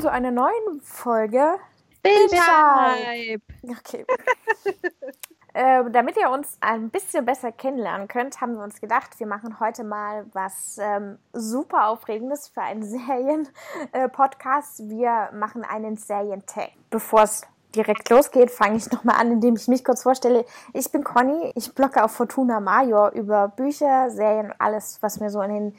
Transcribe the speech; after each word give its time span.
willkommen 0.00 0.02
zu 0.02 0.10
einer 0.10 0.30
neuen 0.30 0.80
Folge 0.80 1.56
Bildschirm. 2.02 3.40
Okay. 3.68 4.06
äh, 5.52 5.84
damit 5.90 6.16
ihr 6.16 6.30
uns 6.30 6.56
ein 6.60 6.88
bisschen 6.90 7.26
besser 7.26 7.52
kennenlernen 7.52 8.08
könnt, 8.08 8.40
haben 8.40 8.54
wir 8.54 8.64
uns 8.64 8.80
gedacht, 8.80 9.18
wir 9.18 9.26
machen 9.26 9.60
heute 9.60 9.84
mal 9.84 10.24
was 10.32 10.78
ähm, 10.80 11.18
super 11.32 11.88
Aufregendes 11.88 12.48
für 12.48 12.62
einen 12.62 12.82
Serien-Podcast. 13.92 14.80
Äh, 14.80 14.88
wir 14.88 15.30
machen 15.34 15.64
einen 15.64 15.96
Serientag. 15.96 16.70
Bevor 16.88 17.22
es 17.22 17.42
direkt 17.74 18.08
losgeht, 18.08 18.50
fange 18.50 18.78
ich 18.78 18.90
nochmal 18.90 19.16
an, 19.20 19.30
indem 19.32 19.56
ich 19.56 19.68
mich 19.68 19.84
kurz 19.84 20.02
vorstelle. 20.02 20.46
Ich 20.72 20.90
bin 20.90 21.04
Conny, 21.04 21.52
ich 21.54 21.74
blogge 21.74 22.02
auf 22.02 22.12
Fortuna 22.12 22.60
Major 22.60 23.10
über 23.10 23.48
Bücher, 23.48 24.10
Serien, 24.10 24.54
alles, 24.58 24.98
was 25.02 25.20
mir 25.20 25.30
so 25.30 25.42
in 25.42 25.52
den 25.52 25.76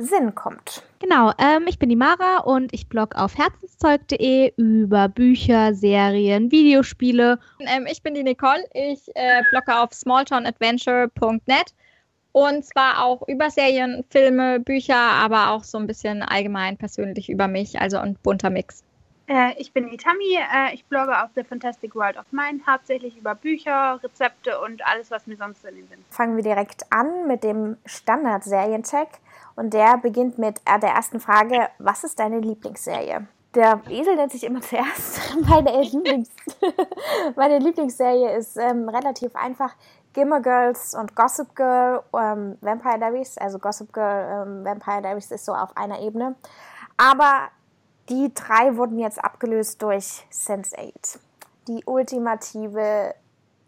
Sinn 0.00 0.34
kommt. 0.34 0.82
Genau, 0.98 1.32
ähm, 1.38 1.66
ich 1.66 1.78
bin 1.78 1.88
die 1.88 1.96
Mara 1.96 2.38
und 2.38 2.72
ich 2.72 2.88
blogge 2.88 3.16
auf 3.18 3.36
herzenszeug.de 3.36 4.52
über 4.56 5.08
Bücher, 5.08 5.74
Serien, 5.74 6.50
Videospiele. 6.50 7.38
Ähm, 7.60 7.86
ich 7.90 8.02
bin 8.02 8.14
die 8.14 8.22
Nicole, 8.22 8.64
ich 8.72 9.08
äh, 9.14 9.42
blogge 9.50 9.76
auf 9.76 9.92
smalltownadventure.net 9.92 11.74
und 12.32 12.64
zwar 12.64 13.04
auch 13.04 13.26
über 13.28 13.50
Serien, 13.50 14.04
Filme, 14.08 14.60
Bücher, 14.60 14.96
aber 14.96 15.50
auch 15.50 15.64
so 15.64 15.78
ein 15.78 15.86
bisschen 15.86 16.22
allgemein 16.22 16.76
persönlich 16.76 17.28
über 17.28 17.48
mich, 17.48 17.80
also 17.80 17.98
ein 17.98 18.16
bunter 18.22 18.50
Mix. 18.50 18.84
Äh, 19.30 19.54
ich 19.58 19.72
bin 19.72 19.86
Itami, 19.86 20.34
äh, 20.34 20.74
ich 20.74 20.84
blogge 20.86 21.22
auf 21.22 21.30
The 21.36 21.44
Fantastic 21.44 21.94
World 21.94 22.16
of 22.16 22.24
Mind, 22.32 22.66
hauptsächlich 22.66 23.16
über 23.16 23.36
Bücher, 23.36 24.00
Rezepte 24.02 24.60
und 24.60 24.84
alles, 24.84 25.12
was 25.12 25.28
mir 25.28 25.36
sonst 25.36 25.64
in 25.64 25.76
den 25.76 25.86
Sinn 25.86 26.04
Fangen 26.10 26.34
wir 26.34 26.42
direkt 26.42 26.84
an 26.90 27.28
mit 27.28 27.44
dem 27.44 27.76
Standard-Seriencheck 27.86 29.08
und 29.54 29.72
der 29.72 29.98
beginnt 29.98 30.38
mit 30.38 30.60
äh, 30.64 30.80
der 30.80 30.90
ersten 30.90 31.20
Frage, 31.20 31.68
was 31.78 32.02
ist 32.02 32.18
deine 32.18 32.40
Lieblingsserie? 32.40 33.28
Der 33.54 33.80
Esel 33.88 34.16
nennt 34.16 34.32
sich 34.32 34.42
immer 34.42 34.60
zuerst. 34.62 35.20
Meine, 35.48 35.80
Lieblings 35.80 36.30
Meine 37.36 37.60
Lieblingsserie 37.60 38.36
ist 38.36 38.56
ähm, 38.56 38.88
relativ 38.88 39.36
einfach. 39.36 39.76
Gilmore 40.12 40.42
Girls 40.42 40.96
und 40.96 41.14
Gossip 41.14 41.54
Girl, 41.54 42.02
ähm, 42.14 42.58
Vampire 42.60 42.98
Diaries. 42.98 43.38
Also 43.38 43.60
Gossip 43.60 43.92
Girl, 43.92 44.44
ähm, 44.44 44.64
Vampire 44.64 45.02
Diaries 45.02 45.30
ist 45.30 45.44
so 45.44 45.52
auf 45.52 45.76
einer 45.76 46.00
Ebene. 46.00 46.34
Aber 46.96 47.48
die 48.10 48.32
drei 48.34 48.76
wurden 48.76 48.98
jetzt 48.98 49.22
abgelöst 49.22 49.80
durch 49.82 50.24
Sense8. 50.32 51.18
Die 51.68 51.82
ultimative 51.86 53.14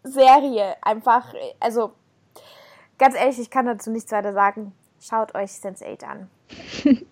Serie. 0.03 0.75
Einfach, 0.81 1.33
also 1.59 1.93
ganz 2.97 3.15
ehrlich, 3.15 3.39
ich 3.39 3.49
kann 3.49 3.65
dazu 3.65 3.89
nichts 3.89 4.11
weiter 4.11 4.33
sagen. 4.33 4.73
Schaut 4.99 5.35
euch 5.35 5.51
Sense8 5.51 6.03
an. 6.03 6.29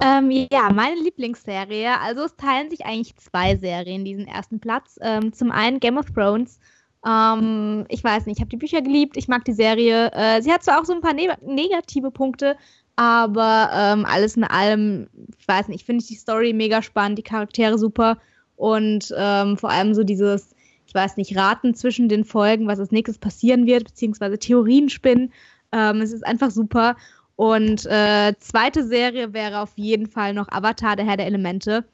ähm, 0.00 0.30
ja, 0.50 0.70
meine 0.72 0.96
Lieblingsserie. 1.00 1.98
Also 2.00 2.22
es 2.24 2.36
teilen 2.36 2.70
sich 2.70 2.86
eigentlich 2.86 3.16
zwei 3.16 3.56
Serien 3.56 4.04
diesen 4.04 4.26
ersten 4.26 4.60
Platz. 4.60 4.98
Ähm, 5.00 5.32
zum 5.32 5.50
einen 5.50 5.80
Game 5.80 5.98
of 5.98 6.10
Thrones. 6.12 6.58
Ähm, 7.06 7.84
ich 7.88 8.02
weiß 8.02 8.26
nicht, 8.26 8.38
ich 8.38 8.40
habe 8.40 8.50
die 8.50 8.56
Bücher 8.56 8.82
geliebt, 8.82 9.16
ich 9.16 9.28
mag 9.28 9.44
die 9.44 9.52
Serie. 9.52 10.10
Äh, 10.12 10.42
sie 10.42 10.52
hat 10.52 10.64
zwar 10.64 10.80
auch 10.80 10.84
so 10.84 10.92
ein 10.92 11.00
paar 11.00 11.14
ne 11.14 11.36
negative 11.42 12.10
Punkte, 12.10 12.56
aber 12.98 13.70
ähm, 13.72 14.04
alles 14.06 14.36
in 14.36 14.42
allem, 14.42 15.06
ich 15.38 15.46
weiß 15.46 15.68
nicht, 15.68 15.86
finde 15.86 16.02
ich 16.02 16.08
die 16.08 16.16
Story 16.16 16.52
mega 16.52 16.82
spannend, 16.82 17.16
die 17.16 17.22
Charaktere 17.22 17.78
super 17.78 18.18
und 18.56 19.14
ähm, 19.16 19.56
vor 19.56 19.70
allem 19.70 19.94
so 19.94 20.02
dieses, 20.02 20.56
ich 20.84 20.94
weiß 20.94 21.16
nicht, 21.16 21.36
Raten 21.36 21.76
zwischen 21.76 22.08
den 22.08 22.24
Folgen, 22.24 22.66
was 22.66 22.80
als 22.80 22.90
nächstes 22.90 23.18
passieren 23.18 23.66
wird, 23.66 23.84
beziehungsweise 23.84 24.36
Theorien 24.40 24.88
spinnen. 24.88 25.32
Ähm, 25.70 26.00
es 26.00 26.12
ist 26.12 26.26
einfach 26.26 26.50
super. 26.50 26.96
Und 27.36 27.86
äh, 27.86 28.34
zweite 28.40 28.84
Serie 28.84 29.32
wäre 29.32 29.60
auf 29.60 29.74
jeden 29.76 30.08
Fall 30.08 30.34
noch 30.34 30.48
Avatar, 30.48 30.96
der 30.96 31.06
Herr 31.06 31.18
der 31.18 31.26
Elemente. 31.26 31.84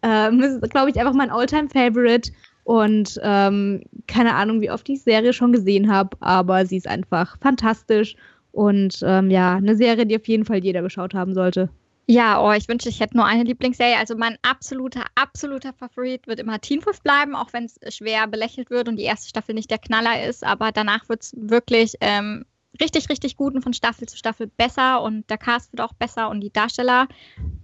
Ähm, 0.00 0.40
das 0.40 0.52
ist, 0.52 0.70
glaube 0.70 0.88
ich, 0.88 0.98
einfach 0.98 1.12
mein 1.12 1.28
Alltime 1.28 1.68
favorite 1.68 2.32
Und 2.62 3.20
ähm, 3.22 3.82
keine 4.06 4.34
Ahnung, 4.34 4.62
wie 4.62 4.70
oft 4.70 4.88
ich 4.88 4.94
die 4.94 5.10
Serie 5.10 5.34
schon 5.34 5.52
gesehen 5.52 5.92
habe, 5.92 6.16
aber 6.20 6.64
sie 6.64 6.78
ist 6.78 6.88
einfach 6.88 7.36
fantastisch 7.42 8.16
und 8.54 9.00
ähm, 9.02 9.30
ja, 9.30 9.56
eine 9.56 9.76
Serie, 9.76 10.06
die 10.06 10.16
auf 10.16 10.28
jeden 10.28 10.44
Fall 10.44 10.58
jeder 10.58 10.80
geschaut 10.80 11.12
haben 11.12 11.34
sollte. 11.34 11.68
Ja, 12.06 12.40
oh, 12.40 12.52
ich 12.52 12.68
wünsche, 12.68 12.88
ich 12.88 13.00
hätte 13.00 13.16
nur 13.16 13.24
eine 13.24 13.44
Lieblingsserie. 13.44 13.96
Also 13.96 14.14
mein 14.16 14.36
absoluter, 14.42 15.04
absoluter 15.14 15.72
Favorit 15.72 16.26
wird 16.26 16.38
immer 16.38 16.60
Teen 16.60 16.84
Wolf 16.84 17.00
bleiben, 17.00 17.34
auch 17.34 17.52
wenn 17.52 17.64
es 17.64 17.94
schwer 17.94 18.26
belächelt 18.26 18.70
wird 18.70 18.88
und 18.88 18.96
die 18.96 19.04
erste 19.04 19.28
Staffel 19.28 19.54
nicht 19.54 19.70
der 19.70 19.78
Knaller 19.78 20.24
ist. 20.24 20.44
Aber 20.44 20.70
danach 20.70 21.08
wird 21.08 21.22
es 21.22 21.34
wirklich 21.36 21.94
ähm, 22.00 22.44
richtig, 22.80 23.08
richtig 23.08 23.36
gut 23.36 23.54
und 23.54 23.62
von 23.62 23.72
Staffel 23.72 24.06
zu 24.06 24.16
Staffel 24.16 24.46
besser 24.46 25.02
und 25.02 25.28
der 25.30 25.38
Cast 25.38 25.72
wird 25.72 25.80
auch 25.80 25.94
besser 25.94 26.28
und 26.28 26.40
die 26.40 26.52
Darsteller. 26.52 27.08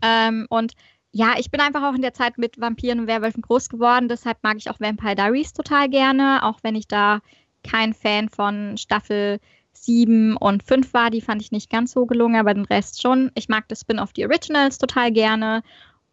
Ähm, 0.02 0.46
und 0.48 0.72
ja, 1.12 1.34
ich 1.38 1.50
bin 1.50 1.60
einfach 1.60 1.82
auch 1.82 1.94
in 1.94 2.02
der 2.02 2.14
Zeit 2.14 2.38
mit 2.38 2.58
Vampiren 2.60 3.00
und 3.00 3.06
Werwölfen 3.08 3.42
groß 3.42 3.68
geworden, 3.68 4.08
deshalb 4.08 4.38
mag 4.42 4.56
ich 4.56 4.70
auch 4.70 4.80
Vampire 4.80 5.16
Diaries 5.16 5.52
total 5.52 5.88
gerne, 5.88 6.44
auch 6.44 6.60
wenn 6.62 6.76
ich 6.76 6.88
da 6.88 7.20
kein 7.62 7.92
Fan 7.92 8.28
von 8.28 8.76
Staffel 8.78 9.38
7 9.84 10.36
und 10.36 10.62
5 10.62 10.92
war. 10.92 11.10
Die 11.10 11.20
fand 11.20 11.42
ich 11.42 11.52
nicht 11.52 11.70
ganz 11.70 11.92
so 11.92 12.06
gelungen, 12.06 12.36
aber 12.36 12.54
den 12.54 12.64
Rest 12.64 13.02
schon. 13.02 13.30
Ich 13.34 13.48
mag 13.48 13.68
das 13.68 13.80
Spin-off 13.80 14.12
die 14.12 14.24
Originals 14.24 14.78
total 14.78 15.12
gerne. 15.12 15.62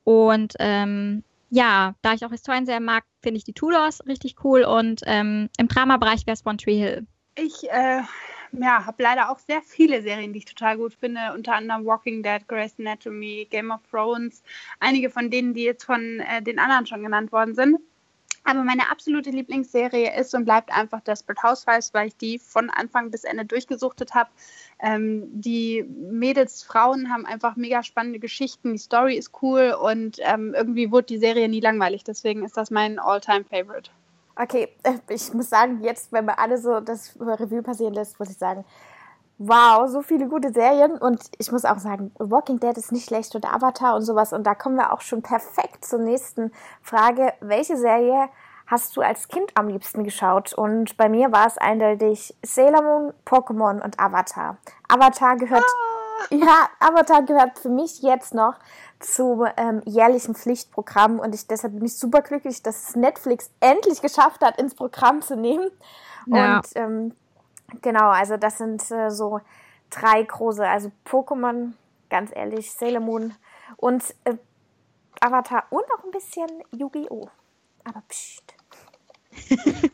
Und 0.04 0.54
ähm, 0.60 1.24
ja, 1.50 1.96
da 2.02 2.14
ich 2.14 2.26
auch 2.26 2.32
Historien 2.32 2.66
sehr 2.66 2.80
mag, 2.80 3.04
finde 3.22 3.38
ich 3.38 3.44
die 3.44 3.54
Tudors 3.54 4.06
richtig 4.06 4.36
cool. 4.44 4.64
Und 4.64 5.02
ähm, 5.06 5.50
im 5.58 5.68
Drama-Bereich 5.68 6.26
wäre 6.26 6.36
es 6.36 6.46
One 6.46 6.58
Tree 6.58 6.78
Hill. 6.78 7.06
Ich 7.36 7.70
äh, 7.70 8.02
ja, 8.52 8.86
habe 8.86 9.04
leider 9.04 9.30
auch 9.30 9.40
sehr 9.40 9.62
viele 9.62 10.02
Serien, 10.02 10.34
die 10.34 10.40
ich 10.40 10.46
total 10.46 10.78
gut 10.78 10.94
finde. 10.94 11.20
Unter 11.34 11.56
anderem 11.56 11.86
Walking 11.86 12.24
Dead, 12.24 12.48
Grey's 12.48 12.76
Anatomy, 12.80 13.48
Game 13.50 13.72
of 13.72 13.82
Thrones. 13.90 14.44
Einige 14.80 15.10
von 15.10 15.30
denen, 15.30 15.54
die 15.54 15.64
jetzt 15.64 15.84
von 15.84 16.20
äh, 16.22 16.42
den 16.42 16.60
anderen 16.60 16.86
schon 16.86 17.04
genannt 17.04 17.32
worden 17.32 17.56
sind. 17.56 17.80
Aber 18.48 18.64
meine 18.64 18.90
absolute 18.90 19.30
Lieblingsserie 19.30 20.18
ist 20.18 20.34
und 20.34 20.46
bleibt 20.46 20.72
einfach 20.72 21.02
Desperate 21.02 21.44
Housewives, 21.44 21.94
weil 21.94 22.08
ich 22.08 22.16
die 22.16 22.40
von 22.40 22.70
Anfang 22.70 23.12
bis 23.12 23.26
Ende 23.26 23.44
durchgesuchtet 23.44 24.14
habe. 24.14 24.30
Ähm, 24.80 25.28
die 25.34 25.84
Mädels, 25.84 26.64
Frauen 26.64 27.12
haben 27.12 27.26
einfach 27.26 27.58
mega 27.58 27.84
spannende 27.84 28.20
Geschichten. 28.20 28.72
Die 28.72 28.78
Story 28.78 29.18
ist 29.18 29.32
cool 29.42 29.76
und 29.78 30.20
ähm, 30.22 30.54
irgendwie 30.56 30.94
wurde 30.94 31.08
die 31.08 31.18
Serie 31.18 31.50
nie 31.50 31.60
langweilig. 31.60 32.06
Deswegen 32.06 32.46
ist 32.46 32.56
das 32.56 32.72
mein 32.72 33.00
All-Time-Favorite. 33.00 33.92
Okay, 34.38 34.70
ich 35.10 35.34
muss 35.34 35.50
sagen, 35.50 35.84
jetzt, 35.84 36.14
wenn 36.14 36.24
man 36.24 36.36
alle 36.36 36.58
so 36.58 36.80
das 36.80 37.18
Revue 37.20 37.64
passieren 37.64 37.96
lässt, 37.96 38.18
muss 38.18 38.30
ich 38.30 38.38
sagen, 38.38 38.64
Wow, 39.40 39.88
so 39.88 40.02
viele 40.02 40.28
gute 40.28 40.52
Serien. 40.52 40.98
Und 40.98 41.22
ich 41.38 41.52
muss 41.52 41.64
auch 41.64 41.78
sagen, 41.78 42.12
Walking 42.18 42.60
Dead 42.60 42.76
ist 42.76 42.92
nicht 42.92 43.06
schlecht 43.06 43.36
oder 43.36 43.54
Avatar 43.54 43.96
und 43.96 44.02
sowas. 44.02 44.34
Und 44.34 44.46
da 44.46 44.56
kommen 44.56 44.78
wir 44.78 44.92
auch 44.92 45.02
schon 45.02 45.22
perfekt 45.22 45.86
zur 45.86 46.00
nächsten 46.00 46.52
Frage. 46.82 47.34
Welche 47.40 47.78
Serie 47.78 48.30
hast 48.66 48.98
du 48.98 49.02
als 49.02 49.28
Kind 49.28 49.52
am 49.54 49.68
liebsten 49.68 50.04
geschaut? 50.04 50.54
Und 50.54 50.98
bei 50.98 51.08
mir 51.08 51.32
war 51.32 51.46
es 51.46 51.58
eindeutig 51.60 52.36
Sailor 52.44 52.82
Moon, 52.82 53.14
Pokémon 53.26 53.80
und 53.84 54.00
Avatar. 54.00 54.58
Avatar 54.88 55.38
gehört, 55.38 55.64
ah. 55.64 56.26
ja, 56.36 56.68
Avatar 56.80 57.22
gehört 57.22 57.60
für 57.60 57.70
mich 57.70 58.02
jetzt 58.02 58.34
noch 58.34 58.56
zum 59.00 59.46
ähm, 59.56 59.84
jährlichen 59.86 60.34
Pflichtprogramm. 60.34 61.20
Und 61.20 61.36
ich, 61.36 61.46
deshalb 61.46 61.74
bin 61.74 61.86
ich 61.86 61.96
super 61.96 62.22
glücklich, 62.22 62.64
dass 62.64 62.96
Netflix 62.96 63.52
endlich 63.60 64.02
geschafft 64.02 64.44
hat, 64.44 64.60
ins 64.60 64.74
Programm 64.74 65.22
zu 65.22 65.36
nehmen. 65.36 65.70
Ja. 66.26 66.58
Und 66.58 66.66
ähm, 66.74 67.14
Genau, 67.82 68.10
also 68.10 68.38
das 68.38 68.58
sind 68.58 68.90
äh, 68.92 69.10
so 69.10 69.42
drei 69.90 70.24
große, 70.24 70.68
also 70.68 70.92
Pokémon, 71.06 71.74
ganz 72.10 72.32
ehrlich, 72.34 72.72
Sailor 72.72 73.02
Moon 73.02 73.34
und 73.78 74.04
äh, 74.24 74.36
Avatar 75.20 75.66
und 75.70 75.84
auch 75.98 76.04
ein 76.04 76.12
bisschen 76.12 76.48
Yu-Gi-Oh! 76.72 77.30
Aber 77.84 78.04
pst. 78.08 78.54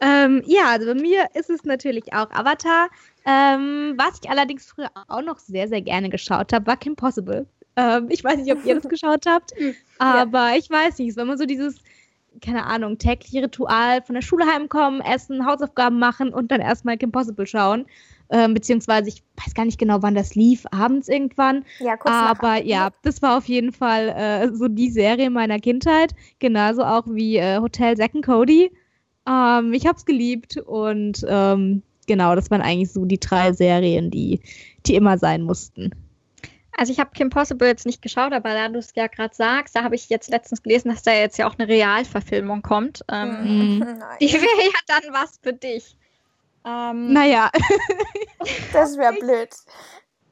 ähm, 0.00 0.42
ja, 0.46 0.66
also 0.68 0.86
bei 0.86 0.94
mir 0.94 1.28
ist 1.34 1.50
es 1.50 1.64
natürlich 1.64 2.12
auch 2.12 2.30
Avatar. 2.30 2.88
Ähm, 3.24 3.94
was 3.96 4.18
ich 4.22 4.30
allerdings 4.30 4.66
früher 4.66 4.90
auch 5.08 5.22
noch 5.22 5.38
sehr, 5.38 5.68
sehr 5.68 5.82
gerne 5.82 6.08
geschaut 6.08 6.52
habe, 6.52 6.66
war 6.66 6.76
Kim 6.76 6.96
Possible. 6.96 7.46
Ähm, 7.76 8.08
ich 8.10 8.24
weiß 8.24 8.38
nicht, 8.38 8.52
ob 8.52 8.64
ihr 8.64 8.74
das 8.74 8.88
geschaut 8.88 9.26
habt, 9.26 9.52
aber 9.98 10.50
ja. 10.50 10.56
ich 10.56 10.68
weiß 10.68 10.98
nicht, 10.98 11.16
wenn 11.16 11.28
man 11.28 11.38
so 11.38 11.46
dieses 11.46 11.80
keine 12.40 12.66
Ahnung, 12.66 12.98
tägliche 12.98 13.42
Ritual 13.42 14.02
von 14.02 14.14
der 14.14 14.22
Schule 14.22 14.46
heimkommen, 14.46 15.00
essen, 15.00 15.46
Hausaufgaben 15.46 15.98
machen 15.98 16.32
und 16.32 16.50
dann 16.50 16.60
erstmal 16.60 16.96
Kim 16.96 17.12
Possible 17.12 17.46
schauen. 17.46 17.86
Ähm, 18.30 18.54
beziehungsweise 18.54 19.08
ich 19.08 19.22
weiß 19.36 19.54
gar 19.54 19.66
nicht 19.66 19.78
genau, 19.78 19.98
wann 20.00 20.14
das 20.14 20.34
lief, 20.34 20.64
abends 20.70 21.08
irgendwann. 21.08 21.64
Ja, 21.80 21.96
kurz 21.96 22.14
Aber 22.14 22.64
ja, 22.64 22.90
das 23.02 23.20
war 23.20 23.36
auf 23.36 23.44
jeden 23.44 23.72
Fall 23.72 24.08
äh, 24.08 24.54
so 24.54 24.68
die 24.68 24.90
Serie 24.90 25.28
meiner 25.28 25.58
Kindheit. 25.58 26.14
Genauso 26.38 26.82
auch 26.82 27.04
wie 27.06 27.36
äh, 27.36 27.58
Hotel 27.58 27.96
Zack 27.96 28.14
and 28.14 28.24
Cody. 28.24 28.72
Ähm, 29.28 29.72
ich 29.74 29.86
hab's 29.86 30.06
geliebt 30.06 30.56
und 30.56 31.24
ähm, 31.28 31.82
genau, 32.06 32.34
das 32.34 32.50
waren 32.50 32.62
eigentlich 32.62 32.92
so 32.92 33.04
die 33.04 33.20
drei 33.20 33.52
Serien, 33.52 34.10
die, 34.10 34.40
die 34.86 34.94
immer 34.94 35.18
sein 35.18 35.42
mussten. 35.42 35.90
Also 36.76 36.92
ich 36.92 36.98
habe 36.98 37.10
Kim 37.14 37.30
Possible 37.30 37.68
jetzt 37.68 37.86
nicht 37.86 38.00
geschaut, 38.00 38.32
aber 38.32 38.54
da 38.54 38.68
du 38.68 38.78
es 38.78 38.92
ja 38.94 39.06
gerade 39.06 39.34
sagst, 39.34 39.76
da 39.76 39.84
habe 39.84 39.94
ich 39.94 40.08
jetzt 40.08 40.30
letztens 40.30 40.62
gelesen, 40.62 40.90
dass 40.90 41.02
da 41.02 41.12
jetzt 41.12 41.38
ja 41.38 41.46
auch 41.46 41.58
eine 41.58 41.68
Realverfilmung 41.68 42.62
kommt. 42.62 43.04
Ähm, 43.10 43.78
mhm. 43.78 44.02
Die 44.20 44.32
wäre 44.32 44.64
ja 44.64 44.78
dann 44.86 45.12
was 45.12 45.38
für 45.42 45.52
dich. 45.52 45.96
Ähm, 46.64 47.12
naja. 47.12 47.50
das 48.72 48.96
wäre 48.96 49.12
blöd. 49.14 49.50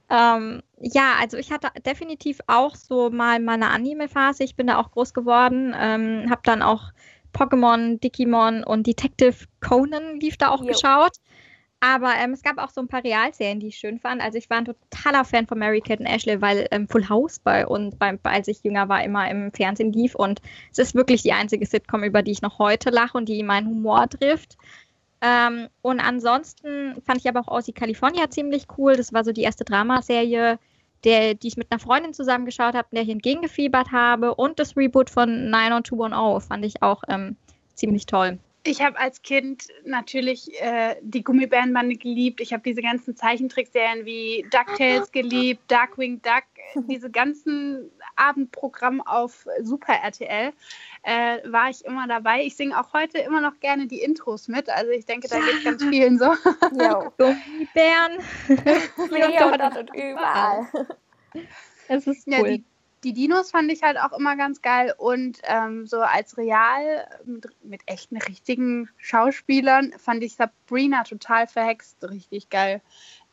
Ähm, 0.09 0.63
ja, 0.81 1.15
also 1.21 1.37
ich 1.37 1.53
hatte 1.53 1.69
definitiv 1.83 2.41
auch 2.47 2.75
so 2.75 3.11
mal 3.11 3.39
meine 3.39 3.71
Anime-Phase. 3.71 4.43
Ich 4.43 4.57
bin 4.57 4.67
da 4.67 4.79
auch 4.79 4.91
groß 4.91 5.15
geworden, 5.15 5.75
ähm, 5.79 6.29
habe 6.31 6.41
dann 6.45 6.63
auch 6.63 6.91
Pokémon, 7.33 8.01
Digimon 8.01 8.65
und 8.65 8.87
Detective 8.87 9.47
Conan 9.61 10.19
lief 10.19 10.37
da 10.37 10.49
auch 10.49 10.63
jo. 10.63 10.69
geschaut. 10.69 11.13
Aber 11.83 12.13
ähm, 12.17 12.33
es 12.33 12.43
gab 12.43 12.59
auch 12.59 12.69
so 12.69 12.83
ein 12.83 12.89
paar 12.89 13.03
Realserien, 13.03 13.59
die 13.59 13.69
ich 13.69 13.79
schön 13.79 13.99
fand. 13.99 14.23
Also 14.23 14.37
ich 14.37 14.51
war 14.51 14.59
ein 14.59 14.67
totaler 14.67 15.25
Fan 15.25 15.47
von 15.47 15.59
Mary 15.59 15.81
Kate 15.81 16.01
und 16.01 16.07
Ashley, 16.07 16.41
weil 16.43 16.69
ähm, 16.71 16.87
Full 16.87 17.09
House 17.09 17.39
bei 17.39 17.67
uns, 17.67 17.97
bei, 17.97 18.19
als 18.23 18.49
ich 18.49 18.63
jünger 18.63 18.91
war, 18.91 19.03
immer 19.03 19.31
im 19.31 19.51
Fernsehen 19.51 19.91
lief. 19.91 20.15
Und 20.15 20.43
es 20.71 20.79
ist 20.79 20.95
wirklich 20.95 21.23
die 21.23 21.33
einzige 21.33 21.65
Sitcom, 21.65 22.05
über 22.05 22.23
die 22.23 22.33
ich 22.33 22.43
noch 22.43 22.59
heute 22.59 22.91
lache 22.91 23.17
und 23.17 23.31
die 23.31 23.43
meinen 23.43 23.67
Humor 23.67 24.09
trifft. 24.11 24.59
Ähm, 25.23 25.69
und 25.81 26.01
ansonsten 26.01 27.01
fand 27.07 27.21
ich 27.21 27.29
aber 27.29 27.41
auch 27.41 27.49
Aussie 27.49 27.73
California 27.73 28.29
ziemlich 28.29 28.67
cool. 28.77 28.97
Das 28.97 29.15
war 29.15 29.25
so 29.25 29.33
die 29.33 29.43
erste 29.43 29.65
Dramaserie, 29.65 30.59
der, 31.05 31.35
die 31.35 31.49
ich 31.49 31.57
mit 31.57 31.69
einer 31.71 31.81
Freundin 31.81 32.13
zusammengeschaut 32.13 32.75
habe, 32.75 32.89
der 32.93 33.03
ich 33.03 33.09
entgegengefiebert 33.09 33.91
habe. 33.91 34.35
Und 34.35 34.59
das 34.59 34.77
Reboot 34.77 35.09
von 35.09 35.49
90210 35.49 36.47
fand 36.47 36.65
ich 36.67 36.83
auch 36.83 37.03
ähm, 37.09 37.37
ziemlich 37.75 38.05
toll. 38.05 38.39
Ich 38.63 38.83
habe 38.83 38.99
als 38.99 39.23
Kind 39.23 39.69
natürlich 39.85 40.51
äh, 40.61 40.97
die 41.01 41.25
Gummibärenbande 41.25 41.97
geliebt. 41.97 42.41
Ich 42.41 42.53
habe 42.53 42.63
diese 42.63 42.83
ganzen 42.83 43.17
Zeichentrickserien 43.17 44.05
wie 44.05 44.47
DuckTales 44.51 45.11
geliebt, 45.13 45.63
Darkwing 45.69 46.21
Duck, 46.21 46.45
diese 46.87 47.11
ganzen 47.11 47.91
Abendprogramme 48.17 49.03
auf 49.07 49.47
Super 49.63 49.95
RTL 49.95 50.53
äh, 51.03 51.39
war 51.51 51.71
ich 51.71 51.85
immer 51.85 52.07
dabei. 52.07 52.45
Ich 52.45 52.57
singe 52.57 52.79
auch 52.79 52.93
heute 52.93 53.19
immer 53.19 53.41
noch 53.41 53.59
gerne 53.61 53.87
die 53.87 54.03
Intros 54.03 54.49
mit. 54.49 54.69
Also 54.69 54.91
ich 54.91 55.07
denke, 55.07 55.29
da 55.29 55.39
ja. 55.39 55.45
geht 55.47 55.65
ganz 55.65 55.83
vielen 55.83 56.19
so. 56.19 56.27
Jo. 56.27 57.13
Gummibären. 57.17 58.19
Hier 59.31 59.47
und 59.47 59.77
und 59.79 59.95
überall. 59.95 60.67
Es 61.89 62.07
ist 62.07 62.27
cool. 62.27 62.35
Ja, 62.35 62.43
die, 62.43 62.65
die 63.05 63.13
Dinos 63.13 63.51
fand 63.51 63.71
ich 63.73 63.83
halt 63.83 63.99
auch 63.99 64.13
immer 64.13 64.37
ganz 64.37 64.63
geil 64.63 64.95
und 64.97 65.41
ähm, 65.45 65.87
so 65.87 66.01
als 66.01 66.37
real 66.37 67.07
mit, 67.25 67.47
mit, 67.63 67.83
echten 67.87 68.19
richtigen 68.19 68.89
Schauspielern 68.99 69.93
fand 69.99 70.23
ich 70.23 70.37
Sabrina 70.37 71.05
total 71.05 71.47
verhext 71.47 71.97
richtig 72.03 72.51
geil. 72.51 72.83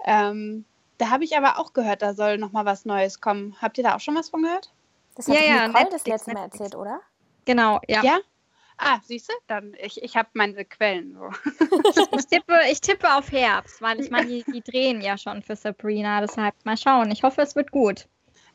Ähm, 0.06 0.66
da 0.98 1.10
habe 1.10 1.24
ich 1.24 1.38
aber 1.38 1.60
auch 1.60 1.74
gehört, 1.74 2.02
da 2.02 2.14
soll 2.14 2.38
noch 2.38 2.52
mal 2.52 2.66
was 2.66 2.86
Neues 2.86 3.22
kommen. 3.22 3.56
Habt 3.62 3.78
ihr 3.78 3.84
da 3.84 3.96
auch 3.96 4.00
schon 4.00 4.16
was 4.16 4.30
von 4.30 4.42
gehört? 4.42 4.74
Das 5.16 5.28
hat 5.28 5.36
ja, 5.36 5.42
ja, 5.42 5.68
Nicole 5.68 5.84
Netflix, 5.84 6.04
das 6.04 6.06
letzte 6.06 6.34
Mal 6.34 6.44
erzählt, 6.44 6.76
oder? 6.76 7.02
Genau, 7.46 7.80
ja. 7.88 8.04
Ja? 8.04 8.20
Ah, 8.78 9.00
siehst 9.04 9.30
du? 9.30 9.34
Dann, 9.48 9.76
ich, 9.80 10.04
ich 10.04 10.16
habe 10.16 10.30
meine 10.34 10.64
Quellen. 10.64 11.16
So. 11.16 11.30
ich, 12.18 12.28
tippe, 12.28 12.60
ich 12.72 12.80
tippe 12.80 13.12
auf 13.16 13.32
Herbst, 13.32 13.82
weil 13.82 14.00
ich 14.00 14.12
meine, 14.12 14.28
die, 14.28 14.44
die 14.44 14.62
drehen 14.62 15.02
ja 15.02 15.18
schon 15.18 15.42
für 15.42 15.56
Sabrina. 15.56 16.22
Deshalb 16.22 16.54
mal 16.64 16.78
schauen. 16.78 17.10
Ich 17.10 17.24
hoffe, 17.24 17.42
es 17.42 17.56
wird 17.56 17.72
gut. 17.72 18.08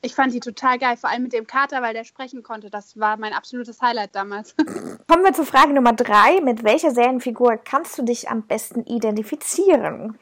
Ich 0.05 0.17
fand 0.17 0.35
die 0.35 0.41
total 0.41 0.81
geil, 0.81 0.97
vor 0.97 1.11
allem 1.11 1.23
mit 1.23 1.33
dem 1.33 1.47
Kater, 1.47 1.81
weil 1.81 1.95
der 1.95 2.03
sprechen 2.03 2.43
konnte. 2.43 2.71
Das 2.71 2.99
war 2.99 3.17
mein 3.17 3.33
absolutes 3.33 3.81
Highlight 3.81 4.17
damals. 4.17 4.57
Kommen 5.09 5.25
wir 5.25 5.33
zu 5.33 5.45
Frage 5.45 5.73
Nummer 5.73 5.93
drei. 5.93 6.41
Mit 6.41 6.65
welcher 6.65 6.91
Serienfigur 6.91 7.57
kannst 7.59 7.97
du 7.99 8.03
dich 8.03 8.29
am 8.29 8.43
besten 8.43 8.85
identifizieren? 8.85 10.19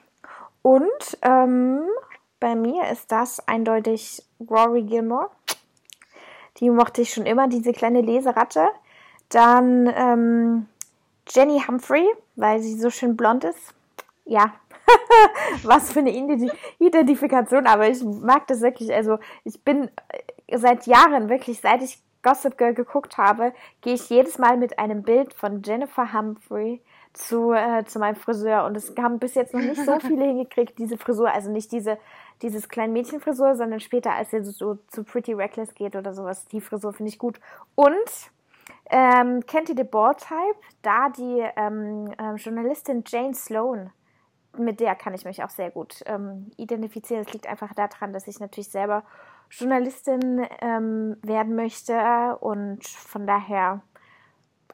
Und 0.60 1.18
ähm, 1.22 1.80
bei 2.40 2.54
mir 2.54 2.90
ist 2.90 3.10
das 3.10 3.48
eindeutig 3.48 4.22
Rory 4.50 4.82
Gilmore. 4.82 5.30
Die 6.58 6.68
mochte 6.68 7.00
ich 7.00 7.14
schon 7.14 7.24
immer, 7.24 7.48
diese 7.48 7.72
kleine 7.72 8.02
Leseratte. 8.02 8.68
Dann 9.30 9.90
ähm, 9.96 10.66
Jenny 11.26 11.62
Humphrey, 11.66 12.06
weil 12.36 12.60
sie 12.60 12.78
so 12.78 12.90
schön 12.90 13.16
blond 13.16 13.44
ist. 13.44 13.72
Ja, 14.26 14.52
was 15.62 15.92
für 15.92 16.00
eine 16.00 16.12
Identifikation, 16.78 17.66
aber 17.66 17.88
ich 17.88 18.02
mag 18.02 18.46
das 18.46 18.60
wirklich. 18.60 18.92
Also 18.92 19.19
ich 19.44 19.62
bin 19.62 19.90
äh, 20.46 20.58
seit 20.58 20.87
Jahren, 20.87 21.28
wirklich, 21.28 21.60
seit 21.60 21.82
ich 21.82 21.98
Gossip 22.22 22.58
Girl 22.58 22.75
geguckt 22.75 23.19
habe, 23.19 23.52
gehe 23.81 23.94
ich 23.94 24.10
jedes 24.10 24.38
Mal 24.38 24.56
mit 24.56 24.78
einem 24.78 25.02
Bild 25.02 25.32
von 25.32 25.62
Jennifer 25.62 26.12
Humphrey 26.12 26.82
zu, 27.12 27.52
äh, 27.52 27.84
zu 27.84 27.98
meinem 27.98 28.16
Friseur 28.16 28.64
und 28.64 28.76
es 28.76 28.94
haben 28.98 29.19
bis 29.19 29.34
jetzt 29.34 29.54
noch 29.54 29.60
nicht 29.60 29.84
so 29.84 29.98
viele 30.00 30.25
hingekriegt, 30.25 30.78
diese 30.78 30.98
Frisur, 30.98 31.32
also 31.32 31.50
nicht 31.50 31.72
diese, 31.72 31.98
dieses 32.42 32.69
kleine 32.69 32.92
Mädchenfrisur, 32.92 33.54
sondern 33.54 33.81
später, 33.81 34.12
als 34.12 34.32
er 34.32 34.44
so 34.44 34.78
zu 34.88 35.04
Pretty 35.04 35.32
Reckless 35.32 35.75
geht 35.75 35.96
oder 35.96 36.14
sowas, 36.14 36.46
die 36.46 36.60
Frisur 36.60 36.92
finde 36.92 37.10
ich 37.10 37.19
gut. 37.19 37.40
Und 37.75 38.31
ähm, 38.90 39.44
kennt 39.46 39.69
ihr 39.69 39.76
The 39.76 39.84
Ball 39.84 40.14
Type? 40.14 40.56
Da 40.82 41.08
die 41.08 41.44
ähm, 41.56 42.12
äh, 42.19 42.34
Journalistin 42.34 43.02
Jane 43.06 43.34
Sloan 43.34 43.90
mit 44.60 44.80
der 44.80 44.94
kann 44.94 45.14
ich 45.14 45.24
mich 45.24 45.42
auch 45.42 45.50
sehr 45.50 45.70
gut 45.70 46.02
ähm, 46.06 46.50
identifizieren. 46.56 47.22
Es 47.22 47.32
liegt 47.32 47.46
einfach 47.46 47.74
daran, 47.74 48.12
dass 48.12 48.28
ich 48.28 48.40
natürlich 48.40 48.70
selber 48.70 49.04
Journalistin 49.50 50.46
ähm, 50.60 51.16
werden 51.22 51.54
möchte 51.56 52.36
und 52.40 52.86
von 52.86 53.26
daher 53.26 53.82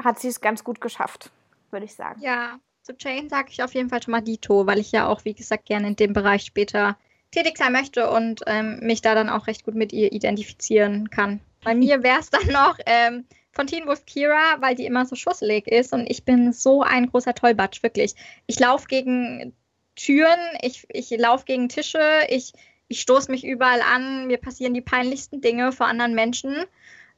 hat 0.03 0.19
sie 0.19 0.29
es 0.29 0.41
ganz 0.41 0.65
gut 0.65 0.81
geschafft, 0.81 1.31
würde 1.71 1.87
ich 1.87 1.95
sagen. 1.95 2.21
Ja, 2.21 2.59
zu 2.83 2.93
Jane 2.99 3.29
sage 3.29 3.49
ich 3.51 3.63
auf 3.63 3.75
jeden 3.75 3.89
Fall 3.89 4.03
schon 4.03 4.13
mal 4.13 4.21
Dito, 4.21 4.67
weil 4.67 4.79
ich 4.79 4.93
ja 4.93 5.09
auch, 5.09 5.25
wie 5.25 5.35
gesagt, 5.35 5.67
gerne 5.67 5.89
in 5.89 5.97
dem 5.97 6.13
Bereich 6.13 6.43
später 6.43 6.97
tätig 7.31 7.59
sein 7.59 7.73
möchte 7.73 8.11
und 8.11 8.43
ähm, 8.47 8.79
mich 8.81 9.03
da 9.03 9.15
dann 9.15 9.29
auch 9.29 9.47
recht 9.47 9.65
gut 9.65 9.75
mit 9.75 9.93
ihr 9.93 10.13
identifizieren 10.13 11.11
kann. 11.11 11.41
Bei 11.65 11.75
mir 11.75 12.03
wäre 12.03 12.21
es 12.21 12.31
dann 12.31 12.47
noch 12.47 12.79
ähm, 12.87 13.25
von 13.53 13.67
Teen 13.67 13.87
Wolf 13.87 14.05
Kira, 14.07 14.61
weil 14.61 14.75
die 14.75 14.87
immer 14.87 15.07
so 15.07 15.17
schusselig 15.17 15.67
ist 15.67 15.93
und 15.93 16.07
ich 16.09 16.25
bin 16.25 16.53
so 16.53 16.83
ein 16.83 17.11
großer 17.11 17.35
Tollbatsch, 17.35 17.83
wirklich. 17.83 18.15
Ich 18.47 18.61
laufe 18.61 18.87
gegen 18.87 19.55
Türen, 19.97 20.39
ich, 20.61 20.87
ich 20.91 21.11
laufe 21.19 21.47
gegen 21.47 21.69
Tische, 21.69 22.03
ich, 22.29 22.53
ich 22.89 23.01
stoße 23.01 23.31
mich 23.31 23.45
überall 23.45 23.81
an, 23.81 24.27
mir 24.27 24.39
passieren 24.39 24.75
die 24.75 24.83
peinlichsten 24.83 25.41
Dinge 25.41 25.73
vor 25.73 25.87
anderen 25.87 26.15
Menschen. 26.15 26.55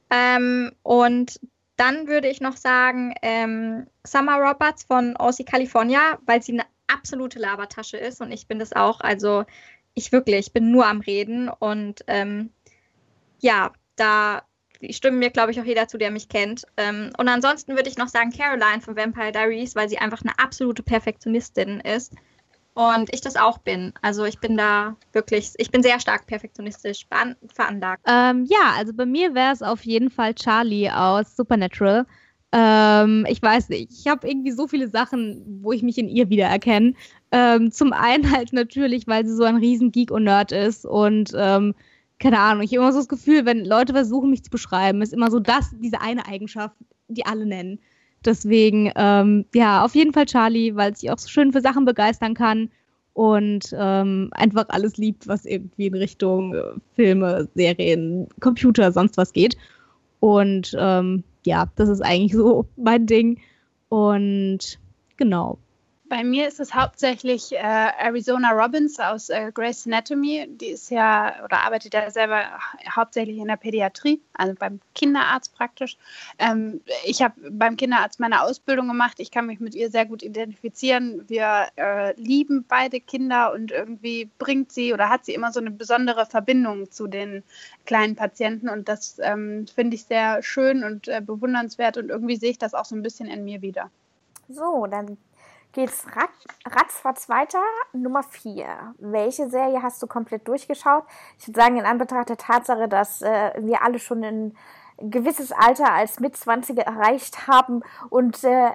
Ähm, 0.09 0.71
und 0.81 1.39
dann 1.75 2.07
würde 2.07 2.29
ich 2.29 2.41
noch 2.41 2.57
sagen, 2.57 3.13
ähm, 3.21 3.87
Summer 4.05 4.37
Roberts 4.37 4.83
von 4.83 5.15
OC 5.17 5.45
California, 5.45 6.17
weil 6.25 6.41
sie 6.41 6.53
eine 6.53 6.65
absolute 6.87 7.37
Labertasche 7.37 7.97
ist 7.97 8.21
und 8.21 8.31
ich 8.31 8.47
bin 8.47 8.59
das 8.59 8.73
auch. 8.73 9.01
Also 9.01 9.45
ich 9.93 10.11
wirklich, 10.11 10.47
ich 10.47 10.53
bin 10.53 10.71
nur 10.71 10.87
am 10.87 11.01
Reden 11.01 11.49
und 11.49 12.03
ähm, 12.07 12.51
ja, 13.39 13.71
da 13.95 14.43
stimmen 14.89 15.19
mir, 15.19 15.29
glaube 15.29 15.51
ich, 15.51 15.59
auch 15.59 15.65
jeder 15.65 15.87
zu, 15.87 15.97
der 15.97 16.11
mich 16.11 16.29
kennt. 16.29 16.65
Ähm, 16.77 17.11
und 17.17 17.27
ansonsten 17.27 17.75
würde 17.75 17.89
ich 17.89 17.97
noch 17.97 18.07
sagen 18.07 18.31
Caroline 18.31 18.81
von 18.81 18.95
Vampire 18.95 19.31
Diaries, 19.31 19.75
weil 19.75 19.89
sie 19.89 19.97
einfach 19.97 20.21
eine 20.21 20.39
absolute 20.39 20.83
Perfektionistin 20.83 21.81
ist 21.81 22.13
und 22.73 23.13
ich 23.13 23.21
das 23.21 23.35
auch 23.35 23.57
bin. 23.57 23.93
Also 24.01 24.25
ich 24.25 24.39
bin 24.39 24.55
da 24.55 24.95
wirklich, 25.11 25.51
ich 25.57 25.71
bin 25.71 25.83
sehr 25.83 25.99
stark 25.99 26.27
perfektionistisch 26.27 27.05
veranlagt. 27.53 28.03
Ähm, 28.07 28.45
ja, 28.45 28.73
also 28.77 28.93
bei 28.93 29.05
mir 29.05 29.35
wäre 29.35 29.51
es 29.53 29.61
auf 29.61 29.83
jeden 29.83 30.09
Fall 30.09 30.33
Charlie 30.33 30.89
aus 30.89 31.35
Supernatural. 31.35 32.05
Ähm, 32.51 33.25
ich 33.29 33.41
weiß 33.41 33.69
nicht, 33.69 33.91
ich 33.91 34.07
habe 34.07 34.27
irgendwie 34.27 34.51
so 34.51 34.67
viele 34.67 34.87
Sachen, 34.87 35.59
wo 35.61 35.71
ich 35.71 35.83
mich 35.83 35.97
in 35.97 36.09
ihr 36.09 36.29
wiedererkenne. 36.29 36.93
Ähm, 37.31 37.71
zum 37.71 37.93
einen 37.93 38.31
halt 38.31 38.53
natürlich, 38.53 39.07
weil 39.07 39.25
sie 39.25 39.35
so 39.35 39.43
ein 39.43 39.57
riesen 39.57 39.91
Geek 39.91 40.09
und 40.09 40.23
Nerd 40.23 40.51
ist 40.51 40.85
und 40.85 41.31
ähm, 41.35 41.75
keine 42.19 42.39
Ahnung, 42.39 42.63
ich 42.63 42.71
habe 42.71 42.83
immer 42.83 42.91
so 42.91 42.99
das 42.99 43.07
Gefühl, 43.07 43.45
wenn 43.45 43.63
Leute 43.63 43.93
versuchen, 43.93 44.29
mich 44.29 44.43
zu 44.43 44.49
beschreiben, 44.49 45.01
ist 45.01 45.13
immer 45.13 45.31
so 45.31 45.39
das, 45.39 45.71
diese 45.79 46.01
eine 46.01 46.25
Eigenschaft, 46.27 46.75
die 47.07 47.25
alle 47.25 47.45
nennen. 47.45 47.79
Deswegen, 48.25 48.91
ähm, 48.95 49.45
ja, 49.53 49.83
auf 49.83 49.95
jeden 49.95 50.13
Fall 50.13 50.25
Charlie, 50.25 50.75
weil 50.75 50.95
sie 50.95 51.09
auch 51.09 51.17
so 51.17 51.29
schön 51.29 51.53
für 51.53 51.61
Sachen 51.61 51.85
begeistern 51.85 52.33
kann 52.33 52.69
und 53.13 53.73
ähm, 53.77 54.29
einfach 54.31 54.65
alles 54.69 54.97
liebt, 54.97 55.27
was 55.27 55.45
irgendwie 55.45 55.87
in 55.87 55.95
Richtung 55.95 56.53
äh, 56.53 56.63
Filme, 56.95 57.47
Serien, 57.55 58.27
Computer, 58.39 58.91
sonst 58.91 59.17
was 59.17 59.33
geht. 59.33 59.57
Und 60.19 60.75
ähm, 60.77 61.23
ja, 61.45 61.69
das 61.75 61.89
ist 61.89 62.01
eigentlich 62.01 62.33
so 62.33 62.65
mein 62.75 63.05
Ding. 63.05 63.39
Und 63.89 64.79
genau. 65.17 65.57
Bei 66.09 66.23
mir 66.23 66.47
ist 66.47 66.59
es 66.59 66.73
hauptsächlich 66.73 67.51
äh, 67.51 67.57
Arizona 67.57 68.49
Robbins 68.51 68.99
aus 68.99 69.29
äh, 69.29 69.51
Grey's 69.53 69.85
Anatomy. 69.85 70.47
Die 70.49 70.69
ist 70.69 70.89
ja 70.89 71.35
oder 71.45 71.59
arbeitet 71.59 71.93
ja 71.93 72.09
selber 72.09 72.45
hauptsächlich 72.89 73.37
in 73.37 73.47
der 73.47 73.57
Pädiatrie, 73.57 74.19
also 74.33 74.55
beim 74.57 74.79
Kinderarzt 74.95 75.53
praktisch. 75.53 75.97
Ähm, 76.39 76.81
ich 77.05 77.21
habe 77.21 77.35
beim 77.51 77.77
Kinderarzt 77.77 78.19
meine 78.19 78.41
Ausbildung 78.41 78.87
gemacht. 78.87 79.19
Ich 79.19 79.29
kann 79.29 79.45
mich 79.45 79.59
mit 79.59 79.75
ihr 79.75 79.91
sehr 79.91 80.07
gut 80.07 80.23
identifizieren. 80.23 81.29
Wir 81.29 81.67
äh, 81.75 82.19
lieben 82.19 82.65
beide 82.67 82.99
Kinder 82.99 83.53
und 83.53 83.71
irgendwie 83.71 84.31
bringt 84.39 84.71
sie 84.71 84.93
oder 84.93 85.09
hat 85.09 85.25
sie 85.25 85.35
immer 85.35 85.51
so 85.51 85.59
eine 85.59 85.69
besondere 85.69 86.25
Verbindung 86.25 86.89
zu 86.89 87.05
den 87.05 87.43
kleinen 87.85 88.15
Patienten 88.15 88.67
und 88.67 88.89
das 88.89 89.19
ähm, 89.21 89.67
finde 89.67 89.95
ich 89.95 90.05
sehr 90.05 90.41
schön 90.41 90.83
und 90.83 91.07
äh, 91.07 91.21
bewundernswert 91.21 91.97
und 91.97 92.09
irgendwie 92.09 92.37
sehe 92.37 92.49
ich 92.49 92.57
das 92.57 92.73
auch 92.73 92.85
so 92.85 92.95
ein 92.95 93.03
bisschen 93.03 93.27
in 93.27 93.45
mir 93.45 93.61
wieder. 93.61 93.91
So, 94.47 94.87
dann 94.87 95.15
geht's 95.73 96.05
rat, 96.15 96.29
ratzfatz 96.65 97.29
weiter. 97.29 97.61
Nummer 97.93 98.23
vier. 98.23 98.93
Welche 98.97 99.49
Serie 99.49 99.81
hast 99.81 100.01
du 100.01 100.07
komplett 100.07 100.47
durchgeschaut? 100.47 101.03
Ich 101.37 101.47
würde 101.47 101.59
sagen, 101.59 101.77
in 101.77 101.85
Anbetracht 101.85 102.29
der 102.29 102.37
Tatsache, 102.37 102.87
dass 102.87 103.21
äh, 103.21 103.51
wir 103.59 103.81
alle 103.83 103.99
schon 103.99 104.23
ein 104.23 104.57
gewisses 104.97 105.51
Alter 105.51 105.93
als 105.93 106.19
Mitzwanziger 106.19 106.83
erreicht 106.83 107.47
haben 107.47 107.81
und 108.09 108.43
äh, 108.43 108.71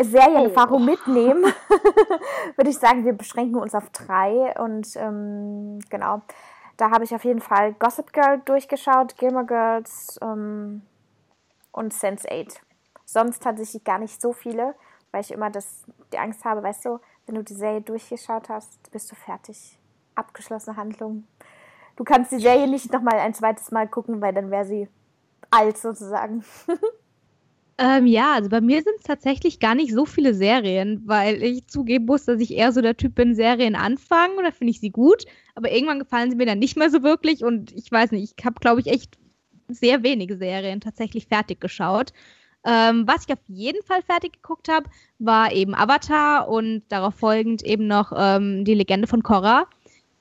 Serienerfahrung 0.00 0.82
oh. 0.82 0.84
mitnehmen, 0.84 1.44
würde 2.56 2.70
ich 2.70 2.78
sagen, 2.78 3.04
wir 3.04 3.12
beschränken 3.12 3.56
uns 3.56 3.74
auf 3.74 3.90
drei 3.90 4.54
und 4.58 4.88
ähm, 4.96 5.80
genau. 5.90 6.22
da 6.76 6.90
habe 6.90 7.04
ich 7.04 7.14
auf 7.14 7.24
jeden 7.24 7.40
Fall 7.40 7.74
Gossip 7.74 8.12
Girl 8.12 8.40
durchgeschaut, 8.44 9.16
Gilmore 9.18 9.46
Girls 9.46 10.18
ähm, 10.22 10.82
und 11.72 11.92
Sense8. 11.92 12.56
Sonst 13.04 13.42
tatsächlich 13.42 13.84
gar 13.84 13.98
nicht 13.98 14.20
so 14.20 14.32
viele, 14.32 14.74
weil 15.12 15.20
ich 15.20 15.30
immer 15.30 15.50
das, 15.50 15.84
die 16.12 16.18
Angst 16.18 16.44
habe, 16.44 16.62
weißt 16.62 16.84
du, 16.86 16.98
wenn 17.26 17.36
du 17.36 17.44
die 17.44 17.54
Serie 17.54 17.80
durchgeschaut 17.80 18.48
hast, 18.48 18.90
bist 18.90 19.10
du 19.10 19.14
fertig. 19.14 19.78
Abgeschlossene 20.14 20.76
Handlung. 20.76 21.24
Du 21.96 22.04
kannst 22.04 22.32
die 22.32 22.40
Serie 22.40 22.68
nicht 22.68 22.92
nochmal 22.92 23.18
ein 23.18 23.34
zweites 23.34 23.70
Mal 23.70 23.86
gucken, 23.86 24.20
weil 24.20 24.34
dann 24.34 24.50
wäre 24.50 24.64
sie 24.64 24.88
alt 25.50 25.78
sozusagen. 25.78 26.44
Ähm, 27.78 28.06
ja, 28.06 28.34
also 28.34 28.50
bei 28.50 28.60
mir 28.60 28.82
sind 28.82 28.96
es 28.98 29.02
tatsächlich 29.02 29.58
gar 29.58 29.74
nicht 29.74 29.92
so 29.92 30.04
viele 30.04 30.34
Serien, 30.34 31.02
weil 31.06 31.42
ich 31.42 31.66
zugeben 31.66 32.04
muss, 32.04 32.26
dass 32.26 32.40
ich 32.40 32.52
eher 32.52 32.70
so 32.70 32.82
der 32.82 32.96
Typ 32.96 33.14
bin, 33.14 33.34
Serien 33.34 33.74
anfangen 33.74 34.38
oder 34.38 34.52
finde 34.52 34.72
ich 34.72 34.80
sie 34.80 34.90
gut, 34.90 35.24
aber 35.54 35.72
irgendwann 35.72 35.98
gefallen 35.98 36.30
sie 36.30 36.36
mir 36.36 36.46
dann 36.46 36.58
nicht 36.58 36.76
mehr 36.76 36.90
so 36.90 37.02
wirklich 37.02 37.42
und 37.42 37.72
ich 37.72 37.90
weiß 37.90 38.12
nicht, 38.12 38.34
ich 38.36 38.44
habe, 38.44 38.60
glaube 38.60 38.82
ich, 38.82 38.88
echt 38.88 39.18
sehr 39.68 40.02
wenige 40.02 40.36
Serien 40.36 40.80
tatsächlich 40.80 41.26
fertig 41.26 41.60
geschaut. 41.60 42.12
Ähm, 42.64 43.06
was 43.06 43.24
ich 43.26 43.32
auf 43.32 43.40
jeden 43.48 43.82
Fall 43.82 44.02
fertig 44.02 44.34
geguckt 44.34 44.68
habe, 44.68 44.88
war 45.18 45.52
eben 45.52 45.74
Avatar 45.74 46.48
und 46.48 46.82
darauf 46.88 47.14
folgend 47.14 47.62
eben 47.62 47.86
noch 47.86 48.12
ähm, 48.16 48.64
die 48.64 48.74
Legende 48.74 49.08
von 49.08 49.22
Korra. 49.22 49.66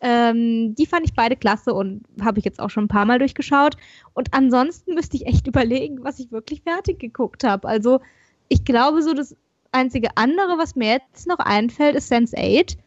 Ähm, 0.04 0.74
die 0.74 0.88
fand 0.88 1.06
ich 1.06 1.14
beide 1.14 1.36
klasse 1.36 1.74
und 1.74 2.04
habe 2.22 2.40
ich 2.40 2.46
jetzt 2.46 2.60
auch 2.60 2.72
schon 2.72 2.86
ein 2.86 2.90
paar 2.90 3.06
Mal 3.06 3.20
durchgeschaut. 3.20 3.78
Und 4.14 4.34
ansonsten 4.34 4.96
müsste 4.96 5.18
ich 5.18 5.28
echt 5.28 5.48
überlegen, 5.48 6.04
was 6.04 6.20
ich 6.20 6.32
wirklich 6.32 6.64
fertig 6.64 7.00
geguckt 7.00 7.44
habe. 7.44 7.68
Also 7.68 8.02
ich 8.50 8.66
glaube, 8.66 9.04
so 9.04 9.14
das 9.14 9.36
einzige 9.72 10.10
andere, 10.18 10.58
was 10.58 10.76
mir 10.76 10.94
jetzt 10.94 11.28
noch 11.28 11.40
einfällt, 11.40 11.96
ist 11.96 12.10
Sense 12.10 12.36
8. 12.36 12.78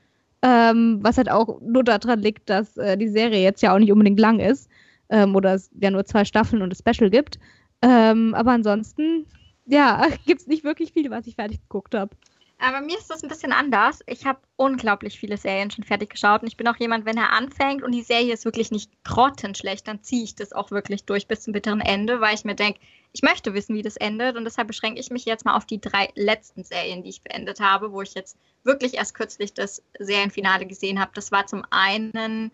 Ähm, 0.43 0.99
was 1.01 1.17
halt 1.17 1.31
auch 1.31 1.61
nur 1.63 1.85
daran 1.85 2.21
liegt, 2.21 2.51
dass 2.51 2.77
äh, 2.77 2.99
die 2.99 3.09
Serie 3.09 3.41
jetzt 3.43 3.63
ja 3.63 3.75
auch 3.75 3.79
nicht 3.79 3.93
unbedingt 3.93 4.21
lang 4.21 4.41
ist. 4.41 4.69
Ähm, 5.09 5.37
oder 5.37 5.55
es 5.55 5.71
ja 5.81 5.91
nur 5.91 6.05
zwei 6.05 6.25
Staffeln 6.25 6.61
und 6.61 6.73
ein 6.73 6.95
Special 6.95 7.11
gibt. 7.11 7.39
Ähm, 7.81 8.35
aber 8.35 8.53
ansonsten, 8.53 9.27
ja, 9.67 10.09
gibt 10.27 10.43
es 10.43 10.47
nicht 10.47 10.65
wirklich 10.65 10.93
viel, 10.93 11.11
was 11.11 11.27
ich 11.27 11.35
fertig 11.35 11.61
geguckt 11.63 11.95
habe. 11.95 12.17
Aber 12.59 12.81
mir 12.81 12.97
ist 12.97 13.11
das 13.11 13.23
ein 13.23 13.29
bisschen 13.29 13.53
anders. 13.53 14.01
Ich 14.07 14.25
habe 14.27 14.39
unglaublich 14.57 15.19
viele 15.19 15.37
Serien 15.37 15.71
schon 15.71 15.85
fertig 15.85 16.11
geschaut 16.11 16.43
und 16.43 16.49
ich 16.49 16.57
bin 16.57 16.69
auch 16.69 16.77
jemand, 16.77 17.05
wenn 17.05 17.17
er 17.17 17.33
anfängt 17.33 17.83
und 17.83 17.93
die 17.93 18.03
Serie 18.03 18.33
ist 18.33 18.45
wirklich 18.45 18.71
nicht 18.71 18.91
grottenschlecht, 19.05 19.87
dann 19.89 20.03
ziehe 20.03 20.23
ich 20.23 20.35
das 20.37 20.53
auch 20.53 20.71
wirklich 20.71 21.05
durch 21.05 21.27
bis 21.27 21.43
zum 21.43 21.53
bitteren 21.53 21.81
Ende, 21.81 22.21
weil 22.21 22.35
ich 22.35 22.45
mir 22.45 22.55
denke, 22.55 22.81
ich 23.13 23.23
möchte 23.23 23.55
wissen, 23.55 23.75
wie 23.75 23.83
das 23.83 23.97
endet 23.97 24.37
und 24.37 24.45
deshalb 24.45 24.69
beschränke 24.69 25.01
ich 25.01 25.11
mich 25.11 25.25
jetzt 25.25 25.45
mal 25.45 25.57
auf 25.57 25.67
die 25.67 25.81
drei 25.81 26.11
letzten 26.15 26.65
Serien, 26.65 27.03
die 27.03 27.11
ich 27.11 27.23
beendet 27.23 27.61
habe, 27.61 27.93
wo 27.93 28.03
ich 28.03 28.15
jetzt 28.15 28.39
wirklich 28.63 28.95
erst 28.95 29.15
kürzlich 29.15 29.53
das 29.53 29.83
Serienfinale 29.99 30.67
gesehen 30.67 31.01
habe. 31.01 31.11
Das 31.15 31.33
war 31.33 31.47
zum 31.47 31.65
einen 31.71 32.51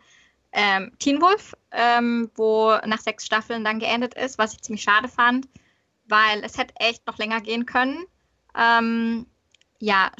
ähm, 0.52 0.92
Teen 0.98 1.20
Wolf, 1.20 1.54
ähm, 1.70 2.30
wo 2.34 2.76
nach 2.84 3.00
sechs 3.00 3.26
Staffeln 3.26 3.64
dann 3.64 3.78
geendet 3.78 4.14
ist, 4.14 4.38
was 4.38 4.54
ich 4.54 4.62
ziemlich 4.62 4.82
schade 4.82 5.08
fand, 5.08 5.46
weil 6.10 6.44
es 6.44 6.58
hätte 6.58 6.74
echt 6.76 7.06
noch 7.06 7.18
länger 7.18 7.40
gehen 7.40 7.66
können. 7.66 8.04
Ähm, 8.56 9.26
ja, 9.78 10.10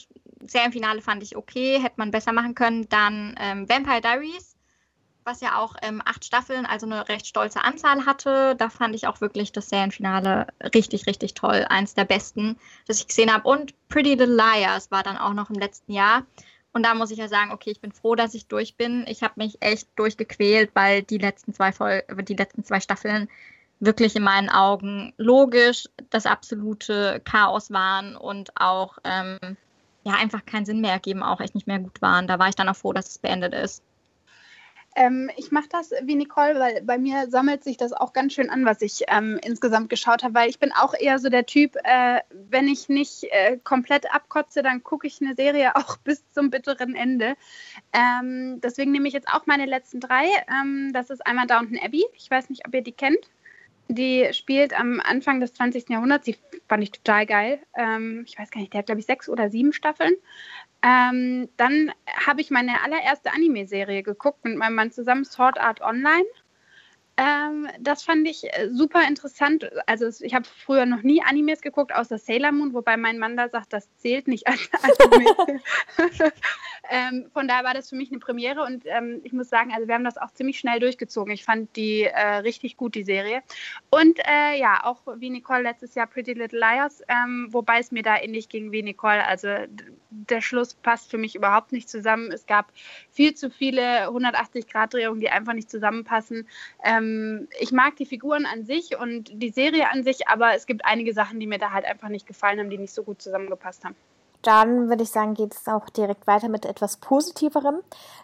Serienfinale 0.46 1.02
fand 1.02 1.22
ich 1.22 1.36
okay, 1.36 1.80
hätte 1.80 1.96
man 1.96 2.10
besser 2.10 2.32
machen 2.32 2.54
können. 2.54 2.88
Dann 2.88 3.34
ähm, 3.38 3.68
Vampire 3.68 4.00
Diaries, 4.00 4.56
was 5.24 5.40
ja 5.40 5.58
auch 5.58 5.76
ähm, 5.82 6.00
acht 6.04 6.24
Staffeln, 6.24 6.64
also 6.64 6.86
eine 6.86 7.08
recht 7.08 7.26
stolze 7.26 7.62
Anzahl 7.62 8.06
hatte. 8.06 8.56
Da 8.56 8.70
fand 8.70 8.94
ich 8.94 9.06
auch 9.06 9.20
wirklich 9.20 9.52
das 9.52 9.68
Serienfinale 9.68 10.46
richtig, 10.74 11.06
richtig 11.06 11.34
toll. 11.34 11.66
Eins 11.68 11.94
der 11.94 12.04
besten, 12.04 12.56
das 12.86 12.98
ich 12.98 13.08
gesehen 13.08 13.32
habe. 13.32 13.48
Und 13.48 13.74
Pretty 13.88 14.14
Little 14.14 14.34
Liars 14.34 14.90
war 14.90 15.02
dann 15.02 15.18
auch 15.18 15.34
noch 15.34 15.50
im 15.50 15.56
letzten 15.56 15.92
Jahr. 15.92 16.24
Und 16.72 16.84
da 16.84 16.94
muss 16.94 17.10
ich 17.10 17.18
ja 17.18 17.28
sagen, 17.28 17.50
okay, 17.50 17.70
ich 17.70 17.80
bin 17.80 17.92
froh, 17.92 18.14
dass 18.14 18.34
ich 18.34 18.46
durch 18.46 18.76
bin. 18.76 19.04
Ich 19.08 19.22
habe 19.22 19.34
mich 19.36 19.60
echt 19.60 19.88
durchgequält, 19.96 20.70
weil 20.74 21.02
die 21.02 21.18
letzten 21.18 21.52
zwei 21.52 21.72
Vol 21.72 22.04
die 22.22 22.36
letzten 22.36 22.64
zwei 22.64 22.80
Staffeln 22.80 23.28
wirklich 23.80 24.14
in 24.14 24.22
meinen 24.22 24.50
Augen 24.50 25.12
logisch 25.16 25.88
das 26.10 26.26
absolute 26.26 27.20
Chaos 27.24 27.70
waren 27.70 28.14
und 28.14 28.52
auch 28.56 28.98
ähm, 29.04 29.56
ja 30.04 30.14
einfach 30.14 30.44
keinen 30.46 30.66
Sinn 30.66 30.80
mehr 30.80 30.92
ergeben, 30.92 31.22
auch 31.22 31.40
echt 31.40 31.54
nicht 31.54 31.66
mehr 31.66 31.78
gut 31.78 32.00
waren. 32.02 32.26
Da 32.26 32.38
war 32.38 32.48
ich 32.48 32.54
dann 32.54 32.68
auch 32.68 32.76
froh, 32.76 32.92
dass 32.92 33.08
es 33.08 33.18
beendet 33.18 33.54
ist. 33.54 33.82
Ähm, 34.96 35.30
ich 35.36 35.52
mache 35.52 35.68
das 35.70 35.92
wie 36.02 36.16
Nicole, 36.16 36.58
weil 36.58 36.82
bei 36.82 36.98
mir 36.98 37.28
sammelt 37.30 37.62
sich 37.62 37.76
das 37.76 37.92
auch 37.92 38.12
ganz 38.12 38.32
schön 38.32 38.50
an, 38.50 38.64
was 38.64 38.82
ich 38.82 39.04
ähm, 39.06 39.38
insgesamt 39.42 39.88
geschaut 39.88 40.24
habe, 40.24 40.34
weil 40.34 40.50
ich 40.50 40.58
bin 40.58 40.72
auch 40.72 40.94
eher 40.94 41.20
so 41.20 41.28
der 41.28 41.46
Typ, 41.46 41.76
äh, 41.84 42.20
wenn 42.50 42.66
ich 42.66 42.88
nicht 42.88 43.24
äh, 43.30 43.58
komplett 43.62 44.12
abkotze, 44.12 44.62
dann 44.62 44.82
gucke 44.82 45.06
ich 45.06 45.20
eine 45.22 45.36
Serie 45.36 45.76
auch 45.76 45.96
bis 45.98 46.28
zum 46.32 46.50
bitteren 46.50 46.96
Ende. 46.96 47.36
Ähm, 47.92 48.60
deswegen 48.60 48.90
nehme 48.90 49.06
ich 49.06 49.14
jetzt 49.14 49.28
auch 49.28 49.46
meine 49.46 49.66
letzten 49.66 50.00
drei. 50.00 50.26
Ähm, 50.48 50.90
das 50.92 51.10
ist 51.10 51.24
einmal 51.24 51.46
Downton 51.46 51.78
Abbey. 51.80 52.04
Ich 52.14 52.28
weiß 52.28 52.50
nicht, 52.50 52.66
ob 52.66 52.74
ihr 52.74 52.82
die 52.82 52.92
kennt. 52.92 53.30
Die 53.94 54.28
spielt 54.32 54.78
am 54.78 55.00
Anfang 55.00 55.40
des 55.40 55.52
20. 55.54 55.88
Jahrhunderts. 55.88 56.24
Die 56.24 56.36
fand 56.68 56.82
ich 56.82 56.92
total 56.92 57.26
geil. 57.26 57.60
Ähm, 57.76 58.24
ich 58.26 58.38
weiß 58.38 58.50
gar 58.50 58.60
nicht, 58.60 58.72
der 58.72 58.78
hat, 58.78 58.86
glaube 58.86 59.00
ich, 59.00 59.06
sechs 59.06 59.28
oder 59.28 59.50
sieben 59.50 59.72
Staffeln. 59.72 60.14
Ähm, 60.82 61.48
dann 61.56 61.92
habe 62.06 62.40
ich 62.40 62.50
meine 62.50 62.82
allererste 62.82 63.32
Anime-Serie 63.32 64.02
geguckt 64.02 64.44
mit 64.44 64.56
meinem 64.56 64.76
Mann 64.76 64.92
zusammen, 64.92 65.24
Sword 65.24 65.60
Art 65.60 65.80
Online. 65.80 66.24
Ähm, 67.16 67.68
das 67.80 68.02
fand 68.02 68.26
ich 68.26 68.44
äh, 68.44 68.70
super 68.72 69.06
interessant. 69.06 69.70
Also 69.86 70.08
ich 70.24 70.34
habe 70.34 70.46
früher 70.46 70.86
noch 70.86 71.02
nie 71.02 71.22
Animes 71.22 71.60
geguckt, 71.60 71.94
außer 71.94 72.16
Sailor 72.16 72.52
Moon, 72.52 72.72
wobei 72.72 72.96
mein 72.96 73.18
Mann 73.18 73.36
da 73.36 73.48
sagt, 73.50 73.72
das 73.72 73.94
zählt 73.98 74.26
nicht 74.26 74.46
als 74.46 74.70
Anime. 74.82 75.60
Ähm, 76.90 77.30
von 77.32 77.46
daher 77.46 77.62
war 77.62 77.72
das 77.72 77.88
für 77.88 77.94
mich 77.94 78.10
eine 78.10 78.18
Premiere 78.18 78.64
und 78.64 78.82
ähm, 78.86 79.20
ich 79.22 79.32
muss 79.32 79.48
sagen, 79.48 79.72
also 79.72 79.86
wir 79.86 79.94
haben 79.94 80.04
das 80.04 80.18
auch 80.18 80.32
ziemlich 80.32 80.58
schnell 80.58 80.80
durchgezogen. 80.80 81.32
Ich 81.32 81.44
fand 81.44 81.74
die 81.76 82.02
äh, 82.02 82.36
richtig 82.38 82.76
gut, 82.76 82.96
die 82.96 83.04
Serie. 83.04 83.42
Und 83.90 84.18
äh, 84.26 84.58
ja, 84.58 84.84
auch 84.84 85.00
wie 85.16 85.30
Nicole 85.30 85.62
letztes 85.62 85.94
Jahr 85.94 86.08
Pretty 86.08 86.32
Little 86.32 86.58
Liars, 86.58 87.02
ähm, 87.08 87.46
wobei 87.50 87.78
es 87.78 87.92
mir 87.92 88.02
da 88.02 88.18
ähnlich 88.18 88.48
ging 88.48 88.72
wie 88.72 88.82
Nicole. 88.82 89.24
Also 89.24 89.48
der 90.10 90.40
Schluss 90.40 90.74
passt 90.74 91.12
für 91.12 91.18
mich 91.18 91.36
überhaupt 91.36 91.70
nicht 91.70 91.88
zusammen. 91.88 92.32
Es 92.32 92.46
gab 92.46 92.72
viel 93.12 93.34
zu 93.34 93.50
viele 93.50 94.08
180-Grad-Drehungen, 94.08 95.20
die 95.20 95.30
einfach 95.30 95.52
nicht 95.52 95.70
zusammenpassen. 95.70 96.48
Ähm, 96.82 97.46
ich 97.60 97.70
mag 97.70 97.94
die 97.96 98.06
Figuren 98.06 98.46
an 98.46 98.64
sich 98.64 98.98
und 98.98 99.30
die 99.32 99.50
Serie 99.50 99.90
an 99.90 100.02
sich, 100.02 100.26
aber 100.26 100.54
es 100.56 100.66
gibt 100.66 100.84
einige 100.84 101.14
Sachen, 101.14 101.38
die 101.38 101.46
mir 101.46 101.58
da 101.58 101.70
halt 101.70 101.84
einfach 101.84 102.08
nicht 102.08 102.26
gefallen 102.26 102.58
haben, 102.58 102.70
die 102.70 102.78
nicht 102.78 102.92
so 102.92 103.04
gut 103.04 103.22
zusammengepasst 103.22 103.84
haben. 103.84 103.94
Dann 104.42 104.88
würde 104.88 105.02
ich 105.02 105.10
sagen, 105.10 105.34
geht 105.34 105.54
es 105.54 105.68
auch 105.68 105.88
direkt 105.90 106.26
weiter 106.26 106.48
mit 106.48 106.64
etwas 106.64 106.96
Positiverem. 106.96 107.80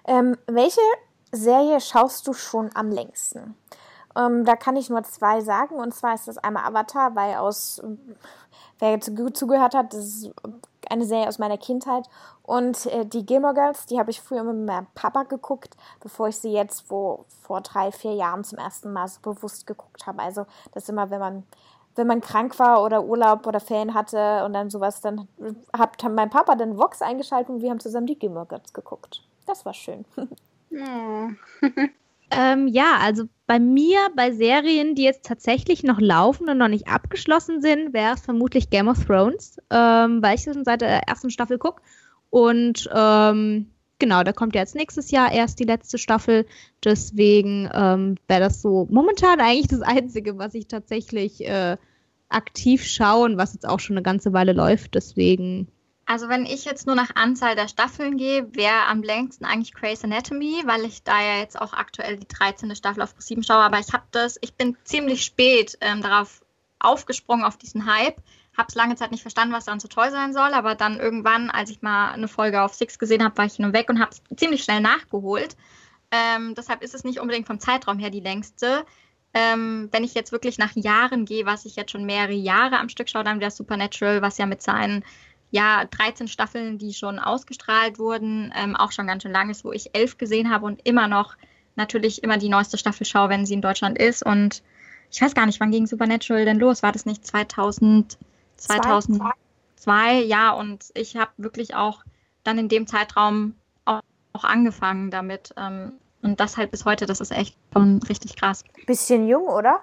Ähm, 0.06 0.36
welche 0.46 0.80
Serie 1.32 1.80
schaust 1.80 2.26
du 2.26 2.32
schon 2.32 2.70
am 2.74 2.90
längsten? 2.90 3.56
Ähm, 4.16 4.44
da 4.44 4.56
kann 4.56 4.76
ich 4.76 4.88
nur 4.88 5.02
zwei 5.04 5.40
sagen. 5.40 5.76
Und 5.76 5.94
zwar 5.94 6.14
ist 6.14 6.28
das 6.28 6.38
einmal 6.38 6.64
Avatar, 6.64 7.14
weil 7.14 7.36
aus, 7.36 7.82
wer 8.78 8.92
jetzt 8.92 9.14
gut 9.14 9.36
zugehört 9.36 9.74
hat, 9.74 9.92
das 9.92 10.04
ist 10.04 10.30
eine 10.88 11.04
Serie 11.04 11.28
aus 11.28 11.38
meiner 11.38 11.58
Kindheit. 11.58 12.08
Und 12.42 12.86
äh, 12.86 13.04
die 13.04 13.26
Gilmore 13.26 13.54
Girls, 13.54 13.86
die 13.86 13.98
habe 13.98 14.10
ich 14.10 14.20
früher 14.20 14.44
mit 14.44 14.66
meinem 14.66 14.86
Papa 14.94 15.24
geguckt, 15.24 15.76
bevor 16.00 16.28
ich 16.28 16.38
sie 16.38 16.52
jetzt 16.52 16.90
wo, 16.90 17.24
vor 17.42 17.60
drei, 17.60 17.92
vier 17.92 18.14
Jahren 18.14 18.44
zum 18.44 18.58
ersten 18.58 18.92
Mal 18.92 19.08
so 19.08 19.20
bewusst 19.20 19.66
geguckt 19.66 20.06
habe. 20.06 20.22
Also 20.22 20.46
das 20.72 20.84
ist 20.84 20.88
immer, 20.88 21.10
wenn 21.10 21.20
man, 21.20 21.46
wenn 21.96 22.06
man 22.06 22.20
krank 22.20 22.58
war 22.58 22.82
oder 22.82 23.04
Urlaub 23.04 23.46
oder 23.46 23.60
Ferien 23.60 23.94
hatte 23.94 24.44
und 24.44 24.52
dann 24.52 24.70
sowas, 24.70 25.00
dann 25.00 25.28
hat 25.72 26.02
mein 26.10 26.30
Papa 26.30 26.54
den 26.54 26.76
Vox 26.76 27.02
eingeschaltet 27.02 27.50
und 27.50 27.62
wir 27.62 27.70
haben 27.70 27.80
zusammen 27.80 28.06
die 28.06 28.18
Gilmore 28.18 28.46
Girls 28.46 28.72
geguckt. 28.72 29.22
Das 29.46 29.64
war 29.64 29.74
schön. 29.74 30.04
Oh. 30.16 31.28
Ähm, 32.30 32.66
ja, 32.66 32.98
also 33.00 33.24
bei 33.46 33.60
mir, 33.60 33.98
bei 34.16 34.32
Serien, 34.32 34.94
die 34.94 35.04
jetzt 35.04 35.24
tatsächlich 35.24 35.84
noch 35.84 36.00
laufen 36.00 36.48
und 36.48 36.58
noch 36.58 36.68
nicht 36.68 36.88
abgeschlossen 36.88 37.60
sind, 37.60 37.92
wäre 37.92 38.14
es 38.14 38.22
vermutlich 38.22 38.70
Game 38.70 38.88
of 38.88 39.04
Thrones, 39.04 39.58
ähm, 39.70 40.22
weil 40.22 40.34
ich 40.34 40.42
schon 40.42 40.64
seit 40.64 40.80
der 40.80 41.02
ersten 41.08 41.30
Staffel 41.30 41.58
gucke. 41.58 41.82
Und 42.30 42.90
ähm, 42.92 43.70
genau, 43.98 44.22
da 44.22 44.32
kommt 44.32 44.54
ja 44.54 44.60
jetzt 44.60 44.74
nächstes 44.74 45.10
Jahr 45.10 45.32
erst 45.32 45.58
die 45.58 45.64
letzte 45.64 45.98
Staffel. 45.98 46.46
Deswegen 46.84 47.70
ähm, 47.72 48.16
wäre 48.28 48.40
das 48.40 48.62
so 48.62 48.86
momentan 48.90 49.40
eigentlich 49.40 49.68
das 49.68 49.82
Einzige, 49.82 50.38
was 50.38 50.54
ich 50.54 50.68
tatsächlich 50.68 51.46
äh, 51.46 51.76
aktiv 52.28 52.84
schaue 52.84 53.24
und 53.24 53.36
was 53.36 53.54
jetzt 53.54 53.68
auch 53.68 53.80
schon 53.80 53.96
eine 53.96 54.02
ganze 54.02 54.32
Weile 54.32 54.52
läuft. 54.52 54.94
Deswegen 54.94 55.68
also 56.08 56.28
wenn 56.28 56.46
ich 56.46 56.64
jetzt 56.64 56.86
nur 56.86 56.94
nach 56.94 57.16
Anzahl 57.16 57.56
der 57.56 57.66
Staffeln 57.66 58.16
gehe, 58.16 58.54
wäre 58.54 58.86
am 58.86 59.02
längsten 59.02 59.44
eigentlich 59.44 59.74
Grey's 59.74 60.04
Anatomy, 60.04 60.62
weil 60.64 60.84
ich 60.84 61.02
da 61.02 61.20
ja 61.20 61.40
jetzt 61.40 61.60
auch 61.60 61.72
aktuell 61.72 62.16
die 62.16 62.28
13. 62.28 62.76
Staffel 62.76 63.02
auf 63.02 63.16
Pro7 63.16 63.44
schaue. 63.44 63.64
Aber 63.64 63.80
ich 63.80 63.92
habe 63.92 64.04
das, 64.12 64.38
ich 64.40 64.54
bin 64.54 64.76
ziemlich 64.84 65.24
spät 65.24 65.76
ähm, 65.80 66.02
darauf 66.02 66.44
aufgesprungen, 66.78 67.44
auf 67.44 67.56
diesen 67.56 67.86
Hype. 67.86 68.22
Habe 68.56 68.68
es 68.68 68.74
lange 68.74 68.96
Zeit 68.96 69.10
nicht 69.10 69.22
verstanden, 69.22 69.54
was 69.54 69.66
daran 69.66 69.80
so 69.80 69.88
toll 69.88 70.10
sein 70.10 70.32
soll. 70.32 70.54
Aber 70.54 70.74
dann 70.74 70.98
irgendwann, 70.98 71.50
als 71.50 71.70
ich 71.70 71.82
mal 71.82 72.12
eine 72.12 72.28
Folge 72.28 72.62
auf 72.62 72.74
Six 72.74 72.98
gesehen 72.98 73.24
habe, 73.24 73.36
war 73.36 73.44
ich 73.44 73.58
nur 73.58 73.72
weg 73.72 73.88
und 73.88 74.00
habe 74.00 74.10
es 74.12 74.22
ziemlich 74.36 74.64
schnell 74.64 74.80
nachgeholt. 74.80 75.56
Ähm, 76.10 76.54
deshalb 76.54 76.82
ist 76.82 76.94
es 76.94 77.04
nicht 77.04 77.20
unbedingt 77.20 77.46
vom 77.46 77.60
Zeitraum 77.60 77.98
her 77.98 78.10
die 78.10 78.20
längste. 78.20 78.84
Ähm, 79.34 79.88
wenn 79.92 80.04
ich 80.04 80.14
jetzt 80.14 80.32
wirklich 80.32 80.56
nach 80.56 80.74
Jahren 80.74 81.26
gehe, 81.26 81.44
was 81.44 81.66
ich 81.66 81.76
jetzt 81.76 81.90
schon 81.90 82.06
mehrere 82.06 82.32
Jahre 82.32 82.78
am 82.78 82.88
Stück 82.88 83.08
schaue, 83.08 83.24
dann 83.24 83.40
wäre 83.40 83.50
Supernatural, 83.50 84.22
was 84.22 84.38
ja 84.38 84.46
mit 84.46 84.62
seinen 84.62 85.04
ja 85.50 85.84
13 85.84 86.28
Staffeln, 86.28 86.78
die 86.78 86.94
schon 86.94 87.18
ausgestrahlt 87.18 87.98
wurden, 87.98 88.52
ähm, 88.56 88.76
auch 88.76 88.92
schon 88.92 89.06
ganz 89.06 89.22
schön 89.22 89.32
lang 89.32 89.50
ist, 89.50 89.64
wo 89.64 89.72
ich 89.72 89.94
elf 89.94 90.18
gesehen 90.18 90.50
habe 90.50 90.66
und 90.66 90.80
immer 90.84 91.08
noch 91.08 91.36
natürlich 91.76 92.22
immer 92.22 92.38
die 92.38 92.48
neueste 92.48 92.78
Staffel 92.78 93.06
schaue, 93.06 93.28
wenn 93.28 93.46
sie 93.46 93.54
in 93.54 93.60
Deutschland 93.60 93.98
ist. 93.98 94.24
Und 94.24 94.62
ich 95.10 95.20
weiß 95.20 95.34
gar 95.34 95.46
nicht, 95.46 95.60
wann 95.60 95.70
ging 95.70 95.86
Supernatural 95.86 96.44
denn 96.44 96.58
los? 96.58 96.82
War 96.82 96.92
das 96.92 97.06
nicht 97.06 97.26
2000, 97.26 98.18
2002? 98.56 100.22
Ja, 100.24 100.50
und 100.52 100.90
ich 100.94 101.16
habe 101.16 101.30
wirklich 101.36 101.74
auch 101.74 102.02
dann 102.44 102.58
in 102.58 102.68
dem 102.68 102.86
Zeitraum 102.86 103.54
auch, 103.84 104.00
auch 104.32 104.44
angefangen 104.44 105.10
damit. 105.10 105.54
Ähm, 105.56 105.92
und 106.22 106.40
das 106.40 106.56
halt 106.56 106.70
bis 106.70 106.84
heute, 106.84 107.06
das 107.06 107.20
ist 107.20 107.32
echt 107.32 107.56
schon 107.72 108.02
richtig 108.08 108.36
krass. 108.36 108.64
Bisschen 108.86 109.28
jung, 109.28 109.44
oder? 109.44 109.82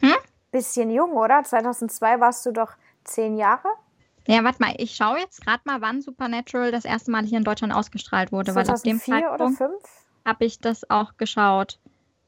Hm? 0.00 0.14
Bisschen 0.50 0.90
jung, 0.90 1.12
oder? 1.12 1.42
2002 1.42 2.20
warst 2.20 2.44
du 2.46 2.52
doch 2.52 2.72
zehn 3.04 3.36
Jahre? 3.36 3.68
Ja, 4.26 4.44
warte 4.44 4.62
mal, 4.62 4.74
ich 4.78 4.94
schaue 4.94 5.18
jetzt 5.18 5.44
gerade 5.44 5.62
mal, 5.64 5.80
wann 5.80 6.00
Supernatural 6.00 6.70
das 6.70 6.84
erste 6.84 7.10
Mal 7.10 7.24
hier 7.24 7.38
in 7.38 7.44
Deutschland 7.44 7.74
ausgestrahlt 7.74 8.30
wurde. 8.30 8.52
2004 8.52 9.14
weil 9.14 9.24
ab 9.24 9.38
dem 9.38 9.46
oder 9.46 9.56
5? 9.56 9.82
Habe 10.24 10.44
ich 10.44 10.60
das 10.60 10.88
auch 10.88 11.16
geschaut. 11.16 11.80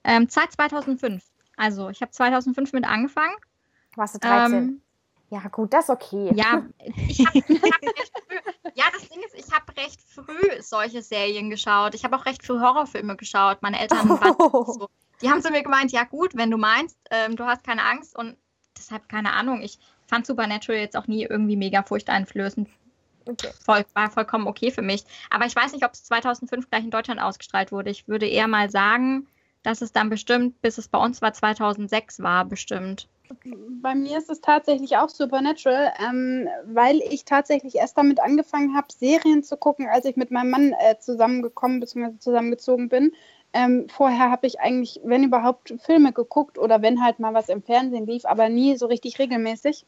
Ähm, 0.03 0.29
Zeit 0.29 0.53
2005. 0.53 1.23
Also, 1.57 1.89
ich 1.91 2.01
habe 2.03 2.11
2005 2.11 2.73
mit 2.73 2.85
angefangen. 2.85 3.35
Warst 3.95 4.17
du 4.17 4.19
13? 4.19 4.55
Ähm, 4.55 4.81
ja, 5.31 5.41
gut, 5.49 5.73
das 5.73 5.85
ist 5.85 5.91
okay. 5.91 6.31
Ja, 6.35 6.65
ich 7.09 7.25
hab, 7.25 7.35
ich 7.35 7.63
hab 7.63 7.83
recht 7.83 8.13
früh, 8.27 8.71
ja, 8.75 8.85
das 8.93 9.09
Ding 9.09 9.23
ist, 9.23 9.35
ich 9.35 9.53
habe 9.53 9.77
recht 9.77 10.01
früh 10.03 10.63
solche 10.63 11.03
Serien 11.03 11.51
geschaut. 11.51 11.95
Ich 11.95 12.05
habe 12.05 12.17
auch 12.17 12.27
recht 12.27 12.45
früh 12.45 12.61
Horrorfilme 12.61 13.17
geschaut. 13.17 13.59
Meine 13.63 13.81
Eltern 13.81 14.11
oh. 14.11 14.21
waren 14.21 14.73
so. 14.73 14.89
Die 15.23 15.31
haben 15.31 15.43
zu 15.43 15.51
mir 15.51 15.63
gemeint, 15.63 15.93
ja 15.93 16.05
gut, 16.05 16.37
wenn 16.37 16.51
du 16.51 16.57
meinst, 16.57 16.99
ähm, 17.11 17.37
du 17.37 17.45
hast 17.45 17.65
keine 17.65 17.85
Angst 17.85 18.17
und 18.17 18.37
deshalb 18.77 19.09
keine 19.09 19.33
Ahnung. 19.33 19.63
Ich 19.63 19.79
fand 20.07 20.27
Supernatural 20.27 20.81
jetzt 20.81 20.97
auch 20.97 21.07
nie 21.07 21.25
irgendwie 21.25 21.57
mega 21.57 21.83
furchteinflößend. 21.83 22.69
Okay. 23.27 23.51
Voll, 23.65 23.85
war 23.95 24.11
vollkommen 24.11 24.47
okay 24.47 24.71
für 24.71 24.83
mich. 24.83 25.05
Aber 25.31 25.47
ich 25.47 25.57
weiß 25.57 25.73
nicht, 25.73 25.85
ob 25.85 25.93
es 25.93 26.05
2005 26.05 26.69
gleich 26.69 26.85
in 26.85 26.91
Deutschland 26.91 27.21
ausgestrahlt 27.21 27.73
wurde. 27.73 27.91
Ich 27.91 28.07
würde 28.07 28.27
eher 28.27 28.49
mal 28.49 28.71
sagen, 28.71 29.27
dass 29.63 29.81
es 29.81 29.93
dann 29.93 30.11
bestimmt, 30.11 30.61
bis 30.61 30.79
es 30.79 30.89
bei 30.89 30.99
uns 30.99 31.23
war, 31.23 31.33
2006 31.33 32.21
war, 32.21 32.45
bestimmt. 32.45 33.09
Bei 33.81 33.95
mir 33.95 34.19
ist 34.19 34.31
es 34.31 34.41
tatsächlich 34.41 34.97
auch 34.97 35.09
Supernatural, 35.09 35.93
ähm, 35.99 36.49
weil 36.67 37.01
ich 37.11 37.25
tatsächlich 37.25 37.77
erst 37.77 37.97
damit 37.97 38.21
angefangen 38.21 38.77
habe, 38.77 38.89
Serien 38.93 39.43
zu 39.43 39.57
gucken, 39.57 39.89
als 39.89 40.05
ich 40.05 40.17
mit 40.17 40.31
meinem 40.31 40.51
Mann 40.51 40.75
äh, 40.79 40.99
zusammengekommen 40.99 41.81
bzw. 41.81 42.19
zusammengezogen 42.19 42.89
bin. 42.89 43.13
Ähm, 43.55 43.89
vorher 43.89 44.31
habe 44.31 44.47
ich 44.47 44.61
eigentlich, 44.61 45.01
wenn 45.05 45.25
überhaupt, 45.25 45.75
Filme 45.79 46.13
geguckt 46.13 46.59
oder 46.59 46.83
wenn 46.83 47.03
halt 47.03 47.19
mal 47.19 47.35
was 47.35 47.49
im 47.49 47.63
Fernsehen 47.63 48.07
lief, 48.07 48.25
aber 48.25 48.49
nie 48.49 48.77
so 48.77 48.87
richtig 48.87 49.19
regelmäßig. 49.19 49.87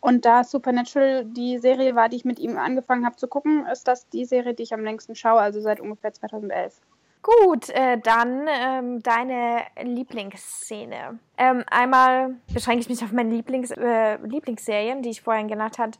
Und 0.00 0.24
da 0.24 0.44
Supernatural 0.44 1.24
die 1.26 1.58
Serie 1.58 1.94
war, 1.94 2.08
die 2.08 2.16
ich 2.16 2.24
mit 2.24 2.38
ihm 2.38 2.56
angefangen 2.56 3.04
habe 3.04 3.16
zu 3.16 3.28
gucken, 3.28 3.66
ist 3.66 3.86
das 3.88 4.08
die 4.08 4.24
Serie, 4.24 4.54
die 4.54 4.62
ich 4.62 4.72
am 4.72 4.84
längsten 4.84 5.14
schaue, 5.14 5.40
also 5.40 5.60
seit 5.60 5.80
ungefähr 5.80 6.12
2011. 6.12 6.80
Gut, 7.22 7.68
äh, 7.70 7.98
dann 7.98 8.46
ähm, 8.48 9.02
deine 9.02 9.62
Lieblingsszene. 9.80 11.18
Ähm, 11.36 11.64
einmal 11.70 12.36
beschränke 12.52 12.80
ich 12.80 12.88
mich 12.88 13.04
auf 13.04 13.12
meine 13.12 13.30
Lieblings, 13.30 13.70
äh, 13.72 14.16
Lieblingsserien, 14.24 15.02
die 15.02 15.10
ich 15.10 15.20
vorhin 15.20 15.48
genannt 15.48 15.78
habe, 15.78 15.92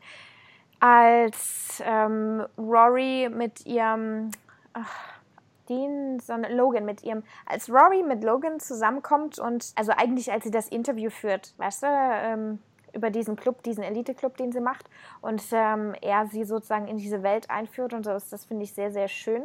als 0.81 1.83
ähm, 1.85 2.47
Rory 2.57 3.29
mit 3.31 3.67
ihrem 3.67 4.31
ach, 4.73 5.21
Dean, 5.69 6.21
sondern 6.21 6.57
Logan 6.57 6.85
mit 6.85 7.03
ihrem, 7.03 7.23
als 7.47 7.71
Rory 7.71 8.03
mit 8.03 8.25
Logan 8.25 8.59
zusammenkommt 8.59 9.39
und 9.39 9.73
also 9.77 9.93
eigentlich 9.93 10.33
als 10.33 10.45
sie 10.45 10.51
das 10.51 10.69
Interview 10.69 11.11
führt, 11.11 11.55
weißt 11.59 11.83
du, 11.83 11.87
ähm, 11.89 12.59
über 12.93 13.11
diesen 13.11 13.37
Club, 13.37 13.63
diesen 13.63 13.85
Elite-Club, 13.85 14.37
den 14.37 14.53
sie 14.53 14.61
macht 14.61 14.91
und 15.21 15.43
ähm, 15.53 15.95
er 16.01 16.27
sie 16.27 16.45
sozusagen 16.45 16.89
in 16.89 16.97
diese 16.97 17.23
Welt 17.23 17.49
einführt 17.51 17.93
und 17.93 18.05
so, 18.05 18.11
das 18.11 18.45
finde 18.47 18.65
ich 18.65 18.73
sehr, 18.73 18.91
sehr 18.91 19.07
schön. 19.07 19.45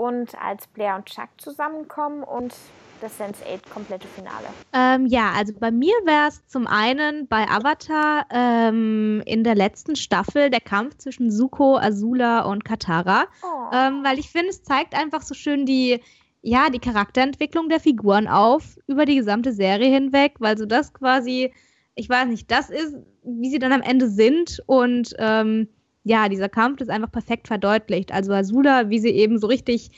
Und 0.00 0.34
als 0.40 0.66
Blair 0.66 0.96
und 0.96 1.04
Chuck 1.04 1.28
zusammenkommen 1.36 2.22
und 2.22 2.54
das 3.02 3.20
Sense8 3.20 3.68
komplette 3.70 4.08
Finale. 4.08 4.46
Ähm, 4.72 5.04
ja, 5.04 5.32
also 5.36 5.52
bei 5.58 5.70
mir 5.70 5.92
wäre 6.04 6.28
es 6.28 6.46
zum 6.46 6.66
einen 6.66 7.28
bei 7.28 7.46
Avatar 7.46 8.24
ähm, 8.30 9.22
in 9.26 9.44
der 9.44 9.54
letzten 9.54 9.96
Staffel 9.96 10.48
der 10.48 10.62
Kampf 10.62 10.96
zwischen 10.96 11.30
Suko, 11.30 11.76
Azula 11.76 12.46
und 12.46 12.64
Katara. 12.64 13.24
Oh. 13.42 13.74
Ähm, 13.74 14.02
weil 14.02 14.18
ich 14.18 14.30
finde, 14.30 14.48
es 14.48 14.62
zeigt 14.62 14.94
einfach 14.94 15.20
so 15.20 15.34
schön 15.34 15.66
die, 15.66 16.00
ja, 16.40 16.70
die 16.70 16.78
Charakterentwicklung 16.78 17.68
der 17.68 17.80
Figuren 17.80 18.26
auf 18.26 18.78
über 18.86 19.04
die 19.04 19.16
gesamte 19.16 19.52
Serie 19.52 19.90
hinweg, 19.90 20.36
weil 20.38 20.56
so 20.56 20.64
das 20.64 20.94
quasi 20.94 21.52
ich 21.94 22.08
weiß 22.08 22.28
nicht, 22.28 22.50
das 22.50 22.70
ist, 22.70 22.96
wie 23.24 23.50
sie 23.50 23.58
dann 23.58 23.72
am 23.72 23.82
Ende 23.82 24.08
sind 24.08 24.62
und 24.64 25.14
ähm, 25.18 25.68
ja, 26.04 26.28
dieser 26.28 26.48
Kampf 26.48 26.80
ist 26.80 26.90
einfach 26.90 27.10
perfekt 27.10 27.48
verdeutlicht. 27.48 28.12
Also 28.12 28.32
Azula, 28.32 28.88
wie 28.90 28.98
sie 28.98 29.10
eben 29.10 29.38
so 29.38 29.46
richtig, 29.46 29.90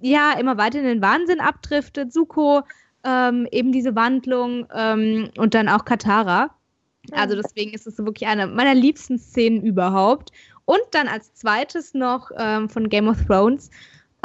ja, 0.00 0.32
immer 0.38 0.56
weiter 0.58 0.78
in 0.78 0.84
den 0.84 1.02
Wahnsinn 1.02 1.40
abdriftet, 1.40 2.12
Suko, 2.12 2.62
ähm, 3.04 3.46
eben 3.50 3.72
diese 3.72 3.94
Wandlung 3.94 4.66
ähm, 4.74 5.30
und 5.36 5.54
dann 5.54 5.68
auch 5.68 5.84
Katara. 5.84 6.50
Also 7.12 7.36
deswegen 7.36 7.72
ist 7.72 7.86
es 7.86 7.98
wirklich 7.98 8.28
eine 8.28 8.46
meiner 8.46 8.74
liebsten 8.74 9.18
Szenen 9.18 9.62
überhaupt. 9.62 10.32
Und 10.64 10.80
dann 10.92 11.08
als 11.08 11.34
zweites 11.34 11.92
noch 11.92 12.30
ähm, 12.38 12.70
von 12.70 12.88
Game 12.88 13.08
of 13.08 13.22
Thrones 13.26 13.70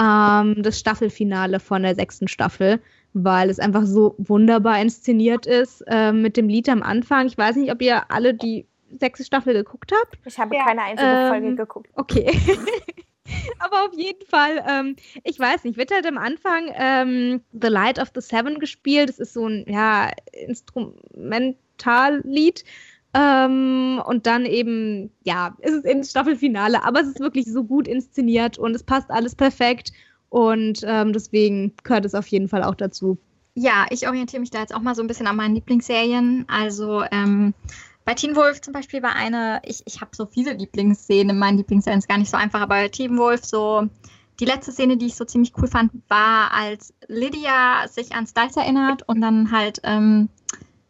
ähm, 0.02 0.64
das 0.64 0.80
Staffelfinale 0.80 1.60
von 1.60 1.84
der 1.84 1.96
sechsten 1.96 2.30
Staffel 2.30 2.80
weil 3.14 3.50
es 3.50 3.60
einfach 3.60 3.86
so 3.86 4.16
wunderbar 4.18 4.80
inszeniert 4.82 5.46
ist 5.46 5.84
äh, 5.88 6.12
mit 6.12 6.38
dem 6.38 6.48
Lied 6.48 6.70
am 6.70 6.84
Anfang. 6.84 7.28
Ich 7.28 7.38
weiß 7.38 7.56
nicht, 7.56 7.72
ob 7.72 7.82
ihr 7.82 8.12
alle 8.12 8.34
die 8.34 8.66
sechste 9.00 9.26
Staffel 9.26 9.54
geguckt 9.54 9.92
habt. 9.92 10.18
Ich 10.26 10.40
habe 10.40 10.56
ja. 10.56 10.66
keine 10.66 10.84
einzige 10.84 11.10
ähm, 11.10 11.30
Folge 11.30 11.56
geguckt. 11.56 11.90
Okay. 11.96 12.32
Aber 13.60 13.86
auf 13.86 13.94
jeden 13.94 14.26
Fall, 14.26 14.66
ähm, 14.68 14.96
ich 15.24 15.40
weiß 15.40 15.64
nicht, 15.64 15.78
wird 15.78 15.92
halt 15.92 16.08
am 16.08 16.18
Anfang 16.18 16.72
ähm, 16.74 17.42
The 17.52 17.68
Light 17.68 18.00
of 18.00 18.12
the 18.16 18.22
Seven 18.22 18.58
gespielt. 18.60 19.10
Das 19.10 19.20
ist 19.20 19.34
so 19.34 19.46
ein 19.48 19.66
ja, 19.68 20.10
Instrumentallied. 20.48 22.64
Ähm, 23.14 24.02
und 24.06 24.26
dann 24.28 24.46
eben, 24.46 25.12
ja, 25.24 25.58
ist 25.60 25.74
es 25.74 25.84
ins 25.84 26.12
Staffelfinale, 26.12 26.84
aber 26.84 27.02
es 27.02 27.08
ist 27.08 27.20
wirklich 27.20 27.46
so 27.46 27.64
gut 27.64 27.88
inszeniert 27.88 28.60
und 28.60 28.76
es 28.76 28.84
passt 28.84 29.10
alles 29.10 29.34
perfekt. 29.36 29.92
Und 30.30 30.84
ähm, 30.86 31.12
deswegen 31.12 31.74
gehört 31.84 32.06
es 32.06 32.14
auf 32.14 32.28
jeden 32.28 32.48
Fall 32.48 32.64
auch 32.64 32.76
dazu. 32.76 33.18
Ja, 33.56 33.88
ich 33.90 34.08
orientiere 34.08 34.40
mich 34.40 34.52
da 34.52 34.60
jetzt 34.60 34.76
auch 34.76 34.82
mal 34.82 34.94
so 34.94 35.02
ein 35.02 35.08
bisschen 35.08 35.26
an 35.28 35.36
meinen 35.36 35.56
Lieblingsserien. 35.56 36.46
Also 36.48 37.04
ähm, 37.12 37.56
bei 38.10 38.16
Teen 38.16 38.36
Wolf 38.36 38.60
zum 38.60 38.74
Beispiel 38.74 39.04
war 39.04 39.16
eine, 39.16 39.62
ich, 39.64 39.84
ich 39.86 40.02
habe 40.02 40.10
so 40.16 40.26
viele 40.26 40.54
Lieblingsszenen 40.54 41.30
in 41.30 41.38
meinen 41.38 41.58
Lieblingsserien, 41.58 42.00
ist 42.00 42.08
gar 42.08 42.18
nicht 42.18 42.32
so 42.32 42.38
einfach, 42.38 42.60
aber 42.60 42.74
bei 42.74 42.88
Teen 42.88 43.20
Wolf 43.20 43.46
so 43.46 43.88
die 44.40 44.46
letzte 44.46 44.72
Szene, 44.72 44.98
die 44.98 45.06
ich 45.06 45.16
so 45.16 45.26
ziemlich 45.26 45.54
cool 45.60 45.68
fand, 45.68 45.92
war, 46.08 46.52
als 46.52 46.92
Lydia 47.08 47.88
sich 47.88 48.14
an 48.14 48.26
Stiles 48.26 48.58
erinnert 48.58 49.08
und 49.08 49.22
dann 49.22 49.52
halt, 49.52 49.80
ähm, 49.84 50.28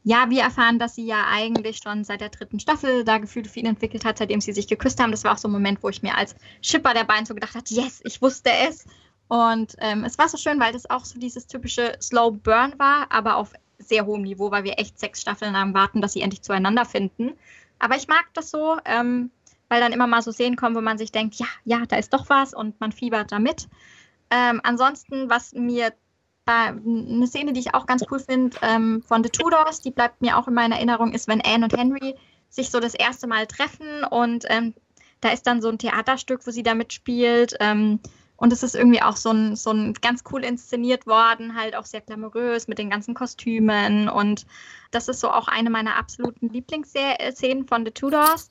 ja, 0.05 0.29
wir 0.29 0.43
erfahren, 0.43 0.79
dass 0.79 0.95
sie 0.95 1.05
ja 1.05 1.25
eigentlich 1.29 1.82
schon 1.84 2.05
seit 2.05 2.21
der 2.21 2.29
dritten 2.29 2.62
Staffel 2.62 3.03
da 3.03 3.17
Gefühle 3.17 3.49
für 3.49 3.60
ihn 3.60 3.65
entwickelt 3.65 4.05
hat, 4.05 4.17
seitdem 4.17 4.39
sie 4.39 4.53
sich 4.53 4.69
geküsst 4.69 5.01
haben. 5.01 5.12
Das 5.12 5.25
war 5.25 5.34
auch 5.34 5.39
so 5.39 5.49
ein 5.49 5.51
Moment, 5.51 5.84
wo 5.84 5.89
ich 5.89 6.01
mir 6.01 6.15
als 6.15 6.38
Schipper 6.62 6.93
der 6.93 7.03
beiden 7.03 7.25
so 7.25 7.34
gedacht 7.34 7.53
habe, 7.53 7.65
yes, 7.67 7.99
ich 8.05 8.21
wusste 8.21 8.49
es. 8.69 8.86
Und 9.27 9.75
ähm, 9.79 10.05
es 10.05 10.17
war 10.17 10.29
so 10.29 10.38
schön, 10.38 10.58
weil 10.62 10.71
das 10.71 10.89
auch 10.89 11.03
so 11.03 11.19
dieses 11.19 11.47
typische 11.47 11.97
Slow 12.01 12.32
Burn 12.32 12.75
war, 12.77 13.08
aber 13.12 13.36
auf 13.36 13.51
sehr 13.79 14.05
hohem 14.05 14.21
Niveau, 14.21 14.51
weil 14.51 14.63
wir 14.63 14.77
echt 14.77 14.99
sechs 14.99 15.21
Staffeln 15.21 15.53
lang 15.53 15.73
warten, 15.73 16.01
dass 16.01 16.13
sie 16.13 16.21
endlich 16.21 16.41
zueinander 16.41 16.85
finden. 16.85 17.33
Aber 17.79 17.95
ich 17.95 18.07
mag 18.07 18.25
das 18.33 18.51
so, 18.51 18.77
ähm, 18.85 19.31
weil 19.69 19.81
dann 19.81 19.93
immer 19.93 20.07
mal 20.07 20.21
so 20.21 20.31
Szenen 20.31 20.57
kommen, 20.57 20.75
wo 20.75 20.81
man 20.81 20.97
sich 20.97 21.11
denkt, 21.11 21.35
ja, 21.35 21.47
ja, 21.63 21.85
da 21.87 21.95
ist 21.95 22.13
doch 22.13 22.29
was 22.29 22.53
und 22.53 22.79
man 22.79 22.91
fiebert 22.91 23.31
damit. 23.31 23.67
Ähm, 24.29 24.61
ansonsten, 24.63 25.29
was 25.29 25.53
mir 25.53 25.93
bei, 26.45 26.67
eine 26.67 27.27
Szene, 27.27 27.53
die 27.53 27.59
ich 27.59 27.73
auch 27.73 27.85
ganz 27.85 28.03
cool 28.11 28.19
finde, 28.19 28.57
ähm, 28.61 29.03
von 29.07 29.23
The 29.23 29.29
Tudors, 29.29 29.81
die 29.81 29.91
bleibt 29.91 30.21
mir 30.21 30.37
auch 30.37 30.47
in 30.47 30.53
meiner 30.53 30.75
Erinnerung, 30.75 31.13
ist, 31.13 31.27
wenn 31.27 31.41
Anne 31.41 31.65
und 31.65 31.77
Henry 31.77 32.15
sich 32.49 32.69
so 32.71 32.79
das 32.79 32.95
erste 32.95 33.27
Mal 33.27 33.47
treffen 33.47 34.03
und 34.03 34.45
ähm, 34.49 34.73
da 35.21 35.29
ist 35.29 35.45
dann 35.45 35.61
so 35.61 35.69
ein 35.69 35.77
Theaterstück, 35.77 36.45
wo 36.45 36.51
sie 36.51 36.63
da 36.63 36.73
mitspielt. 36.73 37.55
Und 38.39 38.54
es 38.54 38.63
ist 38.63 38.75
irgendwie 38.75 39.02
auch 39.02 39.17
so 39.17 39.32
ein, 39.32 39.56
so 39.56 39.71
ein 39.71 39.93
ganz 39.93 40.23
cool 40.32 40.43
inszeniert 40.43 41.06
worden, 41.06 41.56
halt 41.56 41.75
auch 41.75 41.86
sehr 41.86 42.02
glamourös 42.02 42.67
mit 42.67 42.78
den 42.78 42.89
ganzen 42.89 43.13
Kostümen. 43.13 44.08
Und 44.08 44.45
das 44.91 45.08
ist 45.10 45.19
so 45.19 45.30
auch 45.30 45.47
eine 45.47 45.69
meiner 45.69 45.97
absoluten 45.97 46.49
Lieblingsszenen 46.49 47.67
von 47.67 47.86
The 47.86 47.91
Tudors. 47.91 48.49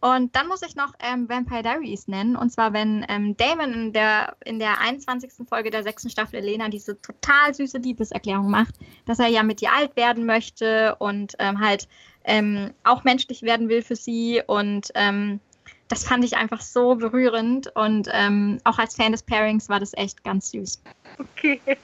Und 0.00 0.36
dann 0.36 0.46
muss 0.46 0.62
ich 0.62 0.76
noch 0.76 0.92
ähm, 1.00 1.28
Vampire 1.28 1.62
Diaries 1.62 2.06
nennen. 2.06 2.36
Und 2.36 2.50
zwar, 2.50 2.72
wenn 2.72 3.04
ähm, 3.08 3.36
Damon 3.36 3.72
in 3.72 3.92
der, 3.92 4.36
in 4.44 4.60
der 4.60 4.80
21. 4.80 5.48
Folge 5.48 5.70
der 5.70 5.82
sechsten 5.82 6.08
Staffel 6.08 6.36
Elena 6.36 6.68
diese 6.68 7.00
total 7.00 7.52
süße 7.52 7.78
Liebeserklärung 7.78 8.48
macht, 8.48 8.76
dass 9.06 9.18
er 9.18 9.26
ja 9.26 9.42
mit 9.42 9.60
ihr 9.60 9.72
alt 9.72 9.96
werden 9.96 10.24
möchte 10.24 10.94
und 11.00 11.34
ähm, 11.40 11.58
halt 11.60 11.88
ähm, 12.24 12.72
auch 12.84 13.02
menschlich 13.02 13.42
werden 13.42 13.68
will 13.68 13.82
für 13.82 13.96
sie. 13.96 14.40
Und 14.46 14.92
ähm, 14.94 15.40
das 15.88 16.04
fand 16.04 16.24
ich 16.24 16.36
einfach 16.36 16.60
so 16.60 16.94
berührend 16.94 17.74
und 17.74 18.08
ähm, 18.12 18.60
auch 18.64 18.78
als 18.78 18.94
Fan 18.94 19.12
des 19.12 19.22
Pairings 19.22 19.68
war 19.68 19.80
das 19.80 19.94
echt 19.94 20.22
ganz 20.24 20.50
süß. 20.50 20.82
Okay. 21.18 21.60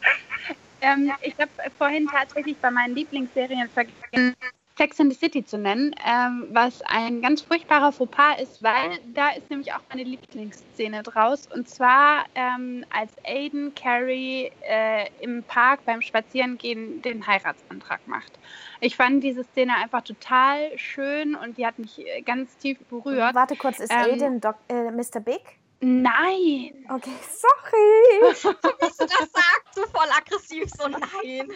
Ähm, 0.81 1.11
ich 1.23 1.35
habe 1.39 1.51
vorhin 1.79 2.07
tatsächlich 2.07 2.59
bei 2.59 2.71
meinen 2.71 2.95
Lieblingsserien 2.95 3.71
vergessen, 3.71 4.37
Sex 4.77 4.99
in 4.99 5.09
the 5.09 5.17
City 5.17 5.45
zu 5.45 5.57
nennen, 5.57 5.95
ähm, 6.05 6.49
was 6.51 6.83
ein 6.83 7.23
ganz 7.23 7.43
furchtbarer 7.43 7.93
Fauxpas 7.93 8.41
ist, 8.41 8.63
weil 8.63 8.99
da 9.15 9.31
ist 9.31 9.49
nämlich 9.49 9.73
auch 9.73 9.81
meine 9.89 10.03
Lieblingsszene 10.03 11.05
draus. 11.05 11.47
Und 11.47 11.69
zwar, 11.69 12.25
ähm, 12.35 12.85
als 12.91 13.13
Aiden 13.25 13.75
Carrie 13.77 14.51
äh, 14.69 15.09
im 15.21 15.45
Park 15.45 15.85
beim 15.85 16.03
Spazierengehen 16.03 17.03
den 17.03 17.25
Heiratsantrag 17.25 18.01
macht. 18.09 18.33
Ich 18.81 18.97
fand 18.97 19.23
diese 19.23 19.45
Szene 19.45 19.75
einfach 19.77 20.03
total 20.03 20.77
schön 20.77 21.37
und 21.37 21.57
die 21.57 21.67
hat 21.67 21.79
mich 21.79 22.01
äh, 22.01 22.23
ganz 22.23 22.57
tief 22.57 22.79
berührt. 22.91 23.35
Warte 23.35 23.55
kurz, 23.55 23.79
ist 23.79 23.93
ähm, 23.93 24.15
Aiden 24.15 24.41
Doc, 24.41 24.57
äh, 24.69 24.91
Mr. 24.91 25.21
Big? 25.21 25.41
Nein. 25.87 26.87
Okay, 26.89 27.13
sorry. 27.31 28.33
Wie 28.81 28.89
du 28.89 29.07
das 29.07 29.33
sagst, 29.33 29.75
so 29.75 29.83
voll 29.83 30.09
aggressiv, 30.17 30.71
so 30.71 30.89
nein. 30.89 31.53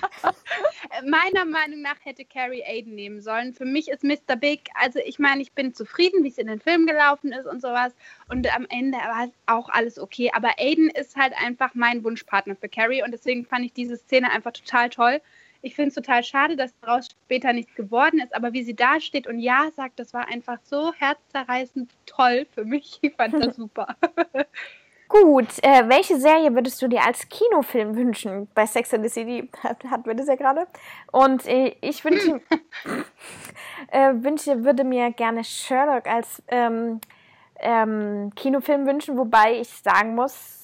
Meiner 1.08 1.46
Meinung 1.46 1.80
nach 1.80 1.96
hätte 2.04 2.26
Carrie 2.26 2.62
Aiden 2.62 2.94
nehmen 2.94 3.22
sollen. 3.22 3.54
Für 3.54 3.64
mich 3.64 3.88
ist 3.88 4.04
Mr. 4.04 4.36
Big, 4.36 4.68
also 4.74 4.98
ich 4.98 5.18
meine, 5.18 5.40
ich 5.40 5.52
bin 5.52 5.72
zufrieden, 5.72 6.24
wie 6.24 6.28
es 6.28 6.36
in 6.36 6.46
den 6.46 6.60
Film 6.60 6.84
gelaufen 6.84 7.32
ist 7.32 7.46
und 7.46 7.62
sowas. 7.62 7.94
Und 8.28 8.54
am 8.54 8.66
Ende 8.68 8.98
war 8.98 9.30
auch 9.46 9.70
alles 9.70 9.98
okay. 9.98 10.30
Aber 10.34 10.58
Aiden 10.58 10.90
ist 10.90 11.16
halt 11.16 11.32
einfach 11.42 11.70
mein 11.72 12.04
Wunschpartner 12.04 12.54
für 12.54 12.68
Carrie 12.68 13.02
und 13.02 13.12
deswegen 13.12 13.46
fand 13.46 13.64
ich 13.64 13.72
diese 13.72 13.96
Szene 13.96 14.30
einfach 14.30 14.52
total 14.52 14.90
toll. 14.90 15.22
Ich 15.60 15.74
finde 15.74 15.88
es 15.88 15.94
total 15.94 16.22
schade, 16.22 16.56
dass 16.56 16.72
daraus 16.80 17.08
später 17.24 17.52
nichts 17.52 17.74
geworden 17.74 18.20
ist, 18.20 18.34
aber 18.34 18.52
wie 18.52 18.62
sie 18.62 18.74
da 18.74 19.00
steht 19.00 19.26
und 19.26 19.40
Ja 19.40 19.70
sagt, 19.76 19.98
das 19.98 20.14
war 20.14 20.28
einfach 20.28 20.58
so 20.62 20.92
herzzerreißend 20.94 21.90
toll 22.06 22.46
für 22.54 22.64
mich. 22.64 22.98
Ich 23.02 23.14
fand 23.14 23.34
das 23.34 23.56
super. 23.56 23.96
Gut, 25.08 25.46
äh, 25.62 25.88
welche 25.88 26.18
Serie 26.18 26.54
würdest 26.54 26.82
du 26.82 26.88
dir 26.88 27.04
als 27.04 27.28
Kinofilm 27.30 27.96
wünschen? 27.96 28.46
Bei 28.54 28.66
Sex 28.66 28.92
and 28.92 29.02
the 29.02 29.08
City 29.08 29.50
hatten 29.62 30.04
wir 30.04 30.14
das 30.14 30.28
ja 30.28 30.36
gerade. 30.36 30.66
Und 31.10 31.46
äh, 31.46 31.74
ich 31.80 32.04
wünsche, 32.04 32.42
äh, 33.90 34.12
wünsche, 34.16 34.64
würde 34.64 34.84
mir 34.84 35.10
gerne 35.12 35.44
Sherlock 35.44 36.06
als 36.06 36.42
ähm, 36.48 37.00
ähm, 37.60 38.32
Kinofilm 38.36 38.86
wünschen, 38.86 39.16
wobei 39.16 39.58
ich 39.58 39.68
sagen 39.68 40.14
muss, 40.14 40.57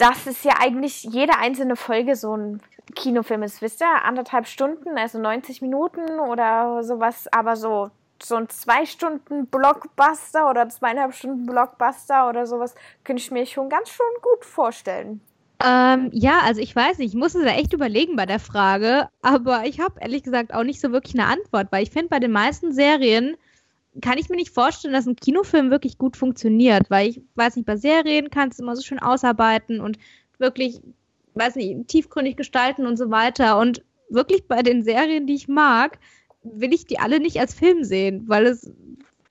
dass 0.00 0.26
es 0.26 0.42
ja 0.44 0.54
eigentlich 0.58 1.04
jede 1.04 1.36
einzelne 1.36 1.76
Folge 1.76 2.16
so 2.16 2.36
ein 2.36 2.60
Kinofilm 2.94 3.42
ist, 3.42 3.60
wisst 3.60 3.82
ihr? 3.82 4.04
Anderthalb 4.04 4.46
Stunden, 4.46 4.96
also 4.96 5.18
90 5.18 5.62
Minuten 5.62 6.18
oder 6.18 6.82
sowas, 6.82 7.28
aber 7.30 7.56
so, 7.56 7.90
so 8.22 8.36
ein 8.36 8.48
zwei 8.48 8.86
Stunden 8.86 9.46
Blockbuster 9.46 10.48
oder 10.48 10.68
zweieinhalb 10.68 11.14
Stunden 11.14 11.46
Blockbuster 11.46 12.28
oder 12.28 12.46
sowas, 12.46 12.74
könnte 13.04 13.22
ich 13.22 13.30
mir 13.30 13.44
schon 13.46 13.68
ganz 13.68 13.90
schon 13.90 14.06
gut 14.22 14.44
vorstellen. 14.44 15.20
Ähm, 15.62 16.08
ja, 16.12 16.40
also 16.44 16.62
ich 16.62 16.74
weiß 16.74 16.98
nicht, 16.98 17.12
ich 17.14 17.20
musste 17.20 17.44
da 17.44 17.50
echt 17.50 17.74
überlegen 17.74 18.16
bei 18.16 18.24
der 18.24 18.40
Frage, 18.40 19.08
aber 19.20 19.64
ich 19.66 19.80
habe 19.80 20.00
ehrlich 20.00 20.22
gesagt 20.22 20.54
auch 20.54 20.64
nicht 20.64 20.80
so 20.80 20.90
wirklich 20.90 21.18
eine 21.18 21.28
Antwort, 21.28 21.68
weil 21.70 21.82
ich 21.82 21.90
finde, 21.90 22.08
bei 22.08 22.18
den 22.18 22.32
meisten 22.32 22.72
Serien 22.72 23.36
kann 24.00 24.18
ich 24.18 24.28
mir 24.28 24.36
nicht 24.36 24.54
vorstellen, 24.54 24.94
dass 24.94 25.06
ein 25.06 25.16
Kinofilm 25.16 25.70
wirklich 25.70 25.98
gut 25.98 26.16
funktioniert, 26.16 26.90
weil 26.90 27.08
ich 27.08 27.22
weiß 27.34 27.56
nicht, 27.56 27.66
bei 27.66 27.76
Serien 27.76 28.30
kannst 28.30 28.58
du 28.58 28.62
immer 28.62 28.76
so 28.76 28.82
schön 28.82 28.98
ausarbeiten 28.98 29.80
und 29.80 29.98
wirklich 30.38 30.80
weiß 31.34 31.56
nicht, 31.56 31.88
tiefgründig 31.88 32.36
gestalten 32.36 32.86
und 32.86 32.96
so 32.96 33.10
weiter. 33.10 33.58
Und 33.58 33.82
wirklich 34.08 34.46
bei 34.46 34.62
den 34.62 34.82
Serien, 34.82 35.26
die 35.26 35.34
ich 35.34 35.48
mag, 35.48 35.98
will 36.42 36.72
ich 36.72 36.86
die 36.86 36.98
alle 36.98 37.20
nicht 37.20 37.38
als 37.38 37.54
Film 37.54 37.84
sehen, 37.84 38.24
weil 38.26 38.46
es 38.46 38.70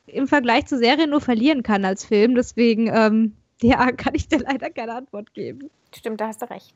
im 0.08 0.28
Vergleich 0.28 0.66
zu 0.66 0.78
Serien 0.78 1.10
nur 1.10 1.22
verlieren 1.22 1.64
kann 1.64 1.86
als 1.86 2.06
Film. 2.06 2.36
Deswegen, 2.36 2.88
ähm, 2.88 3.36
ja, 3.62 3.92
kann 3.92 4.16
ich 4.16 4.28
dir 4.28 4.40
leider 4.40 4.70
keine 4.70 4.96
Antwort 4.96 5.34
geben. 5.34 5.70
Stimmt, 5.96 6.22
da 6.22 6.28
hast 6.28 6.42
du 6.42 6.50
recht. 6.50 6.76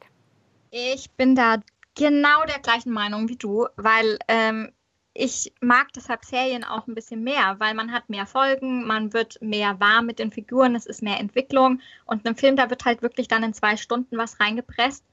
Ich 0.71 1.11
bin 1.11 1.35
da 1.35 1.57
genau 1.95 2.45
der 2.47 2.59
gleichen 2.59 2.91
Meinung 2.91 3.29
wie 3.29 3.35
du, 3.35 3.67
weil 3.75 4.17
ähm, 4.27 4.71
ich 5.13 5.53
mag 5.61 5.93
deshalb 5.93 6.25
Serien 6.25 6.63
auch 6.63 6.87
ein 6.87 6.95
bisschen 6.95 7.23
mehr, 7.23 7.55
weil 7.59 7.73
man 7.75 7.91
hat 7.91 8.09
mehr 8.09 8.25
Folgen, 8.25 8.87
man 8.87 9.13
wird 9.13 9.41
mehr 9.41 9.79
warm 9.79 10.07
mit 10.07 10.19
den 10.19 10.31
Figuren, 10.31 10.75
es 10.75 10.85
ist 10.85 11.03
mehr 11.03 11.19
Entwicklung 11.19 11.81
und 12.05 12.27
ein 12.27 12.35
Film, 12.35 12.55
da 12.55 12.69
wird 12.69 12.85
halt 12.85 13.01
wirklich 13.01 13.27
dann 13.27 13.43
in 13.43 13.53
zwei 13.53 13.77
Stunden 13.77 14.17
was 14.17 14.39
reingepresst 14.39 15.03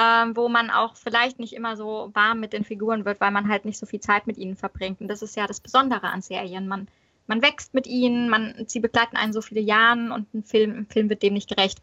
ähm, 0.00 0.36
wo 0.36 0.48
man 0.48 0.70
auch 0.70 0.96
vielleicht 0.96 1.38
nicht 1.38 1.52
immer 1.52 1.76
so 1.76 2.10
warm 2.14 2.40
mit 2.40 2.52
den 2.52 2.64
Figuren 2.64 3.04
wird, 3.04 3.20
weil 3.20 3.30
man 3.30 3.48
halt 3.48 3.64
nicht 3.64 3.78
so 3.78 3.86
viel 3.86 4.00
Zeit 4.00 4.26
mit 4.26 4.38
ihnen 4.38 4.56
verbringt. 4.56 5.00
Und 5.00 5.08
das 5.08 5.20
ist 5.20 5.36
ja 5.36 5.46
das 5.46 5.60
Besondere 5.60 6.08
an 6.08 6.22
Serien. 6.22 6.68
Man, 6.68 6.88
man 7.26 7.42
wächst 7.42 7.74
mit 7.74 7.86
ihnen, 7.86 8.30
man, 8.30 8.64
sie 8.66 8.80
begleiten 8.80 9.16
einen 9.16 9.32
so 9.32 9.42
viele 9.42 9.60
Jahre 9.60 10.12
und 10.14 10.32
ein 10.32 10.44
Film, 10.44 10.70
ein 10.78 10.86
Film 10.86 11.10
wird 11.10 11.22
dem 11.22 11.34
nicht 11.34 11.54
gerecht. 11.54 11.80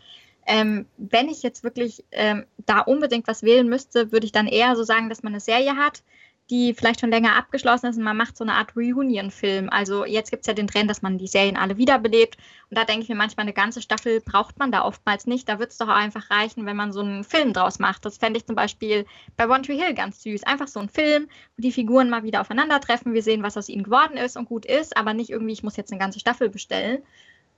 Ähm, 0.47 0.87
wenn 0.97 1.27
ich 1.27 1.43
jetzt 1.43 1.63
wirklich 1.63 2.05
ähm, 2.11 2.45
da 2.65 2.79
unbedingt 2.79 3.27
was 3.27 3.43
wählen 3.43 3.67
müsste, 3.67 4.11
würde 4.11 4.25
ich 4.25 4.31
dann 4.31 4.47
eher 4.47 4.75
so 4.75 4.83
sagen, 4.83 5.09
dass 5.09 5.21
man 5.21 5.33
eine 5.33 5.41
Serie 5.41 5.75
hat, 5.75 6.01
die 6.49 6.73
vielleicht 6.73 7.01
schon 7.01 7.09
länger 7.09 7.35
abgeschlossen 7.35 7.87
ist 7.87 7.97
und 7.97 8.03
man 8.03 8.15
macht 8.15 8.37
so 8.37 8.43
eine 8.43 8.53
Art 8.53 8.75
Reunion-Film. 8.75 9.69
Also 9.69 10.05
jetzt 10.05 10.31
gibt 10.31 10.41
es 10.41 10.47
ja 10.47 10.53
den 10.53 10.67
Trend, 10.67 10.89
dass 10.89 11.01
man 11.01 11.17
die 11.17 11.27
Serien 11.27 11.57
alle 11.57 11.77
wiederbelebt. 11.77 12.37
Und 12.69 12.77
da 12.77 12.85
denke 12.85 13.03
ich 13.03 13.09
mir 13.09 13.15
manchmal, 13.15 13.43
eine 13.43 13.53
ganze 13.53 13.81
Staffel 13.81 14.21
braucht 14.21 14.57
man 14.57 14.71
da 14.71 14.85
oftmals 14.85 15.27
nicht. 15.27 15.49
Da 15.49 15.59
wird 15.59 15.71
es 15.71 15.77
doch 15.77 15.89
einfach 15.89 16.29
reichen, 16.29 16.65
wenn 16.65 16.77
man 16.77 16.93
so 16.93 17.01
einen 17.01 17.25
Film 17.25 17.51
draus 17.51 17.79
macht. 17.79 18.05
Das 18.05 18.17
fände 18.17 18.37
ich 18.37 18.45
zum 18.45 18.55
Beispiel 18.55 19.05
bei 19.35 19.49
One 19.49 19.61
Tree 19.61 19.77
Hill 19.77 19.93
ganz 19.93 20.23
süß. 20.23 20.43
Einfach 20.43 20.67
so 20.69 20.79
ein 20.79 20.89
Film, 20.89 21.27
wo 21.57 21.61
die 21.61 21.71
Figuren 21.73 22.09
mal 22.09 22.23
wieder 22.23 22.39
aufeinandertreffen. 22.39 23.13
Wir 23.13 23.23
sehen, 23.23 23.43
was 23.43 23.57
aus 23.57 23.67
ihnen 23.67 23.83
geworden 23.83 24.15
ist 24.15 24.37
und 24.37 24.45
gut 24.45 24.65
ist, 24.65 24.95
aber 24.95 25.13
nicht 25.13 25.29
irgendwie, 25.29 25.53
ich 25.53 25.63
muss 25.63 25.75
jetzt 25.75 25.91
eine 25.91 25.99
ganze 25.99 26.19
Staffel 26.19 26.49
bestellen, 26.49 26.99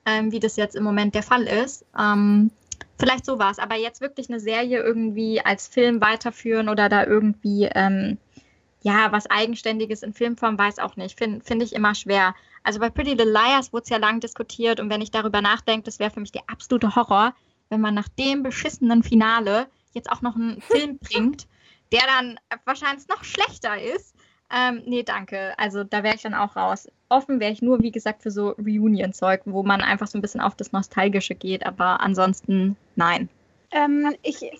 ähm, 0.07 0.31
wie 0.31 0.39
das 0.39 0.55
jetzt 0.55 0.75
im 0.75 0.83
Moment 0.83 1.13
der 1.13 1.23
Fall 1.23 1.43
ist. 1.43 1.85
Ähm, 1.97 2.49
vielleicht 2.97 3.25
sowas. 3.25 3.59
Aber 3.59 3.75
jetzt 3.75 4.01
wirklich 4.01 4.29
eine 4.29 4.39
Serie 4.39 4.81
irgendwie 4.81 5.41
als 5.41 5.67
Film 5.67 6.01
weiterführen 6.01 6.69
oder 6.69 6.89
da 6.89 7.05
irgendwie. 7.05 7.69
Ähm, 7.73 8.17
ja, 8.81 9.11
was 9.11 9.29
Eigenständiges 9.29 10.03
in 10.03 10.13
Filmform 10.13 10.57
weiß 10.57 10.79
auch 10.79 10.95
nicht. 10.95 11.17
Finde 11.17 11.43
find 11.43 11.61
ich 11.61 11.73
immer 11.73 11.95
schwer. 11.95 12.35
Also 12.63 12.79
bei 12.79 12.89
Pretty 12.89 13.11
Little 13.11 13.31
Liars 13.31 13.73
wurde 13.73 13.83
es 13.83 13.89
ja 13.89 13.97
lang 13.97 14.19
diskutiert 14.19 14.79
und 14.79 14.89
wenn 14.89 15.01
ich 15.01 15.11
darüber 15.11 15.41
nachdenke, 15.41 15.83
das 15.83 15.99
wäre 15.99 16.11
für 16.11 16.19
mich 16.19 16.31
der 16.31 16.43
absolute 16.47 16.95
Horror, 16.95 17.33
wenn 17.69 17.81
man 17.81 17.93
nach 17.93 18.07
dem 18.09 18.43
beschissenen 18.43 19.03
Finale 19.03 19.67
jetzt 19.93 20.11
auch 20.11 20.21
noch 20.21 20.35
einen 20.35 20.61
Film 20.61 20.97
bringt, 20.99 21.47
der 21.91 22.01
dann 22.07 22.39
wahrscheinlich 22.65 23.07
noch 23.07 23.23
schlechter 23.23 23.81
ist. 23.81 24.15
Ähm, 24.51 24.81
nee, 24.85 25.03
danke. 25.03 25.53
Also 25.57 25.83
da 25.83 26.01
wäre 26.03 26.15
ich 26.15 26.23
dann 26.23 26.33
auch 26.33 26.55
raus. 26.55 26.87
Offen 27.07 27.39
wäre 27.39 27.51
ich 27.51 27.61
nur, 27.61 27.81
wie 27.81 27.91
gesagt, 27.91 28.23
für 28.23 28.31
so 28.31 28.49
Reunion-Zeug, 28.51 29.41
wo 29.45 29.63
man 29.63 29.81
einfach 29.81 30.07
so 30.07 30.17
ein 30.17 30.21
bisschen 30.21 30.41
auf 30.41 30.55
das 30.55 30.71
Nostalgische 30.71 31.35
geht, 31.35 31.65
aber 31.65 32.01
ansonsten 32.01 32.75
nein. 32.95 33.29
Ähm, 33.71 34.15
ich 34.23 34.41
äh, 34.41 34.51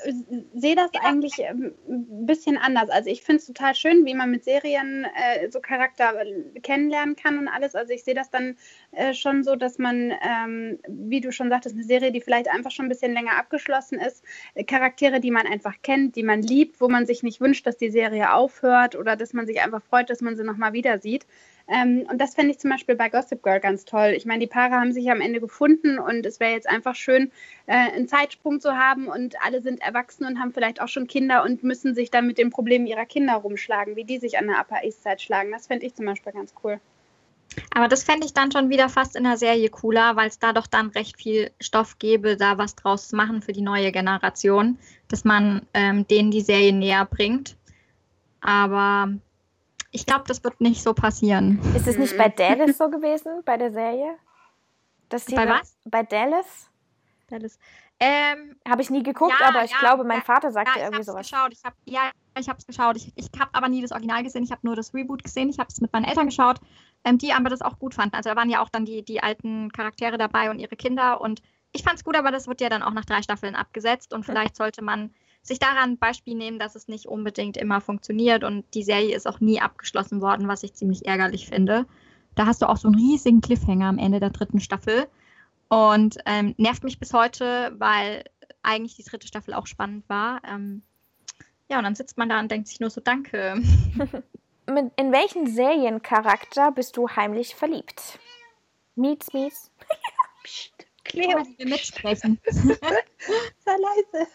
sehe 0.54 0.76
das 0.76 0.92
eigentlich 1.02 1.40
ähm, 1.40 1.74
ein 1.88 2.26
bisschen 2.28 2.58
anders. 2.58 2.90
Also 2.90 3.10
ich 3.10 3.24
finde 3.24 3.40
es 3.40 3.48
total 3.48 3.74
schön, 3.74 4.06
wie 4.06 4.14
man 4.14 4.30
mit 4.30 4.44
Serien 4.44 5.06
äh, 5.16 5.50
so 5.50 5.60
Charakter 5.60 6.14
äh, 6.22 6.60
kennenlernen 6.60 7.16
kann 7.16 7.40
und 7.40 7.48
alles. 7.48 7.74
Also 7.74 7.92
ich 7.92 8.04
sehe 8.04 8.14
das 8.14 8.30
dann 8.30 8.56
äh, 8.92 9.16
schon 9.16 9.44
so, 9.44 9.56
dass 9.56 9.80
man, 9.80 10.14
ähm, 10.22 10.80
wie 10.88 11.22
du 11.22 11.32
schon 11.32 11.50
sagtest, 11.50 11.76
eine 11.76 11.86
Serie, 11.86 12.12
die 12.12 12.22
vielleicht 12.22 12.50
einfach 12.50 12.70
schon 12.70 12.86
ein 12.86 12.90
bisschen 12.90 13.14
länger 13.14 13.38
abgeschlossen 13.38 14.00
ist, 14.00 14.24
äh, 14.54 14.64
Charaktere, 14.64 15.20
die 15.20 15.32
man 15.32 15.48
einfach 15.48 15.76
kennt, 15.82 16.16
die 16.16 16.24
man 16.24 16.44
liebt, 16.44 16.80
wo 16.80 16.88
man 16.88 17.08
sich 17.08 17.24
nicht 17.24 17.42
wünscht, 17.42 17.66
dass 17.66 17.78
die 17.78 17.90
Serie 17.90 18.34
aufhört 18.34 18.96
oder 18.96 19.16
dass 19.16 19.34
man 19.34 19.48
sich 19.48 19.60
einfach 19.62 19.82
freut, 19.82 20.12
dass 20.12 20.22
man 20.22 20.38
sie 20.38 20.44
nochmal 20.44 20.74
wieder 20.74 21.00
sieht. 21.00 21.26
Ähm, 21.70 22.08
und 22.10 22.20
das 22.20 22.34
fände 22.34 22.52
ich 22.52 22.60
zum 22.60 22.72
Beispiel 22.72 22.96
bei 22.96 23.10
Gossip 23.10 23.44
Girl 23.44 23.60
ganz 23.60 23.86
toll. 23.86 24.14
Ich 24.16 24.26
meine, 24.26 24.40
die 24.40 24.48
Paare 24.48 24.74
haben 24.76 24.92
sich 24.92 25.10
am 25.12 25.22
Ende 25.22 25.40
gefunden 25.40 26.00
und 26.00 26.26
es 26.26 26.40
wäre 26.40 26.52
jetzt 26.52 26.68
einfach 26.68 26.96
schön, 26.96 27.32
äh, 27.68 27.74
einen 27.74 28.08
Zeitsprung 28.08 28.60
zu 28.60 28.76
haben 28.76 29.08
und 29.08 29.36
alle 29.44 29.62
sind 29.62 29.82
erwachsen 29.82 30.26
und 30.26 30.40
haben 30.40 30.52
vielleicht 30.52 30.82
auch 30.82 30.88
schon 30.88 31.06
Kinder 31.06 31.44
und 31.44 31.64
müssen 31.64 31.94
sich 31.94 32.10
dann 32.10 32.26
mit 32.26 32.40
den 32.40 32.50
Problemen 32.50 32.88
ihrer 32.88 33.06
Kinder 33.06 33.36
rumschlagen, 33.36 33.96
wie 33.96 34.04
die 34.04 34.18
sich 34.18 34.40
an 34.40 34.48
der 34.48 34.60
Upper 34.60 34.84
East 34.84 35.04
Side 35.04 35.20
schlagen. 35.20 35.52
Das 35.52 35.68
fände 35.68 35.86
ich 35.86 35.94
zum 35.94 36.08
Beispiel 36.08 36.34
ganz 36.34 36.54
cool. 36.64 36.80
Aber 37.76 37.88
das 37.88 38.04
fände 38.04 38.26
ich 38.26 38.34
dann 38.34 38.52
schon 38.52 38.70
wieder 38.70 38.90
fast 38.90 39.16
in 39.16 39.24
der 39.24 39.38
Serie 39.38 39.70
cooler, 39.70 40.16
weil 40.16 40.28
es 40.28 40.40
da 40.40 40.54
doch 40.54 40.68
dann 40.68 40.90
recht 40.90 41.18
viel 41.18 41.52
Stoff 41.60 42.00
gäbe, 42.00 42.36
da 42.36 42.58
was 42.58 42.76
draus 42.76 43.10
zu 43.10 43.16
machen 43.16 43.42
für 43.42 43.54
die 43.54 43.62
neue 43.62 43.92
Generation, 43.92 44.78
dass 45.08 45.24
man 45.24 45.68
ähm, 45.74 46.08
denen 46.08 46.32
die 46.32 46.42
Serie 46.42 46.74
näher 46.74 47.06
bringt. 47.06 47.58
Aber 48.42 49.14
ich 49.92 50.06
glaube, 50.06 50.24
das 50.28 50.44
wird 50.44 50.62
nicht 50.62 50.84
so 50.84 50.94
passieren. 50.94 51.60
Ist 51.76 51.88
es 51.88 51.98
nicht 51.98 52.18
bei 52.18 52.30
Dallas 52.30 52.78
so 52.78 52.90
gewesen, 52.90 53.42
bei 53.46 53.58
der 53.58 53.72
Serie? 53.72 54.16
Dass 55.10 55.26
bei 55.26 55.48
was? 55.48 55.78
Bei 55.86 56.04
Dallas? 56.04 56.70
Dallas. 57.28 57.58
Ähm, 58.02 58.56
habe 58.68 58.82
ich 58.82 58.90
nie 58.90 59.04
geguckt, 59.04 59.36
ja, 59.40 59.48
aber 59.48 59.66
ich 59.66 59.72
ja, 59.72 59.80
glaube, 59.80 60.06
mein 60.06 60.20
ja, 60.20 60.24
Vater 60.24 60.52
sagte 60.52 60.80
irgendwie 60.80 61.04
sowas. 61.04 61.30
Geschaut. 61.30 61.52
Ich 61.52 61.64
hab, 61.66 61.74
ja, 61.86 62.12
ich 62.40 62.48
habe 62.48 62.58
es 62.58 62.66
geschaut. 62.66 62.96
Ich, 62.96 63.12
ich 63.16 63.28
habe 63.38 63.50
aber 63.54 63.68
nie 63.68 63.82
das 63.82 63.92
Original 63.92 64.24
gesehen. 64.24 64.44
Ich 64.44 64.52
habe 64.52 64.62
nur 64.64 64.76
das 64.76 64.94
Reboot 64.94 65.24
gesehen. 65.24 65.50
Ich 65.50 65.60
habe 65.60 65.68
es 65.70 65.82
mit 65.82 65.92
meinen 65.92 66.06
Eltern 66.06 66.28
geschaut, 66.28 66.62
ähm, 67.04 67.18
die 67.18 67.34
aber 67.34 67.50
das 67.50 67.62
auch 67.62 67.78
gut 67.78 67.96
fanden. 67.96 68.16
Also 68.16 68.30
da 68.30 68.36
waren 68.38 68.50
ja 68.50 68.62
auch 68.62 68.70
dann 68.70 68.86
die, 68.86 69.04
die 69.04 69.22
alten 69.22 69.72
Charaktere 69.74 70.18
dabei 70.18 70.50
und 70.50 70.60
ihre 70.60 70.78
Kinder. 70.78 71.20
Und 71.20 71.42
ich 71.74 71.84
fand 71.84 71.98
es 71.98 72.06
gut, 72.06 72.16
aber 72.16 72.32
das 72.32 72.48
wird 72.48 72.62
ja 72.62 72.70
dann 72.70 72.84
auch 72.84 72.94
nach 72.94 73.06
drei 73.06 73.22
Staffeln 73.22 73.56
abgesetzt. 73.56 74.14
Und 74.14 74.24
vielleicht 74.26 74.56
sollte 74.56 74.82
man 74.82 75.14
sich 75.42 75.60
daran 75.60 75.92
ein 75.92 75.98
Beispiel 75.98 76.36
nehmen, 76.36 76.60
dass 76.60 76.76
es 76.76 76.88
nicht 76.88 77.08
unbedingt 77.08 77.58
immer 77.58 77.82
funktioniert 77.82 78.44
und 78.44 78.66
die 78.74 78.84
Serie 78.84 79.16
ist 79.16 79.28
auch 79.28 79.40
nie 79.40 79.62
abgeschlossen 79.62 80.22
worden, 80.22 80.48
was 80.48 80.64
ich 80.64 80.74
ziemlich 80.74 81.06
ärgerlich 81.06 81.48
finde. 81.48 81.86
Da 82.36 82.46
hast 82.46 82.62
du 82.62 82.70
auch 82.70 82.78
so 82.78 82.88
einen 82.88 82.96
riesigen 82.96 83.42
Cliffhanger 83.42 83.88
am 83.88 83.98
Ende 83.98 84.20
der 84.20 84.30
dritten 84.30 84.60
Staffel 84.60 85.08
und 85.70 86.18
ähm, 86.26 86.56
nervt 86.58 86.84
mich 86.84 87.00
bis 87.00 87.14
heute, 87.14 87.74
weil 87.78 88.24
eigentlich 88.64 88.96
die 88.96 89.04
dritte 89.04 89.28
Staffel 89.28 89.54
auch 89.54 89.68
spannend 89.68 90.08
war. 90.10 90.42
Ähm, 90.44 90.84
ja, 91.70 91.78
und 91.78 91.84
dann 91.84 91.96
sitzt 91.96 92.18
man 92.18 92.30
da 92.30 92.40
und 92.40 92.52
denkt 92.52 92.68
sich 92.68 92.80
nur 92.80 92.90
so, 92.90 93.02
danke. 93.02 93.56
mit, 94.68 94.92
in 94.96 95.12
welchen 95.12 95.48
Seriencharakter 95.48 96.72
bist 96.72 96.98
du 96.98 97.10
heimlich 97.10 97.56
verliebt? 97.56 98.20
Miets, 98.96 99.34
Miets. 99.34 99.72
Psst, 100.44 100.88
Cleo. 101.10 101.44
wir 101.58 101.68
mitsprechen. 101.68 102.40
Sei 102.46 103.76
leise. 103.78 104.28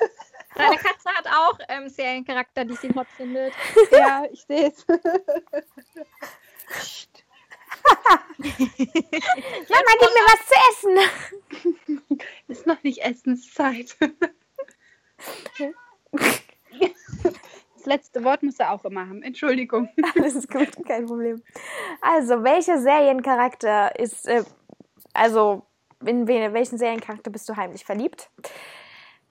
Deine 0.54 0.76
Katze 0.76 1.08
hat 1.08 1.26
auch 1.26 1.58
ähm, 1.68 1.88
Seriencharakter, 1.88 2.64
die 2.64 2.74
sie 2.74 2.92
hot 2.94 3.06
findet. 3.16 3.54
Ja, 3.92 4.24
ich 4.30 4.42
sehe 4.42 4.68
es. 4.68 4.86
Mama, 9.68 9.92
gib 10.00 10.10
mir 10.10 10.26
was 10.26 10.42
zu 10.48 10.54
essen. 10.70 12.18
Ist 12.48 12.66
noch 12.66 12.82
nicht 12.82 12.98
Essenszeit. 12.98 13.96
Das 17.74 17.86
letzte 17.86 18.24
Wort 18.24 18.42
muss 18.42 18.58
er 18.58 18.72
auch 18.72 18.84
immer 18.84 19.08
haben. 19.08 19.22
Entschuldigung. 19.22 19.88
Alles 20.16 20.34
ist 20.34 20.50
gut, 20.50 20.70
kein 20.86 21.06
Problem. 21.06 21.42
Also, 22.00 22.42
welcher 22.42 22.78
Seriencharakter 22.78 23.98
ist, 23.98 24.26
äh, 24.26 24.44
also, 25.12 25.66
in 26.06 26.26
welchen 26.26 26.78
Seriencharakter 26.78 27.30
bist 27.30 27.48
du 27.48 27.56
heimlich 27.56 27.84
verliebt? 27.84 28.30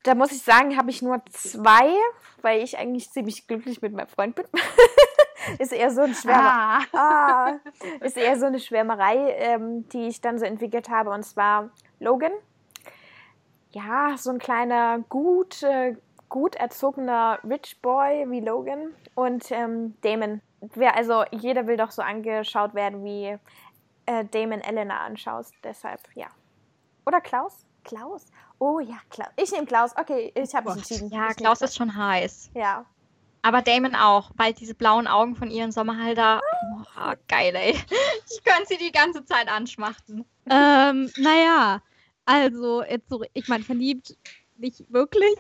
Da 0.04 0.16
muss 0.16 0.32
ich 0.32 0.42
sagen, 0.42 0.78
habe 0.78 0.90
ich 0.90 1.02
nur 1.02 1.22
zwei, 1.32 1.94
weil 2.42 2.62
ich 2.62 2.78
eigentlich 2.78 3.10
ziemlich 3.12 3.48
glücklich 3.48 3.82
mit 3.82 3.94
meinem 3.94 4.08
Freund 4.08 4.36
bin. 4.36 4.46
ist 5.60 5.72
eher 5.72 5.92
so 5.92 6.02
ein 6.02 6.14
Schwärmer. 6.14 6.82
Ah. 6.92 7.52
Ah, 7.52 7.54
ist 8.02 8.18
eher 8.18 8.38
so 8.38 8.46
eine 8.46 8.60
Schwärmerei, 8.60 9.34
ähm, 9.38 9.88
die 9.90 10.08
ich 10.08 10.20
dann 10.20 10.38
so 10.38 10.46
entwickelt 10.46 10.90
habe. 10.90 11.10
Und 11.10 11.24
zwar 11.24 11.70
Logan. 12.00 12.34
Ja, 13.72 14.16
so 14.18 14.30
ein 14.30 14.40
kleiner, 14.40 15.00
gut, 15.10 15.64
äh, 15.64 15.96
gut 16.30 16.56
erzogener 16.56 17.40
Rich 17.44 17.82
Boy 17.82 18.26
wie 18.30 18.42
Logan. 18.42 18.94
Und 19.16 19.52
ähm, 19.52 19.96
Damon. 20.02 20.42
Wer, 20.76 20.96
also 20.96 21.24
jeder 21.32 21.66
will 21.68 21.78
doch 21.78 21.92
so 21.92 22.02
angeschaut 22.02 22.74
werden, 22.74 23.04
wie 23.04 23.38
äh, 24.06 24.26
Damon 24.26 24.62
Elena 24.62 25.00
anschaust. 25.00 25.54
Deshalb, 25.64 26.02
ja. 26.14 26.28
Oder 27.06 27.22
Klaus? 27.22 27.66
Klaus? 27.84 28.26
Oh 28.60 28.80
ja, 28.80 28.98
Klaus. 29.10 29.30
Ich 29.36 29.52
nehme 29.52 29.66
Klaus. 29.66 29.92
Okay, 29.96 30.32
ich 30.36 30.56
habe 30.56 30.70
mich 30.70 30.78
entschieden. 30.78 31.10
Ja, 31.12 31.30
Ich 31.30 31.38
Klaus 31.38 31.62
ist 31.62 31.76
schon 31.76 31.96
heiß. 31.96 32.52
Ja. 32.56 32.86
Aber 33.42 33.62
Damon 33.62 33.94
auch, 33.96 34.32
weil 34.38 34.54
diese 34.54 34.74
blauen 34.74 35.06
Augen 35.06 35.36
von 35.36 35.52
ihren 35.52 35.74
Sommerhalter. 35.74 36.42
Oh, 36.98 37.14
geil, 37.28 37.54
ey. 37.56 37.74
Ich 38.32 38.44
könnte 38.44 38.68
sie 38.70 38.78
die 38.78 38.92
ganze 38.92 39.26
Zeit 39.26 39.50
anschmachten. 39.50 40.26
Ähm, 40.50 41.12
naja, 41.18 41.82
also 42.26 42.84
jetzt 42.84 43.10
so, 43.10 43.24
ich 43.34 43.48
meine, 43.50 43.64
verliebt 43.64 44.16
nicht 44.58 44.92
wirklich. 44.92 45.36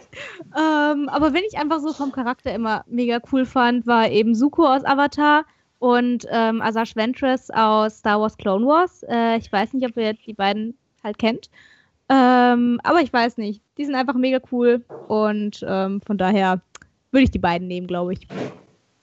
Ähm, 0.56 1.08
aber 1.08 1.34
wenn 1.34 1.43
ich 1.47 1.58
einfach 1.58 1.80
so 1.80 1.93
vom 1.93 2.12
Charakter 2.12 2.54
immer 2.54 2.84
mega 2.88 3.19
cool 3.32 3.45
fand, 3.45 3.88
war 3.88 4.10
eben 4.10 4.36
Suko 4.36 4.67
aus 4.67 4.84
Avatar 4.84 5.45
und 5.80 6.26
ähm, 6.30 6.62
Asash 6.62 6.95
Ventress 6.95 7.49
aus 7.52 7.99
Star 7.99 8.19
Wars 8.19 8.36
Clone 8.38 8.65
Wars. 8.65 9.04
Äh, 9.04 9.38
ich 9.38 9.52
weiß 9.52 9.73
nicht, 9.73 9.88
ob 9.88 9.95
ihr 9.97 10.13
die 10.13 10.34
beiden 10.34 10.78
halt 11.04 11.18
kennt. 11.18 11.50
Ähm, 12.10 12.80
aber 12.84 13.02
ich 13.02 13.12
weiß 13.12 13.38
nicht. 13.38 13.62
Die 13.78 13.86
sind 13.86 13.96
einfach 13.96 14.16
mega 14.16 14.39
cool 14.52 14.84
und 15.08 15.63
ähm, 15.68 16.02
von 16.02 16.18
daher 16.18 16.62
würde 17.12 17.24
ich 17.24 17.32
die 17.32 17.39
beiden 17.39 17.68
nehmen, 17.68 17.88
glaube 17.88 18.13
ich. 18.13 18.28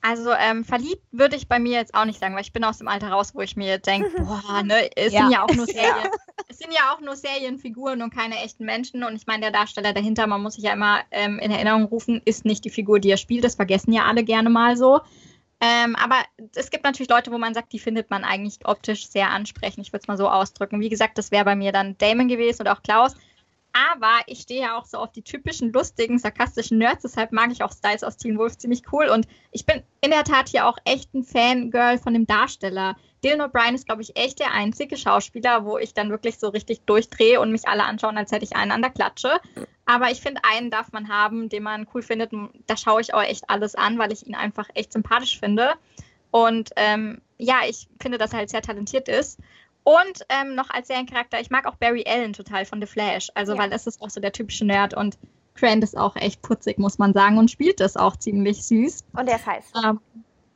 Also 0.02 0.30
ähm, 0.32 0.64
verliebt 0.64 1.02
würde 1.12 1.36
ich 1.36 1.46
bei 1.48 1.58
mir 1.58 1.72
jetzt 1.72 1.94
auch 1.94 2.06
nicht 2.06 2.20
sagen, 2.20 2.34
weil 2.34 2.42
ich 2.42 2.52
bin 2.54 2.64
aus 2.64 2.78
dem 2.78 2.88
Alter 2.88 3.08
raus, 3.08 3.34
wo 3.34 3.40
ich 3.42 3.56
mir 3.56 3.78
denke, 3.78 4.08
boah, 4.18 4.62
ne, 4.62 4.90
es 4.96 5.12
Ja. 5.12 5.22
sind 5.22 5.32
ja 5.32 5.42
auch 5.44 5.54
nur 5.54 5.66
Serien, 5.66 6.08
es 6.48 6.58
sind 6.58 6.72
ja 6.72 6.94
auch 6.94 7.00
nur 7.00 7.16
Serienfiguren 7.16 8.00
und 8.00 8.14
keine 8.14 8.36
echten 8.36 8.64
Menschen. 8.64 9.04
Und 9.04 9.14
ich 9.16 9.26
meine, 9.26 9.42
der 9.42 9.50
Darsteller 9.50 9.92
dahinter, 9.92 10.26
man 10.26 10.42
muss 10.42 10.54
sich 10.54 10.64
ja 10.64 10.72
immer 10.72 11.00
ähm, 11.10 11.38
in 11.38 11.50
Erinnerung 11.50 11.84
rufen, 11.84 12.22
ist 12.24 12.44
nicht 12.46 12.64
die 12.64 12.70
Figur, 12.70 12.98
die 12.98 13.10
er 13.10 13.18
spielt. 13.18 13.44
Das 13.44 13.56
vergessen 13.56 13.92
ja 13.92 14.04
alle 14.04 14.24
gerne 14.24 14.48
mal 14.48 14.76
so. 14.76 15.00
Ähm, 15.60 15.94
aber 15.96 16.16
es 16.54 16.70
gibt 16.70 16.84
natürlich 16.84 17.10
Leute, 17.10 17.30
wo 17.32 17.38
man 17.38 17.52
sagt, 17.52 17.72
die 17.72 17.78
findet 17.78 18.08
man 18.10 18.24
eigentlich 18.24 18.58
optisch 18.64 19.08
sehr 19.08 19.30
ansprechend. 19.30 19.86
Ich 19.86 19.92
würde 19.92 20.02
es 20.02 20.08
mal 20.08 20.16
so 20.16 20.28
ausdrücken. 20.28 20.80
Wie 20.80 20.88
gesagt, 20.88 21.18
das 21.18 21.30
wäre 21.30 21.44
bei 21.44 21.54
mir 21.54 21.70
dann 21.70 21.98
Damon 21.98 22.28
gewesen 22.28 22.62
oder 22.62 22.72
auch 22.72 22.82
Klaus. 22.82 23.14
Aber 23.72 24.20
ich 24.26 24.40
stehe 24.40 24.62
ja 24.62 24.76
auch 24.76 24.84
so 24.84 24.98
auf 24.98 25.12
die 25.12 25.22
typischen 25.22 25.72
lustigen, 25.72 26.18
sarkastischen 26.18 26.78
Nerds, 26.78 27.02
deshalb 27.02 27.30
mag 27.30 27.52
ich 27.52 27.62
auch 27.62 27.72
Styles 27.72 28.02
aus 28.02 28.16
Teen 28.16 28.36
Wolf 28.36 28.58
ziemlich 28.58 28.82
cool. 28.92 29.08
Und 29.08 29.28
ich 29.52 29.64
bin 29.64 29.82
in 30.00 30.10
der 30.10 30.24
Tat 30.24 30.48
hier 30.48 30.66
auch 30.66 30.78
echt 30.84 31.14
ein 31.14 31.22
Fangirl 31.22 31.98
von 31.98 32.14
dem 32.14 32.26
Darsteller. 32.26 32.96
Dylan 33.24 33.42
O'Brien 33.42 33.74
ist, 33.74 33.86
glaube 33.86 34.02
ich, 34.02 34.16
echt 34.16 34.38
der 34.40 34.52
einzige 34.52 34.96
Schauspieler, 34.96 35.64
wo 35.64 35.76
ich 35.78 35.92
dann 35.94 36.10
wirklich 36.10 36.38
so 36.38 36.48
richtig 36.48 36.80
durchdrehe 36.86 37.40
und 37.40 37.52
mich 37.52 37.68
alle 37.68 37.84
anschauen, 37.84 38.16
als 38.16 38.32
hätte 38.32 38.44
ich 38.44 38.56
einen 38.56 38.70
an 38.72 38.82
der 38.82 38.90
Klatsche. 38.90 39.40
Aber 39.84 40.10
ich 40.10 40.20
finde, 40.20 40.40
einen 40.50 40.70
darf 40.70 40.92
man 40.92 41.08
haben, 41.08 41.48
den 41.48 41.62
man 41.62 41.86
cool 41.94 42.02
findet. 42.02 42.32
Da 42.66 42.76
schaue 42.76 43.00
ich 43.00 43.12
auch 43.12 43.22
echt 43.22 43.48
alles 43.50 43.74
an, 43.74 43.98
weil 43.98 44.12
ich 44.12 44.26
ihn 44.26 44.34
einfach 44.34 44.68
echt 44.74 44.92
sympathisch 44.92 45.38
finde. 45.38 45.74
Und 46.30 46.70
ähm, 46.76 47.20
ja, 47.38 47.60
ich 47.68 47.88
finde, 48.00 48.16
dass 48.18 48.32
er 48.32 48.38
halt 48.38 48.50
sehr 48.50 48.62
talentiert 48.62 49.08
ist. 49.08 49.38
Und 49.82 50.24
ähm, 50.28 50.54
noch 50.54 50.70
als 50.70 50.88
Seriencharakter, 50.88 51.40
ich 51.40 51.50
mag 51.50 51.66
auch 51.66 51.76
Barry 51.76 52.04
Allen 52.06 52.32
total 52.32 52.64
von 52.64 52.80
The 52.80 52.86
Flash. 52.86 53.28
Also, 53.34 53.52
Ja. 53.54 53.58
weil 53.58 53.70
das 53.70 53.86
ist 53.86 54.00
auch 54.00 54.10
so 54.10 54.20
der 54.20 54.32
typische 54.32 54.64
Nerd 54.64 54.94
und 54.94 55.18
Grant 55.56 55.82
ist 55.82 55.96
auch 55.96 56.16
echt 56.16 56.40
putzig, 56.42 56.78
muss 56.78 56.98
man 56.98 57.12
sagen, 57.12 57.36
und 57.36 57.50
spielt 57.50 57.80
das 57.80 57.96
auch 57.96 58.16
ziemlich 58.16 58.64
süß. 58.64 59.04
Und 59.12 59.26
der 59.28 59.36
ist 59.36 59.46
heiß. 59.46 59.64
Ähm, 59.84 60.00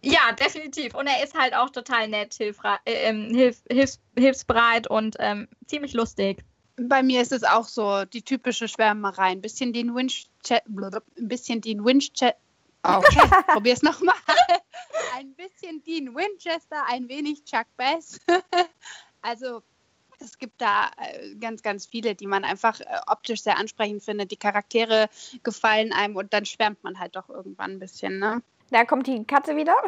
ja, 0.04 0.32
definitiv. 0.32 0.94
Und 0.94 1.06
er 1.06 1.22
ist 1.22 1.34
halt 1.34 1.54
auch 1.54 1.70
total 1.70 2.08
nett, 2.08 2.34
hilfra 2.34 2.78
äh, 2.84 3.08
ähm, 3.08 3.34
hilf 3.34 3.62
hilfs 3.70 4.00
hilfsbereit 4.16 4.86
und 4.88 5.16
ähm, 5.18 5.48
ziemlich 5.66 5.92
lustig. 5.94 6.44
Bei 6.76 7.02
mir 7.02 7.22
ist 7.22 7.32
es 7.32 7.44
auch 7.44 7.66
so 7.66 8.04
die 8.04 8.22
typische 8.22 8.66
Schwärmerei. 8.66 9.26
Ein 9.26 9.40
bisschen 9.40 9.72
Dean 9.72 9.94
Winchester. 9.94 10.60
Ein 10.66 11.28
bisschen 11.28 11.60
Dean 11.60 11.84
Winchester. 11.84 12.34
Okay, 12.82 13.30
probier's 13.52 13.82
nochmal. 13.82 14.16
Ein 15.16 15.32
bisschen 15.34 15.82
Dean 15.84 16.14
Winchester, 16.14 16.84
ein 16.88 17.08
wenig 17.08 17.44
Chuck 17.44 17.66
Bass. 17.76 18.20
Also, 19.26 19.62
es 20.20 20.36
gibt 20.36 20.60
da 20.60 20.90
äh, 20.98 21.34
ganz, 21.36 21.62
ganz 21.62 21.86
viele, 21.86 22.14
die 22.14 22.26
man 22.26 22.44
einfach 22.44 22.78
äh, 22.78 22.84
optisch 23.06 23.42
sehr 23.42 23.56
ansprechend 23.56 24.04
findet. 24.04 24.30
Die 24.32 24.36
Charaktere 24.36 25.08
gefallen 25.42 25.94
einem 25.94 26.16
und 26.16 26.34
dann 26.34 26.44
schwärmt 26.44 26.84
man 26.84 26.98
halt 26.98 27.16
doch 27.16 27.30
irgendwann 27.30 27.72
ein 27.72 27.78
bisschen, 27.78 28.18
ne? 28.18 28.42
Da 28.74 28.84
kommt 28.84 29.06
die 29.06 29.24
Katze 29.24 29.56
wieder. 29.56 29.76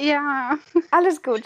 Ja. 0.00 0.56
Alles 0.90 1.22
gut. 1.22 1.42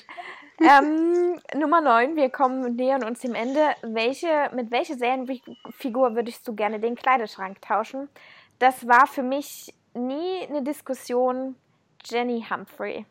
ähm, 0.61 1.41
Nummer 1.59 1.81
9, 1.81 2.15
wir 2.15 2.31
kommen 2.31 2.77
nähern 2.77 3.03
uns 3.03 3.19
dem 3.19 3.35
Ende. 3.35 3.61
Welche, 3.83 4.51
mit 4.55 4.71
welcher 4.71 4.95
Serienfigur 4.95 6.15
würdest 6.15 6.47
du 6.47 6.55
gerne 6.55 6.79
den 6.79 6.95
Kleiderschrank 6.95 7.61
tauschen? 7.61 8.09
Das 8.61 8.87
war 8.87 9.09
für 9.09 9.25
mich 9.25 9.75
nie 9.95 10.47
eine 10.49 10.63
Diskussion. 10.63 11.57
Jenny 12.05 12.47
Humphrey. 12.49 13.05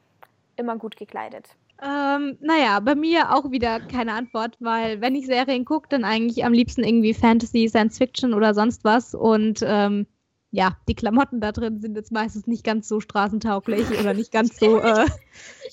Immer 0.56 0.78
gut 0.78 0.96
gekleidet. 0.96 1.50
Ähm, 1.84 2.38
naja, 2.40 2.80
bei 2.80 2.96
mir 2.96 3.36
auch 3.36 3.52
wieder 3.52 3.82
keine 3.82 4.14
Antwort, 4.14 4.56
weil 4.62 5.02
wenn 5.02 5.16
ich 5.16 5.26
Serien 5.26 5.66
gucke, 5.66 5.90
dann 5.90 6.06
eigentlich 6.06 6.46
am 6.46 6.54
liebsten 6.54 6.86
irgendwie 6.86 7.14
Fantasy, 7.14 7.68
Science 7.68 7.98
Fiction 7.98 8.34
oder 8.34 8.54
sonst 8.54 8.86
was. 8.86 9.14
Und 9.14 9.62
ähm, 9.66 10.08
ja, 10.52 10.78
die 10.88 10.96
Klamotten 10.96 11.42
da 11.42 11.52
drin 11.52 11.80
sind 11.80 11.96
jetzt 11.96 12.12
meistens 12.12 12.48
nicht 12.48 12.64
ganz 12.64 12.88
so 12.88 13.00
straßentauglich 13.00 13.88
oder 14.00 14.14
nicht 14.14 14.32
ganz 14.32 14.58
so, 14.58 14.80
äh, 14.80 15.06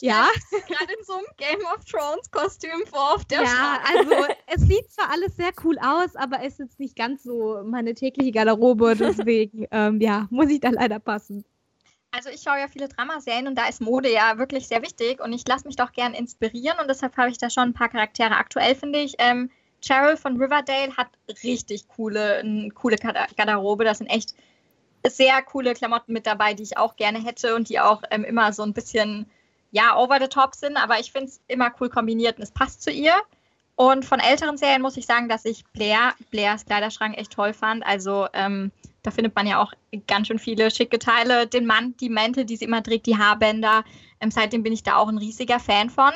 ja. 0.00 0.28
Gerade 0.50 0.92
in 0.98 1.04
so 1.04 1.14
einem 1.14 1.26
Game 1.38 1.66
of 1.74 1.84
Thrones 1.84 2.30
Kostüm 2.30 2.86
vor 2.86 3.14
auf 3.14 3.24
der 3.24 3.42
Ja, 3.42 3.80
also 3.94 4.12
es 4.46 4.62
sieht 4.62 4.90
zwar 4.90 5.10
alles 5.10 5.36
sehr 5.36 5.50
cool 5.64 5.78
aus, 5.78 6.14
aber 6.16 6.40
es 6.40 6.54
ist 6.54 6.58
jetzt 6.58 6.80
nicht 6.80 6.96
ganz 6.96 7.22
so 7.22 7.62
meine 7.64 7.94
tägliche 7.94 8.32
Garderobe, 8.32 8.94
deswegen, 8.98 9.66
ähm, 9.70 10.00
ja, 10.00 10.26
muss 10.30 10.50
ich 10.50 10.60
da 10.60 10.70
leider 10.70 10.98
passen. 10.98 11.44
Also 12.12 12.30
ich 12.30 12.40
schaue 12.40 12.58
ja 12.58 12.68
viele 12.68 12.88
Dramaserien 12.88 13.46
und 13.46 13.56
da 13.56 13.66
ist 13.68 13.80
Mode 13.80 14.10
ja 14.10 14.38
wirklich 14.38 14.68
sehr 14.68 14.82
wichtig 14.82 15.20
und 15.22 15.32
ich 15.32 15.46
lasse 15.46 15.66
mich 15.66 15.76
doch 15.76 15.92
gern 15.92 16.14
inspirieren 16.14 16.78
und 16.80 16.88
deshalb 16.88 17.16
habe 17.16 17.30
ich 17.30 17.36
da 17.38 17.50
schon 17.50 17.64
ein 17.64 17.74
paar 17.74 17.88
Charaktere. 17.88 18.36
Aktuell 18.36 18.74
finde 18.74 19.00
ich, 19.00 19.16
ähm, 19.18 19.50
Cheryl 19.82 20.16
von 20.16 20.40
Riverdale 20.40 20.96
hat 20.96 21.08
richtig 21.42 21.88
coole, 21.88 22.36
eine 22.38 22.70
coole 22.70 22.96
Garde- 22.96 23.26
Garderobe. 23.36 23.84
Das 23.84 23.98
sind 23.98 24.06
echt 24.06 24.34
sehr 25.10 25.42
coole 25.42 25.74
Klamotten 25.74 26.12
mit 26.12 26.26
dabei, 26.26 26.54
die 26.54 26.62
ich 26.62 26.78
auch 26.78 26.96
gerne 26.96 27.22
hätte 27.22 27.54
und 27.54 27.68
die 27.68 27.80
auch 27.80 28.02
ähm, 28.10 28.24
immer 28.24 28.52
so 28.52 28.62
ein 28.62 28.72
bisschen, 28.72 29.26
ja, 29.70 29.96
over 29.96 30.18
the 30.20 30.28
top 30.28 30.54
sind, 30.54 30.76
aber 30.76 30.98
ich 30.98 31.12
finde 31.12 31.28
es 31.28 31.40
immer 31.48 31.72
cool 31.80 31.88
kombiniert 31.88 32.38
und 32.38 32.42
es 32.42 32.50
passt 32.50 32.82
zu 32.82 32.90
ihr. 32.90 33.14
Und 33.76 34.06
von 34.06 34.20
älteren 34.20 34.56
Serien 34.56 34.80
muss 34.80 34.96
ich 34.96 35.04
sagen, 35.04 35.28
dass 35.28 35.44
ich 35.44 35.64
Blair, 35.66 36.14
Blairs 36.30 36.64
Kleiderschrank 36.64 37.18
echt 37.18 37.32
toll 37.32 37.52
fand. 37.52 37.84
Also 37.84 38.26
ähm, 38.32 38.72
da 39.02 39.10
findet 39.10 39.36
man 39.36 39.46
ja 39.46 39.62
auch 39.62 39.72
ganz 40.08 40.28
schön 40.28 40.38
viele 40.38 40.70
schicke 40.70 40.98
Teile. 40.98 41.46
Den 41.46 41.66
Mann, 41.66 41.94
die 41.98 42.08
Mäntel, 42.08 42.46
die 42.46 42.56
sie 42.56 42.64
immer 42.64 42.82
trägt, 42.82 43.06
die 43.06 43.18
Haarbänder. 43.18 43.84
Ähm, 44.20 44.30
seitdem 44.30 44.62
bin 44.62 44.72
ich 44.72 44.82
da 44.82 44.96
auch 44.96 45.08
ein 45.08 45.18
riesiger 45.18 45.60
Fan 45.60 45.90
von. 45.90 46.12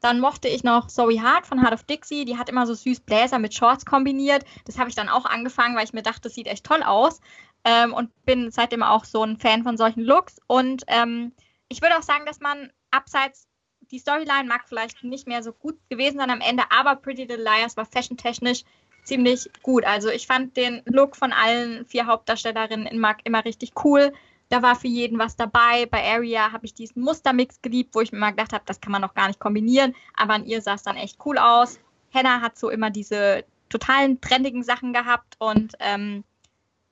Dann 0.00 0.20
mochte 0.20 0.48
ich 0.48 0.62
noch 0.62 0.86
Zoe 0.86 1.20
Hart 1.20 1.46
von 1.46 1.62
Heart 1.62 1.74
of 1.74 1.82
Dixie. 1.82 2.24
Die 2.24 2.38
hat 2.38 2.48
immer 2.48 2.66
so 2.66 2.74
süß 2.74 3.00
Bläser 3.00 3.40
mit 3.40 3.54
Shorts 3.54 3.84
kombiniert. 3.84 4.44
Das 4.64 4.78
habe 4.78 4.88
ich 4.88 4.94
dann 4.94 5.08
auch 5.08 5.24
angefangen, 5.24 5.74
weil 5.76 5.84
ich 5.84 5.94
mir 5.94 6.02
dachte, 6.02 6.22
das 6.22 6.34
sieht 6.34 6.46
echt 6.46 6.64
toll 6.64 6.82
aus. 6.84 7.20
Ähm, 7.64 7.94
und 7.94 8.10
bin 8.24 8.50
seitdem 8.50 8.82
auch 8.82 9.04
so 9.04 9.22
ein 9.22 9.38
Fan 9.38 9.62
von 9.62 9.76
solchen 9.76 10.02
Looks. 10.02 10.38
Und 10.46 10.84
ähm, 10.88 11.32
ich 11.68 11.80
würde 11.80 11.96
auch 11.96 12.02
sagen, 12.02 12.26
dass 12.26 12.40
man 12.40 12.70
abseits, 12.90 13.48
die 13.90 13.98
Storyline 13.98 14.44
mag 14.44 14.62
vielleicht 14.68 15.02
nicht 15.02 15.26
mehr 15.26 15.42
so 15.42 15.52
gut 15.52 15.78
gewesen 15.88 16.18
sein 16.18 16.30
am 16.30 16.40
Ende, 16.40 16.64
aber 16.70 16.96
Pretty 16.96 17.22
Little 17.24 17.42
Liars 17.42 17.76
war 17.76 17.86
fashiontechnisch 17.86 18.64
ziemlich 19.04 19.48
gut. 19.62 19.84
Also 19.84 20.08
ich 20.08 20.26
fand 20.26 20.56
den 20.56 20.82
Look 20.86 21.16
von 21.16 21.32
allen 21.32 21.84
vier 21.86 22.06
Hauptdarstellerinnen 22.06 22.86
immer, 22.86 23.16
immer 23.24 23.44
richtig 23.44 23.72
cool. 23.84 24.12
Da 24.48 24.62
war 24.62 24.76
für 24.76 24.88
jeden 24.88 25.18
was 25.18 25.36
dabei. 25.36 25.86
Bei 25.86 26.04
Aria 26.04 26.52
habe 26.52 26.66
ich 26.66 26.74
diesen 26.74 27.02
Mustermix 27.02 27.62
geliebt, 27.62 27.94
wo 27.94 28.00
ich 28.00 28.12
mir 28.12 28.18
mal 28.18 28.30
gedacht 28.30 28.52
habe, 28.52 28.64
das 28.66 28.80
kann 28.80 28.92
man 28.92 29.02
noch 29.02 29.14
gar 29.14 29.28
nicht 29.28 29.40
kombinieren. 29.40 29.94
Aber 30.14 30.34
an 30.34 30.46
ihr 30.46 30.60
sah 30.60 30.74
es 30.74 30.82
dann 30.82 30.96
echt 30.96 31.18
cool 31.24 31.38
aus. 31.38 31.78
Hannah 32.12 32.40
hat 32.40 32.58
so 32.58 32.70
immer 32.70 32.90
diese 32.90 33.44
totalen 33.68 34.20
trendigen 34.20 34.62
Sachen 34.62 34.92
gehabt. 34.92 35.36
Und 35.38 35.74
ähm, 35.80 36.24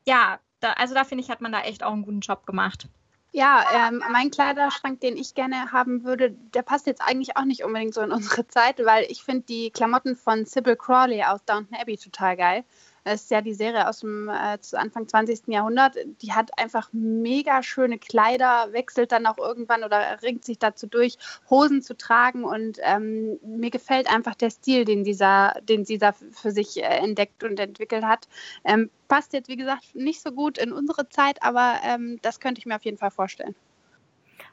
ja, 0.06 0.40
da, 0.62 0.72
also 0.74 0.94
da 0.94 1.04
finde 1.04 1.24
ich, 1.24 1.30
hat 1.30 1.40
man 1.40 1.52
da 1.52 1.60
echt 1.62 1.82
auch 1.82 1.92
einen 1.92 2.04
guten 2.04 2.20
Job 2.20 2.46
gemacht. 2.46 2.88
Ja, 3.34 3.64
ähm, 3.74 4.02
mein 4.10 4.30
Kleiderschrank, 4.30 5.00
den 5.00 5.16
ich 5.16 5.34
gerne 5.34 5.72
haben 5.72 6.04
würde, 6.04 6.32
der 6.32 6.60
passt 6.60 6.86
jetzt 6.86 7.00
eigentlich 7.00 7.36
auch 7.36 7.44
nicht 7.44 7.64
unbedingt 7.64 7.94
so 7.94 8.02
in 8.02 8.12
unsere 8.12 8.46
Zeit, 8.46 8.84
weil 8.84 9.06
ich 9.08 9.24
finde 9.24 9.44
die 9.46 9.70
Klamotten 9.70 10.16
von 10.16 10.44
Sybil 10.44 10.76
Crawley 10.76 11.22
aus 11.22 11.42
Downton 11.44 11.76
Abbey 11.78 11.96
total 11.96 12.36
geil. 12.36 12.64
Das 13.04 13.22
ist 13.22 13.30
ja 13.30 13.40
die 13.40 13.54
Serie 13.54 13.88
aus 13.88 14.00
dem 14.00 14.28
äh, 14.28 14.58
Anfang 14.72 15.08
20. 15.08 15.48
Jahrhundert. 15.48 15.96
Die 16.22 16.32
hat 16.32 16.56
einfach 16.58 16.88
mega 16.92 17.62
schöne 17.62 17.98
Kleider, 17.98 18.68
wechselt 18.72 19.12
dann 19.12 19.26
auch 19.26 19.38
irgendwann 19.38 19.82
oder 19.82 20.22
ringt 20.22 20.44
sich 20.44 20.58
dazu 20.58 20.86
durch, 20.86 21.18
Hosen 21.50 21.82
zu 21.82 21.96
tragen. 21.96 22.44
Und 22.44 22.78
ähm, 22.82 23.38
mir 23.42 23.70
gefällt 23.70 24.12
einfach 24.12 24.34
der 24.34 24.50
Stil, 24.50 24.84
den 24.84 25.04
dieser, 25.04 25.54
den 25.62 25.84
sie 25.84 25.98
für 26.30 26.52
sich 26.52 26.82
äh, 26.82 26.86
entdeckt 26.86 27.42
und 27.42 27.58
entwickelt 27.58 28.04
hat. 28.04 28.28
Ähm, 28.64 28.90
passt 29.08 29.32
jetzt, 29.32 29.48
wie 29.48 29.56
gesagt, 29.56 29.94
nicht 29.94 30.22
so 30.22 30.30
gut 30.30 30.58
in 30.58 30.72
unsere 30.72 31.08
Zeit, 31.08 31.42
aber 31.42 31.76
ähm, 31.84 32.18
das 32.22 32.40
könnte 32.40 32.60
ich 32.60 32.66
mir 32.66 32.76
auf 32.76 32.84
jeden 32.84 32.98
Fall 32.98 33.10
vorstellen. 33.10 33.56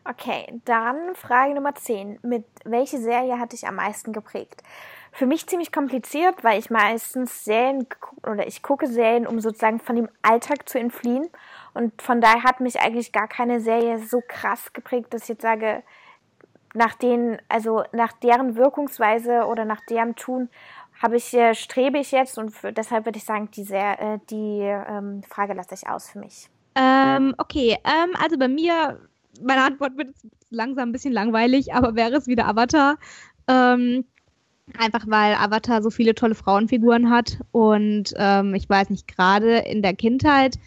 Okay, 0.06 0.48
dann 0.66 1.14
Frage 1.14 1.54
Nummer 1.54 1.76
10. 1.76 2.20
Mit 2.24 2.46
welche 2.64 2.98
Serie 2.98 3.38
hat 3.38 3.52
dich 3.52 3.68
am 3.68 3.76
meisten 3.76 4.14
geprägt? 4.14 4.64
Für 5.12 5.26
mich 5.26 5.48
ziemlich 5.48 5.72
kompliziert, 5.72 6.44
weil 6.44 6.60
ich 6.60 6.70
meistens 6.70 7.44
Serien 7.44 7.88
oder 8.24 8.48
ich 8.48 8.62
gucke 8.62 8.88
Serien, 8.88 9.28
um 9.28 9.40
sozusagen 9.40 9.80
von 9.80 9.96
dem 9.96 10.10
Alltag 10.22 10.70
zu 10.70 10.80
entfliehen. 10.80 11.30
Und 11.74 12.02
von 12.02 12.22
daher 12.22 12.44
hat 12.44 12.60
mich 12.60 12.80
eigentlich 12.80 13.12
gar 13.12 13.28
keine 13.28 13.60
Serie 13.60 14.00
so 14.00 14.22
krass 14.28 14.74
geprägt, 14.74 15.14
dass 15.14 15.24
ich 15.24 15.30
jetzt 15.30 15.42
sage, 15.42 15.84
nach 16.74 16.94
denen, 16.96 17.40
also 17.50 17.84
nach 17.92 18.14
deren 18.14 18.56
Wirkungsweise 18.56 19.46
oder 19.46 19.66
nach 19.66 19.82
deren 19.90 20.16
Tun 20.16 20.50
habe 21.02 21.16
ich, 21.16 21.34
äh, 21.34 21.56
strebe 21.56 21.98
ich 21.98 22.12
jetzt 22.12 22.38
und 22.38 22.52
für, 22.52 22.74
deshalb 22.74 23.06
würde 23.06 23.18
ich 23.18 23.26
sagen, 23.26 23.50
die, 23.52 23.64
sehr, 23.64 24.00
äh, 24.02 24.20
die 24.30 24.62
ähm, 24.62 25.24
Frage 25.24 25.54
lasse 25.54 25.74
ich 25.74 25.88
aus 25.88 26.10
für 26.10 26.20
mich. 26.20 26.50
Ähm, 26.76 27.34
okay, 27.38 27.78
ähm, 27.84 28.12
also 28.22 28.38
bei 28.38 28.48
mir, 28.48 29.00
meine 29.42 29.64
Antwort 29.64 29.98
wird 29.98 30.10
langsam 30.50 30.90
ein 30.90 30.92
bisschen 30.92 31.14
langweilig, 31.14 31.74
aber 31.74 31.96
wäre 31.96 32.18
es 32.18 32.28
wieder 32.28 32.48
Avatar. 32.48 32.98
Ähm, 33.48 34.06
Einfach 34.78 35.06
weil 35.08 35.36
Avatar 35.36 35.82
so 35.82 35.90
viele 35.90 36.16
tolle 36.16 36.36
Frauenfiguren 36.36 37.10
hat 37.10 37.40
und 37.52 38.14
ähm, 38.18 38.54
ich 38.54 38.70
weiß 38.70 38.90
nicht, 38.90 39.08
gerade 39.08 39.58
in 39.60 39.82
der 39.82 39.96
Kindheit, 39.96 40.60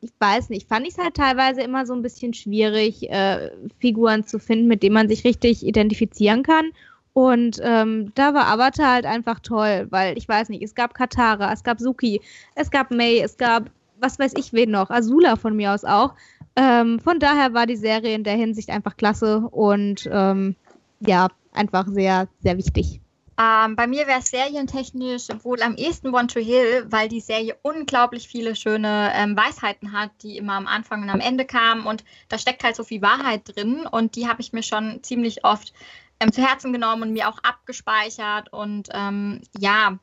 ich 0.00 0.12
weiß 0.18 0.50
nicht, 0.50 0.68
fand 0.68 0.86
ich 0.86 0.96
es 0.96 1.02
halt 1.02 1.14
teilweise 1.14 1.60
immer 1.62 1.84
so 1.84 1.92
ein 1.94 2.02
bisschen 2.02 2.32
schwierig, 2.32 3.10
äh, 3.10 3.50
Figuren 3.80 4.24
zu 4.24 4.38
finden, 4.38 4.68
mit 4.68 4.82
denen 4.82 4.94
man 4.94 5.08
sich 5.08 5.24
richtig 5.24 5.66
identifizieren 5.66 6.42
kann. 6.42 6.70
Und 7.12 7.58
ähm, 7.64 8.12
da 8.14 8.32
war 8.32 8.46
Avatar 8.46 8.92
halt 8.92 9.06
einfach 9.06 9.40
toll, 9.40 9.88
weil 9.90 10.16
ich 10.16 10.28
weiß 10.28 10.50
nicht, 10.50 10.62
es 10.62 10.76
gab 10.76 10.94
Katara, 10.94 11.52
es 11.52 11.64
gab 11.64 11.80
Suki, 11.80 12.20
es 12.54 12.70
gab 12.70 12.92
May, 12.92 13.18
es 13.18 13.36
gab, 13.36 13.70
was 13.98 14.20
weiß 14.20 14.34
ich 14.36 14.52
wen 14.52 14.70
noch, 14.70 14.90
Azula 14.90 15.34
von 15.34 15.56
mir 15.56 15.72
aus 15.72 15.84
auch. 15.84 16.14
Ähm, 16.54 17.00
von 17.00 17.18
daher 17.18 17.54
war 17.54 17.66
die 17.66 17.76
Serie 17.76 18.14
in 18.14 18.22
der 18.22 18.36
Hinsicht 18.36 18.70
einfach 18.70 18.96
klasse 18.96 19.40
und 19.40 20.08
ähm, 20.12 20.54
ja, 21.00 21.28
einfach 21.52 21.88
sehr, 21.88 22.28
sehr 22.40 22.56
wichtig. 22.56 23.00
Ähm, 23.40 23.76
bei 23.76 23.86
mir 23.86 24.08
wäre 24.08 24.18
es 24.18 24.30
serientechnisch 24.30 25.28
wohl 25.44 25.62
am 25.62 25.76
ehesten 25.76 26.12
One 26.12 26.26
to 26.26 26.40
Hill, 26.40 26.86
weil 26.90 27.08
die 27.08 27.20
Serie 27.20 27.56
unglaublich 27.62 28.26
viele 28.26 28.56
schöne 28.56 29.12
ähm, 29.14 29.36
Weisheiten 29.36 29.92
hat, 29.92 30.10
die 30.22 30.36
immer 30.36 30.54
am 30.54 30.66
Anfang 30.66 31.02
und 31.02 31.10
am 31.10 31.20
Ende 31.20 31.44
kamen. 31.44 31.86
Und 31.86 32.04
da 32.28 32.36
steckt 32.36 32.64
halt 32.64 32.74
so 32.74 32.82
viel 32.82 33.00
Wahrheit 33.00 33.42
drin. 33.44 33.86
Und 33.86 34.16
die 34.16 34.26
habe 34.26 34.40
ich 34.40 34.52
mir 34.52 34.64
schon 34.64 35.04
ziemlich 35.04 35.44
oft 35.44 35.72
ähm, 36.18 36.32
zu 36.32 36.42
Herzen 36.42 36.72
genommen 36.72 37.02
und 37.02 37.12
mir 37.12 37.28
auch 37.28 37.38
abgespeichert. 37.44 38.52
Und 38.52 38.88
ähm, 38.92 39.42
ja, 39.56 40.00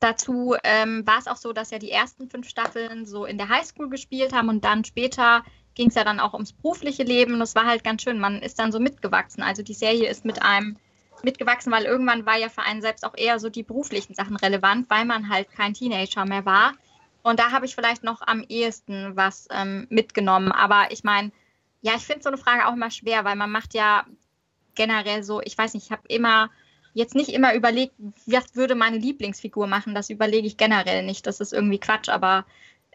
dazu 0.00 0.56
ähm, 0.64 1.06
war 1.06 1.18
es 1.18 1.28
auch 1.28 1.36
so, 1.36 1.52
dass 1.52 1.70
ja 1.70 1.78
die 1.78 1.92
ersten 1.92 2.28
fünf 2.28 2.48
Staffeln 2.48 3.06
so 3.06 3.24
in 3.24 3.38
der 3.38 3.50
Highschool 3.50 3.88
gespielt 3.88 4.32
haben 4.32 4.48
und 4.48 4.64
dann 4.64 4.84
später 4.84 5.44
ging 5.76 5.90
es 5.90 5.94
ja 5.94 6.02
dann 6.02 6.18
auch 6.18 6.32
ums 6.32 6.54
berufliche 6.54 7.04
Leben. 7.04 7.34
Und 7.34 7.42
es 7.42 7.54
war 7.54 7.66
halt 7.66 7.84
ganz 7.84 8.02
schön. 8.02 8.18
Man 8.18 8.42
ist 8.42 8.58
dann 8.58 8.72
so 8.72 8.80
mitgewachsen. 8.80 9.44
Also 9.44 9.62
die 9.62 9.74
Serie 9.74 10.08
ist 10.10 10.24
mit 10.24 10.42
einem 10.42 10.76
mitgewachsen, 11.26 11.70
weil 11.70 11.84
irgendwann 11.84 12.24
war 12.24 12.38
ja 12.38 12.48
für 12.48 12.62
einen 12.62 12.80
selbst 12.80 13.04
auch 13.04 13.16
eher 13.16 13.38
so 13.38 13.50
die 13.50 13.62
beruflichen 13.62 14.14
Sachen 14.14 14.36
relevant, 14.36 14.88
weil 14.88 15.04
man 15.04 15.28
halt 15.28 15.50
kein 15.50 15.74
Teenager 15.74 16.24
mehr 16.24 16.46
war. 16.46 16.72
Und 17.22 17.40
da 17.40 17.50
habe 17.50 17.66
ich 17.66 17.74
vielleicht 17.74 18.04
noch 18.04 18.22
am 18.22 18.44
ehesten 18.48 19.16
was 19.16 19.48
ähm, 19.50 19.86
mitgenommen. 19.90 20.52
Aber 20.52 20.90
ich 20.90 21.04
meine, 21.04 21.32
ja, 21.82 21.94
ich 21.96 22.06
finde 22.06 22.22
so 22.22 22.28
eine 22.28 22.38
Frage 22.38 22.66
auch 22.66 22.72
immer 22.72 22.90
schwer, 22.90 23.24
weil 23.24 23.36
man 23.36 23.50
macht 23.50 23.74
ja 23.74 24.06
generell 24.76 25.22
so, 25.24 25.40
ich 25.42 25.58
weiß 25.58 25.74
nicht, 25.74 25.86
ich 25.86 25.92
habe 25.92 26.02
immer 26.08 26.50
jetzt 26.94 27.14
nicht 27.14 27.30
immer 27.30 27.54
überlegt, 27.54 27.94
was 28.26 28.54
würde 28.54 28.74
meine 28.74 28.96
Lieblingsfigur 28.96 29.66
machen. 29.66 29.94
Das 29.94 30.08
überlege 30.08 30.46
ich 30.46 30.56
generell 30.56 31.04
nicht. 31.04 31.26
Das 31.26 31.40
ist 31.40 31.52
irgendwie 31.52 31.80
Quatsch, 31.80 32.08
aber 32.08 32.46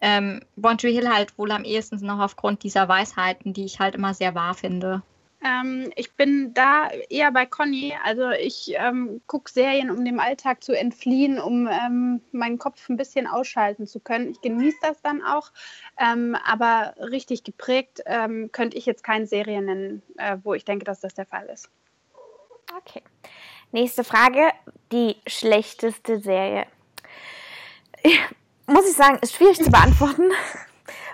ähm, 0.01 0.41
One 0.61 0.77
Hill 0.79 1.09
halt 1.09 1.37
wohl 1.37 1.51
am 1.51 1.63
ehesten 1.63 1.97
noch 1.97 2.19
aufgrund 2.19 2.63
dieser 2.63 2.87
Weisheiten, 2.87 3.53
die 3.53 3.65
ich 3.65 3.79
halt 3.79 3.93
immer 3.93 4.13
sehr 4.13 4.33
wahr 4.33 4.55
finde. 4.55 5.03
Ähm, 5.43 5.91
ich 5.95 6.13
bin 6.13 6.53
da 6.53 6.89
eher 7.09 7.31
bei 7.31 7.45
Conny. 7.45 7.95
Also 8.03 8.29
ich 8.29 8.73
ähm, 8.75 9.21
gucke 9.25 9.51
Serien, 9.51 9.89
um 9.89 10.05
dem 10.05 10.19
Alltag 10.19 10.63
zu 10.63 10.77
entfliehen, 10.77 11.39
um 11.39 11.67
ähm, 11.67 12.21
meinen 12.31 12.59
Kopf 12.59 12.87
ein 12.89 12.97
bisschen 12.97 13.25
ausschalten 13.25 13.87
zu 13.87 13.99
können. 13.99 14.29
Ich 14.31 14.41
genieße 14.41 14.77
das 14.81 15.01
dann 15.01 15.23
auch. 15.23 15.51
Ähm, 15.97 16.35
aber 16.45 16.93
richtig 16.99 17.43
geprägt 17.43 18.01
ähm, 18.05 18.51
könnte 18.51 18.77
ich 18.77 18.85
jetzt 18.85 19.03
keine 19.03 19.25
Serie 19.25 19.61
nennen, 19.61 20.03
äh, 20.17 20.37
wo 20.43 20.53
ich 20.53 20.65
denke, 20.65 20.85
dass 20.85 20.99
das 20.99 21.15
der 21.15 21.25
Fall 21.25 21.47
ist. 21.47 21.69
Okay. 22.77 23.01
Nächste 23.71 24.03
Frage. 24.03 24.49
Die 24.91 25.15
schlechteste 25.25 26.19
Serie. 26.19 26.67
Muss 28.67 28.87
ich 28.87 28.95
sagen, 28.95 29.17
ist 29.21 29.33
schwierig 29.33 29.57
zu 29.57 29.71
beantworten. 29.71 30.31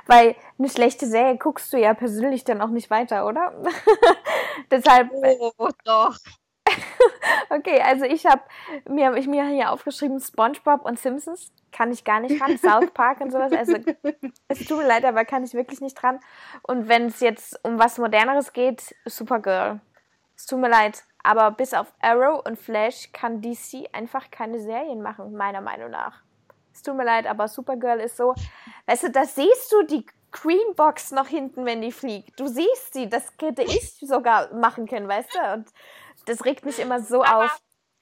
Weil 0.08 0.36
eine 0.58 0.70
schlechte 0.70 1.06
Serie 1.06 1.38
guckst 1.38 1.72
du 1.72 1.78
ja 1.78 1.94
persönlich 1.94 2.44
dann 2.44 2.62
auch 2.62 2.70
nicht 2.70 2.90
weiter, 2.90 3.26
oder? 3.26 3.54
Deshalb. 4.72 5.12
Oh, 5.58 5.70
doch. 5.84 6.18
okay, 7.50 7.82
also 7.82 8.06
ich 8.06 8.26
habe 8.26 8.42
mir, 8.90 9.16
ich 9.16 9.28
mir 9.28 9.46
hier 9.48 9.72
aufgeschrieben 9.72 10.20
SpongeBob 10.20 10.86
und 10.86 11.00
Simpsons. 11.00 11.52
Kann 11.72 11.92
ich 11.92 12.04
gar 12.04 12.20
nicht 12.20 12.42
ran. 12.42 12.58
South 12.58 12.92
Park 12.94 13.22
und 13.22 13.32
sowas. 13.32 13.52
Also 13.52 13.78
es 14.48 14.66
tut 14.66 14.78
mir 14.78 14.88
leid, 14.88 15.06
aber 15.06 15.26
kann 15.26 15.44
ich 15.44 15.54
wirklich 15.54 15.82
nicht 15.82 16.02
dran. 16.02 16.20
Und 16.64 16.88
wenn 16.88 17.08
es 17.08 17.20
jetzt 17.20 17.60
um 17.64 17.78
was 17.80 17.98
Moderneres 17.98 18.54
geht, 18.54 18.96
Supergirl. 19.06 19.80
Es 20.36 20.46
tut 20.46 20.60
mir 20.60 20.70
leid. 20.70 21.04
Aber 21.24 21.52
bis 21.52 21.74
auf 21.74 21.94
Arrow 22.00 22.42
und 22.46 22.58
Flash 22.58 23.12
kann 23.12 23.42
DC 23.42 23.90
einfach 23.92 24.32
keine 24.32 24.60
Serien 24.60 25.02
machen, 25.02 25.36
meiner 25.36 25.62
Meinung 25.62 25.92
nach. 25.92 26.22
Es 26.78 26.84
tut 26.84 26.96
mir 26.96 27.06
leid, 27.06 27.26
aber 27.26 27.48
Supergirl 27.48 28.00
ist 28.00 28.18
so, 28.18 28.36
weißt 28.86 29.06
du, 29.06 29.10
da 29.10 29.26
siehst 29.26 29.72
du 29.72 29.82
die 29.82 30.06
Greenbox 30.32 31.12
noch 31.12 31.28
hinten, 31.28 31.66
wenn 31.66 31.82
die 31.82 31.92
fliegt. 31.92 32.40
Du 32.40 32.46
siehst 32.46 32.94
sie, 32.94 33.10
das 33.10 33.34
hätte 33.42 33.64
ich 33.64 33.94
sogar 34.00 34.54
machen 34.54 34.86
können, 34.88 35.08
weißt 35.08 35.34
du? 35.34 35.54
Und 35.54 35.68
das 36.28 36.46
regt 36.46 36.66
mich 36.66 36.78
immer 36.78 37.02
so 37.02 37.24
aber 37.24 37.46
auf. 37.46 37.62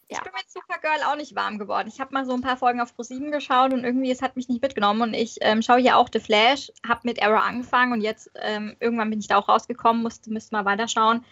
Ich 0.09 0.17
ja. 0.17 0.23
bin 0.23 0.33
mit 0.33 0.51
Supergirl 0.51 1.03
auch 1.09 1.15
nicht 1.15 1.35
warm 1.35 1.57
geworden. 1.57 1.88
Ich 1.88 2.01
habe 2.01 2.13
mal 2.13 2.25
so 2.25 2.33
ein 2.33 2.41
paar 2.41 2.57
Folgen 2.57 2.81
auf 2.81 2.93
Pro7 2.93 3.31
geschaut 3.31 3.71
und 3.71 3.85
irgendwie, 3.85 4.11
es 4.11 4.21
hat 4.21 4.35
mich 4.35 4.49
nicht 4.49 4.61
mitgenommen. 4.61 5.01
Und 5.01 5.13
ich 5.13 5.38
ähm, 5.39 5.61
schaue 5.61 5.79
hier 5.79 5.97
auch 5.97 6.09
The 6.11 6.19
Flash, 6.19 6.69
habe 6.85 6.99
mit 7.03 7.23
Arrow 7.23 7.41
angefangen 7.41 7.93
und 7.93 8.01
jetzt 8.01 8.29
ähm, 8.35 8.75
irgendwann 8.81 9.09
bin 9.09 9.19
ich 9.19 9.29
da 9.29 9.38
auch 9.38 9.47
rausgekommen, 9.47 10.03
musste, 10.03 10.32
müsste 10.32 10.53
mal 10.53 10.65
weiterschauen. 10.65 11.23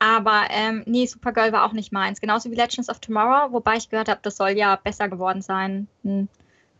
Aber 0.00 0.48
ähm, 0.50 0.82
nee, 0.86 1.06
Supergirl 1.06 1.52
war 1.52 1.64
auch 1.64 1.72
nicht 1.72 1.92
meins. 1.92 2.20
Genauso 2.20 2.50
wie 2.50 2.56
Legends 2.56 2.88
of 2.88 2.98
Tomorrow, 2.98 3.52
wobei 3.52 3.76
ich 3.76 3.88
gehört 3.88 4.08
habe, 4.08 4.20
das 4.22 4.36
soll 4.36 4.50
ja 4.50 4.74
besser 4.74 5.08
geworden 5.08 5.40
sein. 5.40 5.86
Hm 6.02 6.28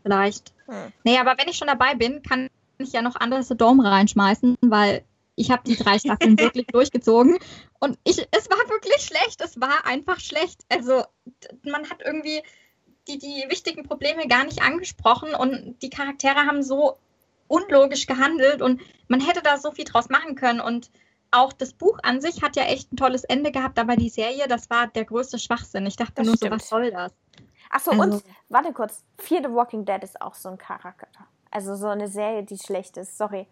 vielleicht. 0.01 0.53
Hm. 0.67 0.91
Nee, 1.03 1.17
aber 1.17 1.35
wenn 1.37 1.47
ich 1.47 1.57
schon 1.57 1.67
dabei 1.67 1.95
bin, 1.95 2.21
kann 2.21 2.49
ich 2.77 2.93
ja 2.93 3.01
noch 3.01 3.19
Under 3.21 3.41
the 3.43 3.55
Dome 3.55 3.83
reinschmeißen, 3.83 4.57
weil 4.61 5.03
ich 5.35 5.51
habe 5.51 5.63
die 5.65 5.75
drei 5.75 5.97
Staffeln 5.99 6.37
wirklich 6.39 6.67
durchgezogen 6.67 7.37
und 7.79 7.97
ich, 8.03 8.27
es 8.31 8.49
war 8.49 8.69
wirklich 8.69 9.01
schlecht. 9.01 9.41
Es 9.41 9.59
war 9.59 9.85
einfach 9.85 10.19
schlecht. 10.19 10.61
Also 10.69 11.03
man 11.63 11.89
hat 11.89 12.01
irgendwie 12.03 12.41
die, 13.07 13.17
die 13.17 13.45
wichtigen 13.47 13.83
Probleme 13.83 14.27
gar 14.27 14.43
nicht 14.43 14.61
angesprochen 14.61 15.33
und 15.33 15.81
die 15.81 15.89
Charaktere 15.89 16.45
haben 16.45 16.61
so 16.61 16.97
unlogisch 17.47 18.05
gehandelt 18.05 18.61
und 18.61 18.81
man 19.07 19.19
hätte 19.19 19.41
da 19.41 19.57
so 19.57 19.71
viel 19.71 19.85
draus 19.85 20.09
machen 20.09 20.35
können 20.35 20.59
und 20.59 20.91
auch 21.31 21.53
das 21.53 21.73
Buch 21.73 21.99
an 22.03 22.21
sich 22.21 22.41
hat 22.41 22.55
ja 22.55 22.63
echt 22.63 22.91
ein 22.91 22.97
tolles 22.97 23.23
Ende 23.23 23.51
gehabt, 23.51 23.77
aber 23.79 23.95
die 23.95 24.09
Serie, 24.09 24.47
das 24.47 24.69
war 24.69 24.87
der 24.87 25.05
größte 25.05 25.37
Schwachsinn. 25.37 25.85
Ich 25.85 25.95
dachte 25.95 26.13
das 26.15 26.25
nur 26.25 26.35
stimmt. 26.35 26.53
so, 26.53 26.57
was 26.57 26.69
soll 26.69 26.91
das? 26.91 27.11
Achso, 27.69 27.91
also, 27.91 28.03
und 28.03 28.23
warte 28.49 28.73
kurz. 28.73 29.03
Fear 29.17 29.43
the 29.43 29.53
Walking 29.53 29.85
Dead 29.85 30.03
ist 30.03 30.21
auch 30.21 30.33
so 30.33 30.49
ein 30.49 30.57
Charakter. 30.57 31.07
Also 31.51 31.75
so 31.75 31.87
eine 31.87 32.07
Serie, 32.07 32.43
die 32.43 32.57
schlecht 32.57 32.97
ist. 32.97 33.17
Sorry. 33.17 33.47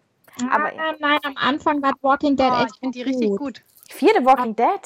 Aber, 0.50 0.74
ja. 0.74 0.94
Nein, 0.98 1.18
am 1.24 1.36
Anfang 1.36 1.82
war 1.82 1.92
Walking 2.02 2.36
Dead 2.36 2.50
oh, 2.50 2.62
echt. 2.62 2.74
Ich 2.74 2.80
finde 2.80 2.98
die 2.98 3.02
richtig 3.02 3.36
gut. 3.36 3.62
Fear 3.88 4.12
the 4.18 4.24
Walking 4.24 4.54
Dead? 4.54 4.80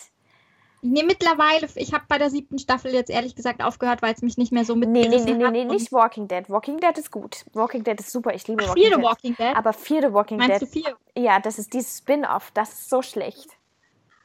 Nee, 0.85 1.05
mittlerweile, 1.05 1.69
ich 1.77 1.95
habe 1.95 2.05
bei 2.09 2.19
der 2.19 2.29
siebten 2.29 2.59
Staffel 2.59 2.93
jetzt 2.93 3.09
ehrlich 3.09 3.37
gesagt 3.37 3.63
aufgehört, 3.63 4.03
weil 4.03 4.15
es 4.15 4.23
mich 4.23 4.37
nicht 4.37 4.51
mehr 4.51 4.65
so 4.65 4.75
Nee, 4.75 4.87
nee, 4.87 5.09
nee, 5.09 5.35
nee, 5.35 5.51
nee, 5.51 5.61
und- 5.63 5.69
nicht 5.69 5.93
Walking 5.93 6.27
Dead. 6.27 6.51
Walking 6.51 6.79
Dead 6.79 6.99
ist 6.99 7.13
gut. 7.13 7.45
Walking 7.53 7.85
Dead 7.85 7.99
ist 8.01 8.11
super. 8.11 8.35
Ich 8.35 8.43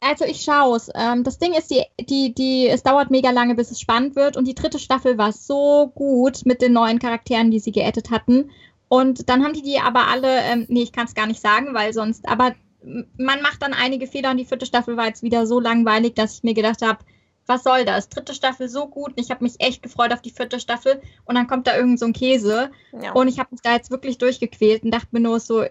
Also 0.00 0.24
ich 0.24 0.42
schaue 0.42 0.76
es. 0.76 0.90
Ähm, 0.94 1.24
das 1.24 1.38
Ding 1.38 1.54
ist, 1.54 1.70
die, 1.70 1.82
die, 2.00 2.34
die, 2.34 2.68
es 2.68 2.82
dauert 2.82 3.10
mega 3.10 3.30
lange, 3.30 3.54
bis 3.54 3.70
es 3.70 3.80
spannend 3.80 4.16
wird. 4.16 4.36
Und 4.36 4.46
die 4.46 4.54
dritte 4.54 4.78
Staffel 4.78 5.18
war 5.18 5.32
so 5.32 5.90
gut 5.94 6.42
mit 6.44 6.62
den 6.62 6.72
neuen 6.72 6.98
Charakteren, 6.98 7.50
die 7.50 7.58
sie 7.58 7.72
geaddet 7.72 8.10
hatten. 8.10 8.50
Und 8.88 9.28
dann 9.28 9.44
haben 9.44 9.52
die 9.52 9.62
die 9.62 9.78
aber 9.80 10.08
alle, 10.08 10.40
ähm, 10.42 10.66
nee, 10.68 10.82
ich 10.82 10.92
kann 10.92 11.06
es 11.06 11.14
gar 11.14 11.26
nicht 11.26 11.40
sagen, 11.40 11.74
weil 11.74 11.92
sonst, 11.92 12.28
aber 12.28 12.54
man 12.82 13.42
macht 13.42 13.62
dann 13.62 13.74
einige 13.74 14.06
Fehler 14.06 14.30
und 14.30 14.36
die 14.38 14.44
vierte 14.44 14.66
Staffel 14.66 14.96
war 14.96 15.06
jetzt 15.06 15.22
wieder 15.22 15.46
so 15.46 15.60
langweilig, 15.60 16.14
dass 16.14 16.34
ich 16.34 16.42
mir 16.42 16.54
gedacht 16.54 16.80
habe, 16.80 17.00
was 17.46 17.64
soll 17.64 17.84
das? 17.84 18.08
Dritte 18.08 18.34
Staffel 18.34 18.68
so 18.68 18.86
gut 18.86 19.16
und 19.16 19.20
ich 19.20 19.30
habe 19.30 19.42
mich 19.42 19.54
echt 19.58 19.82
gefreut 19.82 20.12
auf 20.12 20.22
die 20.22 20.30
vierte 20.30 20.60
Staffel 20.60 21.00
und 21.24 21.34
dann 21.34 21.46
kommt 21.48 21.66
da 21.66 21.76
irgend 21.76 21.98
so 21.98 22.06
ein 22.06 22.12
Käse 22.12 22.70
Ja. 23.02 23.12
und 23.12 23.26
ich 23.26 23.38
habe 23.38 23.48
mich 23.52 23.62
da 23.62 23.72
jetzt 23.72 23.90
wirklich 23.90 24.18
durchgequält 24.18 24.84
und 24.84 24.90
dachte 24.92 25.08
mir 25.10 25.20
nur 25.20 25.40
so, 25.40 25.64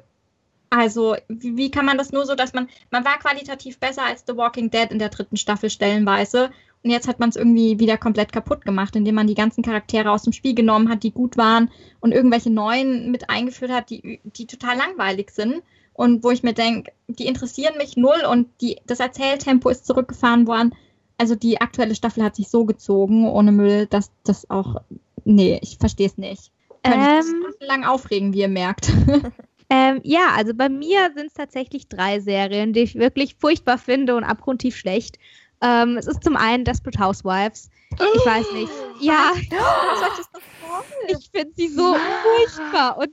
also 0.69 1.15
wie, 1.27 1.55
wie 1.57 1.71
kann 1.71 1.85
man 1.85 1.97
das 1.97 2.11
nur 2.11 2.25
so, 2.25 2.35
dass 2.35 2.53
man, 2.53 2.67
man 2.91 3.05
war 3.05 3.17
qualitativ 3.19 3.79
besser 3.79 4.03
als 4.03 4.23
The 4.27 4.35
Walking 4.35 4.69
Dead 4.69 4.91
in 4.91 4.99
der 4.99 5.09
dritten 5.09 5.37
Staffel 5.37 5.69
stellenweise 5.69 6.49
und 6.83 6.91
jetzt 6.91 7.07
hat 7.07 7.19
man 7.19 7.29
es 7.29 7.35
irgendwie 7.35 7.79
wieder 7.79 7.97
komplett 7.97 8.31
kaputt 8.31 8.63
gemacht, 8.63 8.95
indem 8.95 9.15
man 9.15 9.27
die 9.27 9.35
ganzen 9.35 9.63
Charaktere 9.63 10.11
aus 10.11 10.23
dem 10.23 10.33
Spiel 10.33 10.55
genommen 10.55 10.89
hat, 10.89 11.03
die 11.03 11.11
gut 11.11 11.37
waren 11.37 11.69
und 11.99 12.11
irgendwelche 12.11 12.49
neuen 12.49 13.11
mit 13.11 13.29
eingeführt 13.29 13.71
hat, 13.71 13.89
die, 13.89 14.19
die 14.23 14.45
total 14.45 14.77
langweilig 14.77 15.31
sind 15.31 15.63
und 15.93 16.23
wo 16.23 16.31
ich 16.31 16.43
mir 16.43 16.53
denke, 16.53 16.91
die 17.07 17.25
interessieren 17.25 17.77
mich 17.77 17.97
null 17.97 18.23
und 18.29 18.47
die, 18.61 18.77
das 18.85 18.99
Erzähltempo 18.99 19.69
ist 19.69 19.85
zurückgefahren 19.85 20.47
worden. 20.47 20.75
Also 21.17 21.33
die 21.33 21.59
aktuelle 21.59 21.95
Staffel 21.95 22.23
hat 22.23 22.35
sich 22.35 22.49
so 22.49 22.65
gezogen 22.65 23.27
ohne 23.27 23.51
Müll, 23.51 23.87
dass 23.87 24.11
das 24.23 24.49
auch, 24.49 24.81
nee, 25.25 25.59
ich 25.63 25.77
verstehe 25.79 26.07
es 26.07 26.17
nicht. 26.17 26.51
Kann 26.83 27.01
ich 27.01 27.27
Ähm. 27.27 27.39
mich 27.39 27.67
lang 27.67 27.83
aufregen, 27.83 28.33
wie 28.33 28.41
ihr 28.41 28.47
merkt. 28.47 28.93
Ähm, 29.69 29.99
ja, 30.03 30.29
also 30.35 30.53
bei 30.53 30.69
mir 30.69 31.11
sind 31.15 31.27
es 31.27 31.33
tatsächlich 31.33 31.89
drei 31.89 32.19
Serien, 32.19 32.73
die 32.73 32.81
ich 32.81 32.95
wirklich 32.95 33.35
furchtbar 33.35 33.77
finde 33.77 34.15
und 34.15 34.23
abgrundtief 34.23 34.77
schlecht. 34.77 35.19
Ähm, 35.61 35.97
es 35.97 36.07
ist 36.07 36.23
zum 36.23 36.37
einen 36.37 36.63
Desperate 36.63 36.99
Housewives. 36.99 37.69
Ich 37.91 38.25
weiß 38.25 38.51
nicht. 38.53 38.71
Ja, 39.01 39.33
ich 41.07 41.29
finde 41.33 41.53
sie 41.55 41.67
so 41.67 41.95
furchtbar. 41.95 42.97
Und 42.97 43.11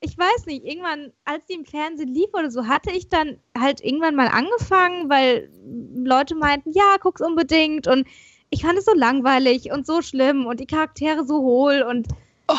ich 0.00 0.16
weiß 0.16 0.46
nicht, 0.46 0.64
irgendwann, 0.64 1.12
als 1.24 1.46
sie 1.48 1.54
im 1.54 1.64
Fernsehen 1.64 2.12
lief 2.12 2.28
oder 2.32 2.50
so, 2.50 2.66
hatte 2.66 2.90
ich 2.90 3.08
dann 3.08 3.38
halt 3.58 3.82
irgendwann 3.82 4.14
mal 4.14 4.28
angefangen, 4.28 5.08
weil 5.08 5.50
Leute 5.94 6.34
meinten, 6.34 6.72
ja, 6.72 6.96
guck's 7.00 7.20
unbedingt. 7.20 7.86
Und 7.86 8.06
ich 8.50 8.62
fand 8.62 8.78
es 8.78 8.84
so 8.84 8.94
langweilig 8.94 9.72
und 9.72 9.86
so 9.86 10.02
schlimm 10.02 10.46
und 10.46 10.60
die 10.60 10.66
Charaktere 10.66 11.24
so 11.24 11.40
hohl 11.40 11.82
und 11.82 12.06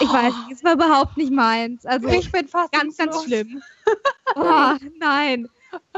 ich 0.02 0.10
weiß 0.12 0.34
nicht, 0.48 0.52
es 0.52 0.64
war 0.64 0.74
überhaupt 0.74 1.18
nicht 1.18 1.32
meins. 1.32 1.86
Also 1.86 2.08
Ich 2.10 2.32
bin 2.32 2.48
fast 2.48 2.72
ganz, 2.72 2.98
ganz 2.98 3.24
schlimm. 3.24 3.62
Oh, 4.36 4.74
nein. 5.00 5.48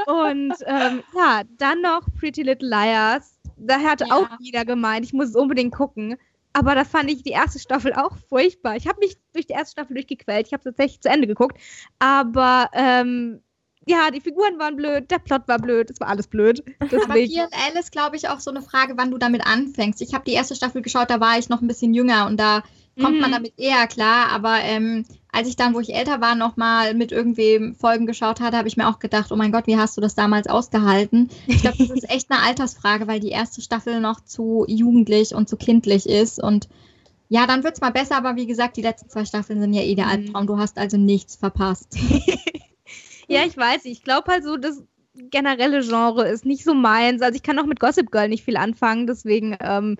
Und 0.05 0.53
ähm, 0.65 1.03
ja, 1.15 1.41
dann 1.57 1.81
noch 1.81 2.01
Pretty 2.19 2.43
Little 2.43 2.69
Liars. 2.69 3.37
Da 3.57 3.79
hatte 3.79 4.05
Ja. 4.07 4.15
auch 4.15 4.27
jeder 4.39 4.65
gemeint, 4.65 5.05
ich 5.05 5.13
muss 5.13 5.29
es 5.29 5.35
unbedingt 5.35 5.73
gucken. 5.73 6.17
Aber 6.53 6.73
da 6.73 6.83
fand 6.83 7.11
ich 7.11 7.21
die 7.23 7.29
erste 7.31 7.59
Staffel 7.59 7.93
auch 7.93 8.15
furchtbar. 8.27 8.75
Ich 8.75 8.87
habe 8.87 8.99
mich 8.99 9.17
durch 9.33 9.45
die 9.45 9.53
erste 9.53 9.73
Staffel 9.73 9.93
durchgequält. 9.93 10.47
Ich 10.47 10.53
habe 10.53 10.63
tatsächlich 10.63 10.99
zu 11.01 11.09
Ende 11.09 11.27
geguckt. 11.27 11.57
Aber 11.99 12.69
ähm, 12.73 13.41
ja, 13.85 14.09
die 14.11 14.21
Figuren 14.21 14.57
waren 14.59 14.75
blöd, 14.75 15.09
der 15.11 15.19
Plot 15.19 15.47
war 15.47 15.57
blöd, 15.59 15.89
es 15.91 15.99
war 15.99 16.07
alles 16.07 16.27
blöd. 16.27 16.63
Aber 16.79 16.89
Deswegen. 16.89 17.33
PLL 17.33 17.79
ist, 17.79 17.91
glaube 17.91 18.15
ich, 18.15 18.29
auch 18.29 18.39
so 18.39 18.51
eine 18.51 18.61
Frage, 18.61 18.93
wann 18.97 19.11
du 19.11 19.17
damit 19.17 19.45
anfängst. 19.45 20.01
Ich 20.01 20.13
habe 20.13 20.25
die 20.25 20.33
erste 20.33 20.55
Staffel 20.55 20.81
geschaut, 20.81 21.09
da 21.09 21.19
war 21.19 21.37
ich 21.37 21.49
noch 21.49 21.61
ein 21.61 21.67
bisschen 21.67 21.93
jünger 21.93 22.25
und 22.27 22.39
da 22.39 22.63
kommt 22.99 23.19
man 23.19 23.29
Mhm. 23.29 23.33
damit 23.33 23.53
eher 23.57 23.87
klar. 23.87 24.29
Aber 24.31 24.59
ähm, 24.61 25.05
als 25.31 25.47
ich 25.47 25.55
dann, 25.55 25.73
wo 25.73 25.79
ich 25.79 25.93
älter 25.95 26.21
war, 26.21 26.35
nochmal 26.35 26.93
mit 26.93 27.11
irgendwem 27.11 27.75
Folgen 27.75 28.05
geschaut 28.05 28.39
hatte, 28.41 28.57
habe 28.57 28.67
ich 28.67 28.77
mir 28.77 28.87
auch 28.87 28.99
gedacht, 28.99 29.31
oh 29.31 29.35
mein 29.35 29.51
Gott, 29.51 29.67
wie 29.67 29.77
hast 29.77 29.95
du 29.97 30.01
das 30.01 30.15
damals 30.15 30.47
ausgehalten? 30.47 31.29
Ich 31.47 31.61
glaube, 31.61 31.77
das 31.77 31.89
ist 31.89 32.09
echt 32.09 32.31
eine 32.31 32.41
Altersfrage, 32.41 33.07
weil 33.07 33.19
die 33.19 33.29
erste 33.29 33.61
Staffel 33.61 33.99
noch 34.01 34.23
zu 34.23 34.65
jugendlich 34.67 35.33
und 35.35 35.47
zu 35.49 35.57
kindlich 35.57 36.07
ist. 36.07 36.41
Und 36.41 36.67
ja, 37.29 37.45
dann 37.45 37.63
wird 37.63 37.75
es 37.75 37.81
mal 37.81 37.91
besser, 37.91 38.17
aber 38.17 38.35
wie 38.35 38.47
gesagt, 38.47 38.75
die 38.77 38.81
letzten 38.81 39.09
zwei 39.09 39.23
Staffeln 39.25 39.59
sind 39.61 39.73
ja 39.73 39.81
eh 39.83 39.95
der 39.95 40.05
Mhm. 40.05 40.11
Albtraum. 40.11 40.47
Du 40.47 40.57
hast 40.57 40.77
also 40.77 40.97
nichts 40.97 41.35
verpasst. 41.35 41.95
Ja, 43.27 43.41
ich 43.45 43.55
weiß. 43.55 43.85
Ich 43.85 44.01
glaube 44.03 44.31
halt 44.31 44.43
so, 44.43 44.57
das 44.57 44.81
generelle 45.13 45.81
Genre 45.81 46.27
ist 46.27 46.45
nicht 46.45 46.63
so 46.63 46.73
meins. 46.73 47.21
Also 47.21 47.35
ich 47.35 47.43
kann 47.43 47.59
auch 47.59 47.67
mit 47.67 47.79
Gossip 47.79 48.11
Girl 48.11 48.27
nicht 48.27 48.43
viel 48.43 48.57
anfangen, 48.57 49.05
deswegen 49.05 49.55
ähm, 49.59 49.97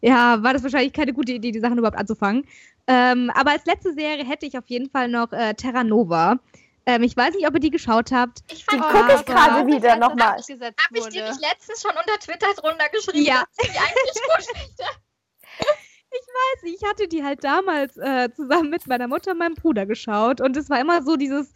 ja, 0.00 0.42
war 0.42 0.52
das 0.52 0.62
wahrscheinlich 0.62 0.92
keine 0.92 1.12
gute 1.12 1.32
Idee, 1.32 1.50
die 1.52 1.60
Sachen 1.60 1.78
überhaupt 1.78 1.98
anzufangen. 1.98 2.44
Ähm, 2.86 3.30
aber 3.34 3.50
als 3.52 3.64
letzte 3.66 3.92
Serie 3.94 4.24
hätte 4.24 4.46
ich 4.46 4.56
auf 4.56 4.66
jeden 4.68 4.88
Fall 4.90 5.08
noch 5.08 5.32
äh, 5.32 5.54
Terra 5.54 5.84
Nova. 5.84 6.38
Ähm, 6.86 7.02
ich 7.02 7.14
weiß 7.16 7.34
nicht, 7.34 7.46
ob 7.46 7.54
ihr 7.54 7.60
die 7.60 7.70
geschaut 7.70 8.12
habt. 8.12 8.40
Ich 8.50 8.64
Die 8.64 8.76
fand 8.76 8.82
gucke 8.82 9.12
ich 9.12 9.14
aber- 9.14 9.24
gerade 9.24 9.66
wieder 9.66 9.96
nochmal. 9.96 10.28
Habe 10.38 10.40
ich 10.40 10.46
dir 10.46 10.58
wurde. 11.22 11.28
nicht 11.28 11.40
letztens 11.42 11.82
schon 11.82 11.90
unter 11.90 12.18
Twitter 12.18 12.46
drunter 12.56 12.88
geschrieben, 12.90 13.26
Ja. 13.26 13.44
dass 13.56 13.66
ich 13.66 13.72
die 13.72 13.78
eigentlich 13.78 14.14
gut 14.14 14.56
finde? 14.56 14.84
Ich 16.64 16.82
hatte 16.88 17.06
die 17.06 17.22
halt 17.22 17.44
damals 17.44 17.96
äh, 17.98 18.30
zusammen 18.34 18.70
mit 18.70 18.86
meiner 18.86 19.06
Mutter 19.08 19.32
und 19.32 19.38
meinem 19.38 19.54
Bruder 19.54 19.84
geschaut 19.84 20.40
und 20.40 20.56
es 20.56 20.70
war 20.70 20.80
immer 20.80 21.02
so 21.02 21.16
dieses, 21.16 21.52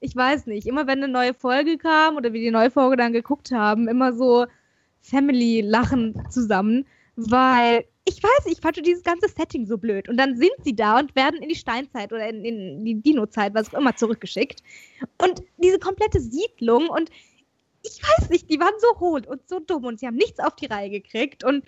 ich 0.00 0.14
weiß 0.14 0.44
nicht, 0.46 0.66
immer 0.66 0.86
wenn 0.86 1.02
eine 1.02 1.08
neue 1.10 1.32
Folge 1.32 1.78
kam 1.78 2.16
oder 2.16 2.32
wir 2.34 2.40
die 2.40 2.50
neue 2.50 2.70
Folge 2.70 2.96
dann 2.96 3.14
geguckt 3.14 3.50
haben, 3.50 3.88
immer 3.88 4.12
so 4.12 4.46
Family-Lachen 5.00 6.26
zusammen, 6.30 6.86
weil 7.16 7.84
ich 8.06 8.22
weiß 8.22 8.44
nicht, 8.44 8.58
ich 8.58 8.62
fand 8.62 8.76
schon 8.76 8.84
dieses 8.84 9.02
ganze 9.02 9.28
Setting 9.28 9.66
so 9.66 9.78
blöd. 9.78 10.08
Und 10.08 10.18
dann 10.18 10.36
sind 10.36 10.52
sie 10.62 10.76
da 10.76 10.98
und 10.98 11.16
werden 11.16 11.42
in 11.42 11.48
die 11.48 11.54
Steinzeit 11.54 12.12
oder 12.12 12.28
in, 12.28 12.44
in 12.44 12.84
die 12.84 13.00
Dino-Zeit, 13.00 13.54
was 13.54 13.72
auch 13.72 13.78
immer, 13.78 13.96
zurückgeschickt. 13.96 14.62
Und 15.22 15.42
diese 15.56 15.78
komplette 15.78 16.20
Siedlung 16.20 16.88
und 16.88 17.10
ich 17.82 18.02
weiß 18.02 18.30
nicht, 18.30 18.50
die 18.50 18.58
waren 18.58 18.74
so 18.78 19.00
hohl 19.00 19.26
und 19.26 19.46
so 19.48 19.60
dumm 19.60 19.84
und 19.84 20.00
sie 20.00 20.06
haben 20.06 20.16
nichts 20.16 20.40
auf 20.40 20.56
die 20.56 20.66
Reihe 20.66 20.90
gekriegt. 20.90 21.44
Und 21.44 21.64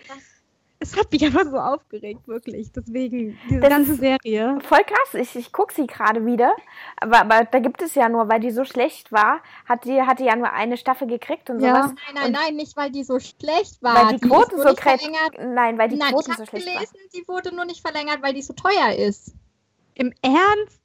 es 0.79 0.95
hat 0.95 1.11
mich 1.11 1.23
einfach 1.25 1.45
so 1.49 1.57
aufgeregt, 1.57 2.27
wirklich. 2.27 2.71
Deswegen, 2.71 3.37
diese 3.49 3.59
Das 3.61 3.69
ganze 3.69 3.95
Serie. 3.95 4.59
Voll 4.61 4.83
krass. 4.85 5.13
Ich, 5.13 5.35
ich 5.35 5.51
gucke 5.51 5.73
sie 5.73 5.87
gerade 5.87 6.25
wieder. 6.25 6.53
Aber, 7.01 7.21
aber 7.21 7.45
da 7.45 7.59
gibt 7.59 7.81
es 7.81 7.95
ja 7.95 8.09
nur, 8.09 8.29
weil 8.29 8.39
die 8.39 8.51
so 8.51 8.63
schlecht 8.63 9.11
war, 9.11 9.41
hat 9.65 9.85
die, 9.85 10.01
hat 10.01 10.19
die 10.19 10.25
ja 10.25 10.35
nur 10.35 10.51
eine 10.51 10.77
Staffel 10.77 11.07
gekriegt 11.07 11.49
und 11.49 11.59
Ja. 11.59 11.69
sowas. 11.83 11.91
Nein, 12.13 12.23
nein, 12.23 12.31
nein, 12.31 12.55
nicht 12.55 12.77
weil 12.77 12.91
die 12.91 13.03
so 13.03 13.19
schlecht 13.19 13.81
war. 13.81 13.95
Weil 13.95 14.07
die 14.09 14.15
ist 14.25 14.31
Quoten 14.31 14.55
nur 14.55 14.67
so 14.69 14.75
verlängert. 14.75 15.31
Nein, 15.55 15.77
weil 15.77 15.89
die 15.89 15.97
Nein, 15.97 16.11
Quoten 16.11 16.31
ich 16.31 16.37
so 16.37 16.41
habe 16.43 16.49
schlecht 16.49 16.67
waren. 16.67 16.75
gelesen, 16.75 17.09
die 17.15 17.27
wurde 17.27 17.55
nur 17.55 17.65
nicht 17.65 17.81
verlängert, 17.81 18.21
weil 18.21 18.33
die 18.33 18.41
so 18.43 18.53
teuer 18.53 18.93
ist. 18.97 19.33
Im 19.95 20.13
Ernst? 20.21 20.79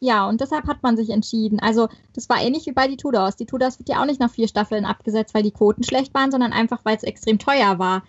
Ja, 0.00 0.28
und 0.28 0.40
deshalb 0.40 0.66
hat 0.66 0.82
man 0.82 0.96
sich 0.98 1.08
entschieden. 1.10 1.60
Also, 1.60 1.88
das 2.14 2.28
war 2.28 2.42
ähnlich 2.42 2.66
wie 2.66 2.72
bei 2.72 2.88
die 2.88 2.96
Tudors. 2.98 3.36
Die 3.36 3.46
Tudors 3.46 3.78
wird 3.78 3.88
ja 3.88 4.02
auch 4.02 4.06
nicht 4.06 4.20
nach 4.20 4.30
vier 4.30 4.48
Staffeln 4.48 4.84
abgesetzt, 4.84 5.32
weil 5.34 5.42
die 5.44 5.52
Quoten 5.52 5.82
schlecht 5.82 6.12
waren, 6.12 6.30
sondern 6.30 6.52
einfach, 6.52 6.84
weil 6.84 6.96
es 6.96 7.04
extrem 7.04 7.38
teuer 7.38 7.78
war. 7.78 8.02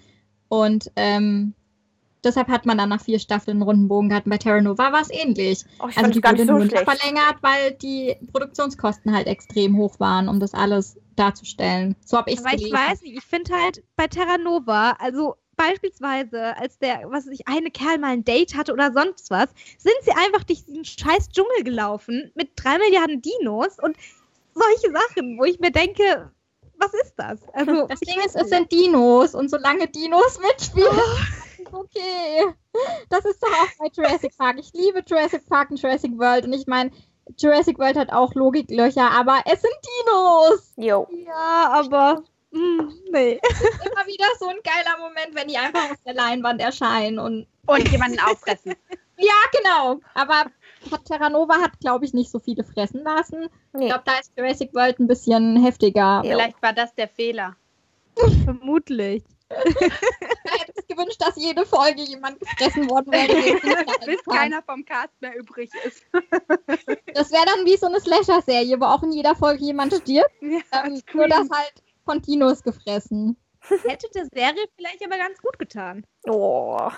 Und 0.61 0.91
ähm, 0.95 1.53
deshalb 2.23 2.47
hat 2.47 2.65
man 2.65 2.77
dann 2.77 2.89
nach 2.89 3.01
vier 3.01 3.19
Staffeln 3.19 3.57
einen 3.57 3.63
runden 3.63 3.87
Bogen 3.87 4.09
gehabt. 4.09 4.25
Und 4.25 4.31
bei 4.31 4.37
Terra 4.37 4.61
Nova 4.61 4.91
war 4.91 5.01
es 5.01 5.11
ähnlich. 5.11 5.63
Oh, 5.79 5.87
ich 5.89 5.97
Also 5.97 6.11
die 6.11 6.23
wurde 6.23 6.45
nur 6.45 6.61
so 6.61 6.67
schlecht. 6.69 6.89
verlängert, 6.89 7.35
weil 7.41 7.71
die 7.73 8.15
Produktionskosten 8.31 9.13
halt 9.13 9.27
extrem 9.27 9.77
hoch 9.77 9.99
waren, 9.99 10.27
um 10.29 10.39
das 10.39 10.53
alles 10.53 10.97
darzustellen. 11.15 11.95
So 12.05 12.17
habe 12.17 12.29
ich 12.31 12.37
es 12.39 12.45
Aber 12.45 12.53
ich 12.55 12.63
gelesen. 12.63 12.77
weiß 12.77 13.01
nicht, 13.03 13.17
ich 13.17 13.23
finde 13.23 13.53
halt 13.53 13.83
bei 13.95 14.07
Terra 14.07 14.37
Nova, 14.37 14.91
also 14.99 15.35
beispielsweise, 15.55 16.57
als 16.57 16.77
der, 16.79 17.03
was 17.09 17.25
weiß 17.25 17.33
ich, 17.33 17.47
eine 17.47 17.71
Kerl 17.71 17.97
mal 17.97 18.11
ein 18.11 18.25
Date 18.25 18.55
hatte 18.55 18.73
oder 18.73 18.91
sonst 18.91 19.31
was, 19.31 19.49
sind 19.77 19.95
sie 20.01 20.11
einfach 20.11 20.43
durch 20.43 20.65
diesen 20.65 20.83
scheiß 20.83 21.29
Dschungel 21.29 21.63
gelaufen 21.63 22.31
mit 22.35 22.49
drei 22.57 22.77
Milliarden 22.77 23.21
Dinos 23.21 23.79
und 23.81 23.95
solche 24.53 24.91
Sachen, 24.91 25.37
wo 25.37 25.45
ich 25.45 25.59
mir 25.59 25.71
denke, 25.71 26.31
was 26.77 26.93
ist 26.93 27.13
das? 27.17 27.39
Also, 27.53 27.87
Das 27.87 27.99
Ding 27.99 28.19
ist, 28.25 28.35
es 28.35 28.49
sind 28.49 28.71
Dinos 28.71 29.33
und 29.35 29.49
solange 29.49 29.87
Dinos 29.87 30.39
mitspielen, 30.47 30.89
ist 31.57 31.73
okay. 31.73 32.45
Das 33.09 33.25
ist 33.25 33.41
doch 33.41 33.49
auch 33.51 33.69
bei 33.79 33.87
Jurassic 33.93 34.37
Park. 34.37 34.57
Ich 34.59 34.71
liebe 34.73 35.01
Jurassic 35.05 35.47
Park 35.47 35.71
und 35.71 35.81
Jurassic 35.81 36.17
World 36.17 36.45
und 36.45 36.53
ich 36.53 36.67
meine, 36.67 36.91
Jurassic 37.37 37.79
World 37.79 37.97
hat 37.97 38.11
auch 38.11 38.33
Logiklöcher, 38.35 39.09
aber 39.11 39.39
es 39.45 39.61
sind 39.61 39.73
Dinos. 39.83 40.73
Jo. 40.75 41.07
Ja, 41.25 41.69
aber, 41.71 42.23
mm, 42.51 42.91
nee. 43.11 43.39
Immer 43.85 44.05
wieder 44.07 44.25
so 44.39 44.47
ein 44.47 44.57
geiler 44.63 44.97
Moment, 44.99 45.33
wenn 45.33 45.47
die 45.47 45.57
einfach 45.57 45.91
auf 45.91 45.97
der 46.05 46.13
Leinwand 46.13 46.61
erscheinen 46.61 47.17
und 47.17 47.47
Und 47.65 47.89
jemanden 47.89 48.19
auffressen. 48.19 48.75
ja, 49.17 49.33
genau. 49.57 49.99
Aber 50.13 50.45
hat 50.91 51.05
Terra 51.05 51.29
Nova 51.29 51.55
hat, 51.61 51.79
glaube 51.79 52.05
ich, 52.05 52.13
nicht 52.13 52.31
so 52.31 52.39
viele 52.39 52.63
fressen 52.63 53.03
lassen. 53.03 53.43
Ich 53.43 53.79
Nee. 53.79 53.87
glaube, 53.87 54.03
da 54.05 54.13
ist 54.19 54.31
Jurassic 54.37 54.73
World 54.73 54.99
ein 54.99 55.07
bisschen 55.07 55.61
heftiger. 55.63 56.21
Vielleicht 56.23 56.61
war 56.61 56.73
das 56.73 56.93
der 56.95 57.07
Fehler. 57.07 57.55
Vermutlich. 58.45 59.23
Ich 59.47 59.75
hätte 59.75 60.73
es 60.75 60.87
gewünscht, 60.87 61.17
dass 61.21 61.35
jede 61.35 61.65
Folge 61.65 62.01
jemand 62.01 62.39
gefressen 62.39 62.89
worden 62.89 63.11
wäre. 63.11 63.59
Bis 64.05 64.23
keiner 64.23 64.63
vom 64.63 64.83
Cast 64.85 65.13
mehr 65.21 65.35
übrig 65.37 65.69
ist. 65.85 66.03
Das 67.13 67.31
wäre 67.31 67.45
dann 67.45 67.63
wie 67.65 67.77
so 67.77 67.85
eine 67.85 67.99
Slasher-Serie, 67.99 68.79
wo 68.79 68.85
auch 68.85 69.03
in 69.03 69.11
jeder 69.11 69.35
Folge 69.35 69.63
jemand 69.65 69.93
stirbt. 69.93 70.31
Ja, 70.41 70.85
Ähm, 70.85 71.01
nur 71.13 71.27
das 71.27 71.47
halt 71.51 71.73
von 72.05 72.21
Dinos 72.21 72.63
gefressen. 72.63 73.37
Hätte 73.83 74.07
der 74.15 74.25
Serie 74.33 74.65
vielleicht 74.75 75.03
aber 75.05 75.17
ganz 75.17 75.39
gut 75.41 75.57
getan. 75.59 76.05
Oh. 76.27 76.89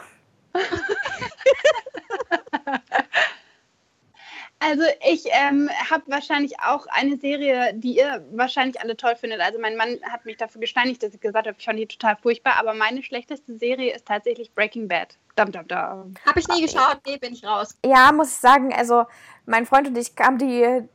Also 4.59 4.83
ich 5.07 5.25
ähm, 5.31 5.69
habe 5.89 6.03
wahrscheinlich 6.07 6.59
auch 6.59 6.87
eine 6.87 7.17
Serie, 7.17 7.73
die 7.75 7.97
ihr 7.97 8.25
wahrscheinlich 8.31 8.81
alle 8.81 8.97
toll 8.97 9.15
findet. 9.15 9.39
Also 9.39 9.59
mein 9.59 9.75
Mann 9.75 9.99
hat 10.11 10.25
mich 10.25 10.37
dafür 10.37 10.59
gesteinigt, 10.59 11.03
dass 11.03 11.13
ich 11.13 11.21
gesagt 11.21 11.45
habe, 11.47 11.55
ich 11.59 11.65
fand 11.65 11.77
die 11.77 11.85
total 11.85 12.17
furchtbar. 12.17 12.55
Aber 12.59 12.73
meine 12.73 13.03
schlechteste 13.03 13.57
Serie 13.57 13.93
ist 13.93 14.07
tatsächlich 14.07 14.51
Breaking 14.53 14.87
Bad. 14.87 15.15
Dum, 15.35 15.51
dum, 15.51 15.67
dum. 15.67 16.15
Habe 16.25 16.39
ich 16.39 16.47
nie 16.47 16.61
geschaut, 16.61 16.99
nee, 17.05 17.17
bin 17.17 17.33
ich 17.33 17.45
raus. 17.45 17.77
Ja, 17.85 18.11
muss 18.11 18.29
ich 18.29 18.37
sagen, 18.37 18.73
also 18.73 19.05
mein 19.45 19.67
Freund 19.67 19.87
und 19.87 19.97
ich 19.97 20.11
haben 20.19 20.39
die, 20.39 20.87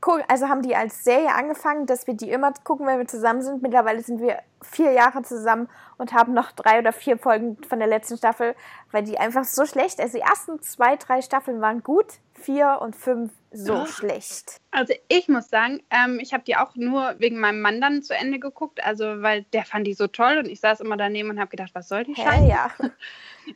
gu- 0.00 0.22
also 0.28 0.48
haben 0.48 0.62
die 0.62 0.74
als 0.76 1.04
Serie 1.04 1.32
angefangen, 1.34 1.86
dass 1.86 2.06
wir 2.06 2.14
die 2.14 2.30
immer 2.30 2.52
gucken, 2.64 2.86
wenn 2.86 2.98
wir 2.98 3.06
zusammen 3.08 3.42
sind. 3.42 3.62
Mittlerweile 3.62 4.02
sind 4.02 4.20
wir 4.20 4.38
vier 4.62 4.92
Jahre 4.92 5.22
zusammen 5.22 5.68
und 5.98 6.12
haben 6.12 6.34
noch 6.34 6.52
drei 6.52 6.78
oder 6.78 6.92
vier 6.92 7.18
Folgen 7.18 7.56
von 7.68 7.78
der 7.78 7.88
letzten 7.88 8.16
Staffel, 8.16 8.54
weil 8.92 9.04
die 9.04 9.18
einfach 9.18 9.44
so 9.44 9.64
schlecht, 9.66 10.00
also 10.00 10.18
die 10.18 10.22
ersten 10.24 10.60
zwei, 10.62 10.96
drei 10.96 11.22
Staffeln 11.22 11.60
waren 11.60 11.82
gut, 11.82 12.06
vier 12.34 12.78
und 12.80 12.94
fünf 12.96 13.32
so 13.52 13.84
schlecht. 13.86 14.56
Also 14.70 14.94
ich 15.08 15.28
muss 15.28 15.48
sagen, 15.50 15.82
ähm, 15.90 16.20
ich 16.20 16.32
habe 16.32 16.44
die 16.44 16.56
auch 16.56 16.76
nur 16.76 17.14
wegen 17.18 17.40
meinem 17.40 17.60
Mann 17.62 17.80
dann 17.80 18.02
zu 18.02 18.14
Ende 18.14 18.38
geguckt. 18.38 18.84
Also 18.84 19.22
weil 19.22 19.42
der 19.52 19.64
fand 19.64 19.86
die 19.86 19.94
so 19.94 20.06
toll 20.06 20.38
und 20.38 20.46
ich 20.46 20.60
saß 20.60 20.80
immer 20.80 20.96
daneben 20.96 21.30
und 21.30 21.40
habe 21.40 21.50
gedacht, 21.50 21.70
was 21.74 21.88
soll 21.88 22.04
die 22.04 22.14
Scheiße? 22.14 22.46
Ja. 22.46 22.70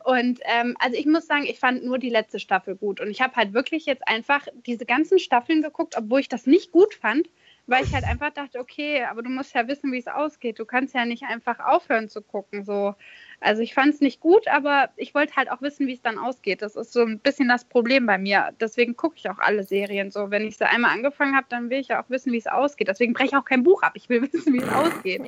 Und 0.03 0.39
ähm, 0.43 0.75
also 0.79 0.97
ich 0.97 1.05
muss 1.05 1.27
sagen, 1.27 1.45
ich 1.45 1.59
fand 1.59 1.83
nur 1.83 1.97
die 1.97 2.09
letzte 2.09 2.39
Staffel 2.39 2.75
gut. 2.75 2.99
Und 2.99 3.09
ich 3.09 3.21
habe 3.21 3.35
halt 3.35 3.53
wirklich 3.53 3.85
jetzt 3.85 4.07
einfach 4.07 4.45
diese 4.65 4.85
ganzen 4.85 5.19
Staffeln 5.19 5.61
geguckt, 5.61 5.95
obwohl 5.97 6.19
ich 6.19 6.29
das 6.29 6.45
nicht 6.45 6.71
gut 6.71 6.93
fand, 6.93 7.29
weil 7.67 7.83
ich 7.83 7.93
halt 7.93 8.03
einfach 8.03 8.31
dachte, 8.31 8.59
okay, 8.59 9.03
aber 9.03 9.23
du 9.23 9.29
musst 9.29 9.55
ja 9.55 9.67
wissen, 9.67 9.91
wie 9.91 9.97
es 9.97 10.07
ausgeht. 10.07 10.59
Du 10.59 10.65
kannst 10.65 10.93
ja 10.93 11.05
nicht 11.05 11.23
einfach 11.23 11.59
aufhören 11.59 12.09
zu 12.09 12.21
gucken. 12.21 12.63
So. 12.63 12.95
Also 13.39 13.61
ich 13.61 13.73
fand 13.73 13.93
es 13.93 14.01
nicht 14.01 14.19
gut, 14.19 14.47
aber 14.47 14.89
ich 14.97 15.15
wollte 15.15 15.35
halt 15.35 15.51
auch 15.51 15.61
wissen, 15.61 15.87
wie 15.87 15.93
es 15.93 16.01
dann 16.01 16.17
ausgeht. 16.17 16.61
Das 16.61 16.75
ist 16.75 16.93
so 16.93 17.01
ein 17.01 17.19
bisschen 17.19 17.47
das 17.47 17.65
Problem 17.65 18.05
bei 18.05 18.17
mir. 18.17 18.53
Deswegen 18.59 18.95
gucke 18.95 19.15
ich 19.17 19.29
auch 19.29 19.39
alle 19.39 19.63
Serien 19.63 20.11
so. 20.11 20.29
Wenn 20.29 20.45
ich 20.45 20.57
sie 20.57 20.67
einmal 20.67 20.91
angefangen 20.91 21.35
habe, 21.35 21.47
dann 21.49 21.69
will 21.69 21.79
ich 21.79 21.87
ja 21.87 22.03
auch 22.03 22.09
wissen, 22.09 22.31
wie 22.31 22.37
es 22.37 22.47
ausgeht. 22.47 22.87
Deswegen 22.87 23.13
breche 23.13 23.29
ich 23.29 23.35
auch 23.35 23.45
kein 23.45 23.63
Buch 23.63 23.81
ab. 23.81 23.93
Ich 23.95 24.09
will 24.09 24.21
wissen, 24.21 24.53
wie 24.53 24.59
es 24.59 24.69
ausgeht. 24.69 25.23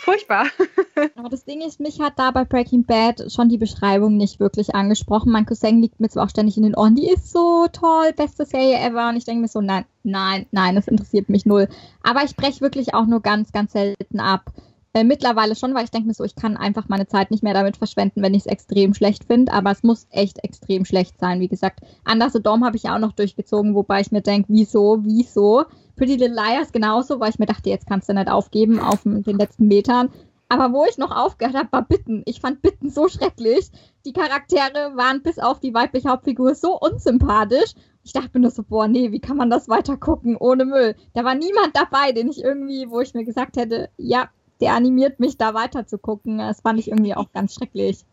Furchtbar. 0.00 0.46
Aber 1.16 1.28
das 1.28 1.44
Ding 1.44 1.60
ist, 1.60 1.80
mich 1.80 2.00
hat 2.00 2.14
da 2.16 2.30
bei 2.30 2.44
Breaking 2.44 2.84
Bad 2.84 3.32
schon 3.32 3.48
die 3.48 3.58
Beschreibung 3.58 4.16
nicht 4.16 4.40
wirklich 4.40 4.74
angesprochen. 4.74 5.32
Mein 5.32 5.44
Cousin 5.44 5.82
liegt 5.82 6.00
mir 6.00 6.08
zwar 6.08 6.24
auch 6.24 6.30
ständig 6.30 6.56
in 6.56 6.62
den 6.62 6.76
Ohren, 6.76 6.94
die 6.94 7.10
ist 7.10 7.30
so 7.30 7.66
toll, 7.72 8.12
beste 8.16 8.46
Serie 8.46 8.78
ever. 8.78 9.08
Und 9.08 9.16
ich 9.16 9.24
denke 9.24 9.42
mir 9.42 9.48
so, 9.48 9.60
nein, 9.60 9.84
nein, 10.04 10.46
nein, 10.50 10.76
das 10.76 10.88
interessiert 10.88 11.28
mich 11.28 11.46
null. 11.46 11.68
Aber 12.02 12.22
ich 12.24 12.36
breche 12.36 12.60
wirklich 12.60 12.94
auch 12.94 13.06
nur 13.06 13.20
ganz, 13.20 13.52
ganz 13.52 13.72
selten 13.72 14.20
ab. 14.20 14.52
Äh, 14.94 15.04
mittlerweile 15.04 15.54
schon, 15.54 15.74
weil 15.74 15.84
ich 15.84 15.90
denke 15.90 16.08
mir 16.08 16.14
so, 16.14 16.24
ich 16.24 16.34
kann 16.34 16.56
einfach 16.56 16.88
meine 16.88 17.06
Zeit 17.06 17.30
nicht 17.30 17.42
mehr 17.42 17.54
damit 17.54 17.76
verschwenden, 17.76 18.22
wenn 18.22 18.34
ich 18.34 18.42
es 18.42 18.46
extrem 18.46 18.94
schlecht 18.94 19.24
finde. 19.24 19.52
Aber 19.52 19.70
es 19.70 19.82
muss 19.82 20.06
echt 20.10 20.42
extrem 20.42 20.84
schlecht 20.84 21.18
sein. 21.18 21.40
Wie 21.40 21.48
gesagt, 21.48 21.80
Under 22.10 22.30
the 22.30 22.42
Dome 22.42 22.64
habe 22.64 22.76
ich 22.76 22.84
ja 22.84 22.94
auch 22.94 23.00
noch 23.00 23.12
durchgezogen, 23.12 23.74
wobei 23.74 24.00
ich 24.00 24.12
mir 24.12 24.22
denke, 24.22 24.48
wieso, 24.50 24.98
wieso? 25.02 25.64
Pretty 25.96 26.16
Little 26.16 26.34
Liars 26.34 26.72
genauso, 26.72 27.20
weil 27.20 27.30
ich 27.30 27.38
mir 27.38 27.46
dachte, 27.46 27.68
jetzt 27.70 27.86
kannst 27.86 28.08
du 28.08 28.14
nicht 28.14 28.30
aufgeben 28.30 28.80
auf 28.80 29.02
den 29.02 29.38
letzten 29.38 29.68
Metern. 29.68 30.10
Aber 30.48 30.72
wo 30.72 30.86
ich 30.86 30.96
noch 30.96 31.14
aufgehört 31.14 31.56
habe, 31.56 31.72
war 31.72 31.82
Bitten. 31.82 32.22
Ich 32.24 32.40
fand 32.40 32.62
Bitten 32.62 32.88
so 32.88 33.08
schrecklich. 33.08 33.70
Die 34.06 34.14
Charaktere 34.14 34.92
waren 34.96 35.22
bis 35.22 35.38
auf 35.38 35.60
die 35.60 35.74
weibliche 35.74 36.08
Hauptfigur 36.08 36.54
so 36.54 36.78
unsympathisch. 36.78 37.74
Ich 38.02 38.14
dachte 38.14 38.30
mir 38.32 38.40
nur 38.40 38.50
so, 38.50 38.62
boah, 38.62 38.88
nee, 38.88 39.12
wie 39.12 39.20
kann 39.20 39.36
man 39.36 39.50
das 39.50 39.68
weiter 39.68 39.98
gucken 39.98 40.36
ohne 40.36 40.64
Müll? 40.64 40.96
Da 41.12 41.24
war 41.24 41.34
niemand 41.34 41.76
dabei, 41.76 42.12
den 42.12 42.30
ich 42.30 42.42
irgendwie, 42.42 42.88
wo 42.88 43.00
ich 43.00 43.12
mir 43.12 43.26
gesagt 43.26 43.58
hätte, 43.58 43.90
ja, 43.98 44.30
der 44.60 44.72
animiert 44.72 45.20
mich 45.20 45.36
da 45.36 45.54
weiter 45.54 45.86
zu 45.86 45.98
gucken. 45.98 46.38
Das 46.38 46.60
fand 46.60 46.78
ich 46.78 46.88
irgendwie 46.88 47.14
auch 47.14 47.32
ganz 47.32 47.54
schrecklich. 47.54 48.04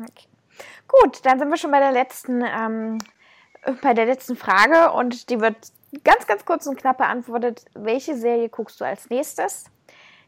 Okay. 0.00 0.28
Gut, 0.88 1.24
dann 1.24 1.38
sind 1.38 1.48
wir 1.48 1.56
schon 1.56 1.70
bei 1.70 1.80
der 1.80 1.92
letzten, 1.92 2.42
ähm, 2.42 2.98
bei 3.82 3.94
der 3.94 4.06
letzten 4.06 4.36
Frage 4.36 4.92
und 4.92 5.30
die 5.30 5.40
wird 5.40 5.56
ganz, 6.04 6.26
ganz 6.26 6.44
kurz 6.44 6.66
und 6.66 6.78
knapp 6.78 6.98
beantwortet. 6.98 7.64
Welche 7.74 8.16
Serie 8.16 8.48
guckst 8.48 8.80
du 8.80 8.84
als 8.84 9.10
nächstes? 9.10 9.66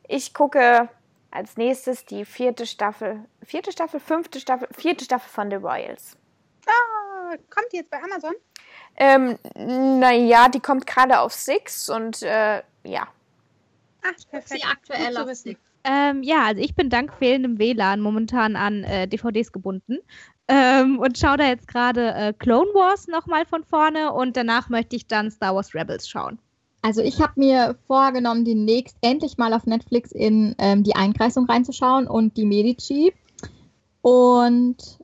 Ich 0.07 0.35
gucke 0.35 0.89
als 1.31 1.57
nächstes 1.57 2.05
die 2.07 2.25
vierte 2.25 2.67
Staffel, 2.67 3.25
vierte 3.43 3.73
Staffel, 3.73 4.01
fünfte 4.01 4.41
Staffel, 4.41 4.69
vierte 4.73 5.05
Staffel 5.05 5.29
von 5.29 5.51
The 5.51 5.57
Royals. 5.57 6.17
Ah, 6.67 7.37
kommt 7.51 7.67
die 7.73 7.77
jetzt 7.77 7.91
bei 7.91 8.03
Amazon? 8.03 8.35
Ähm, 8.97 9.39
naja, 10.01 10.49
die 10.49 10.61
kommt 10.61 10.87
gerade 10.87 11.21
auf 11.21 11.33
Six 11.33 11.89
und 11.89 12.23
äh, 12.23 12.63
ja. 12.85 13.09
Ah, 14.09 14.15
perfekt. 14.31 14.61
Sie 14.61 14.65
aktuell 14.65 15.17
auf. 15.17 15.29
Six. 15.35 15.61
Ähm, 15.85 16.23
ja, 16.23 16.45
also 16.45 16.61
ich 16.61 16.75
bin 16.75 16.91
dank 16.91 17.13
fehlendem 17.15 17.59
WLAN 17.59 18.01
momentan 18.01 18.57
an 18.57 18.85
äh, 18.85 19.07
DVDs 19.07 19.53
gebunden 19.53 19.99
ähm, 20.49 20.99
und 20.99 21.19
schaue 21.19 21.37
da 21.37 21.47
jetzt 21.47 21.69
gerade 21.69 22.13
äh, 22.15 22.33
Clone 22.33 22.71
Wars 22.75 23.07
nochmal 23.07 23.47
von 23.47 23.65
vorne 23.65 24.13
und 24.13 24.37
danach 24.37 24.69
möchte 24.69 24.97
ich 24.97 25.07
dann 25.07 25.31
Star 25.31 25.55
Wars 25.55 25.75
Rebels 25.75 26.09
schauen. 26.09 26.39
Also 26.83 27.03
ich 27.03 27.21
habe 27.21 27.33
mir 27.37 27.77
vorgenommen, 27.87 28.45
demnächst 28.45 28.97
endlich 29.01 29.37
mal 29.37 29.53
auf 29.53 29.67
Netflix 29.67 30.13
in 30.13 30.55
ähm, 30.59 30.85
die 30.85 30.95
Einkreisung 30.95 31.47
reinzuschauen 31.47 32.07
und 32.07 32.37
die 32.37 32.47
Medici. 32.47 33.13
Und 34.01 34.99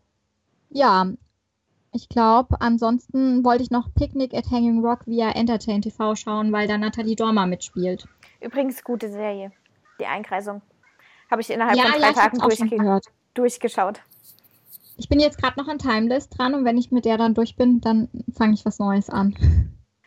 ja, 0.71 1.07
ich 1.93 2.09
glaube, 2.09 2.61
ansonsten 2.61 3.45
wollte 3.45 3.65
ich 3.65 3.71
noch 3.71 3.93
Picnic 3.95 4.35
at 4.35 4.51
Hanging 4.51 4.85
Rock 4.85 5.07
via 5.07 5.31
Entertain 5.31 5.83
TV 5.83 6.15
schauen, 6.15 6.53
weil 6.53 6.69
da 6.69 6.79
Nathalie 6.79 7.17
Dormer 7.17 7.47
mitspielt. 7.47 8.07
Übrigens 8.45 8.85
gute 8.85 9.11
Serie. 9.11 9.53
Die 9.99 10.07
Einkreisung. 10.07 10.61
Habe 11.31 11.41
ich 11.41 11.51
innerhalb 11.51 11.77
ja, 11.77 11.85
von 11.85 12.01
drei 12.01 12.09
ja, 12.09 12.13
Tagen 12.13 12.39
durchge 12.39 13.01
durchgeschaut. 13.35 14.01
Ich 14.97 15.09
bin 15.09 15.19
jetzt 15.19 15.39
gerade 15.39 15.59
noch 15.59 15.67
an 15.67 15.79
Timeless 15.79 16.29
dran 16.29 16.55
und 16.55 16.65
wenn 16.65 16.79
ich 16.79 16.93
mit 16.93 17.05
der 17.05 17.19
dann 17.19 17.35
durch 17.35 17.57
bin, 17.57 17.81
dann 17.81 18.09
fange 18.37 18.55
ich 18.55 18.65
was 18.65 18.79
Neues 18.79 19.11
an. 19.11 19.35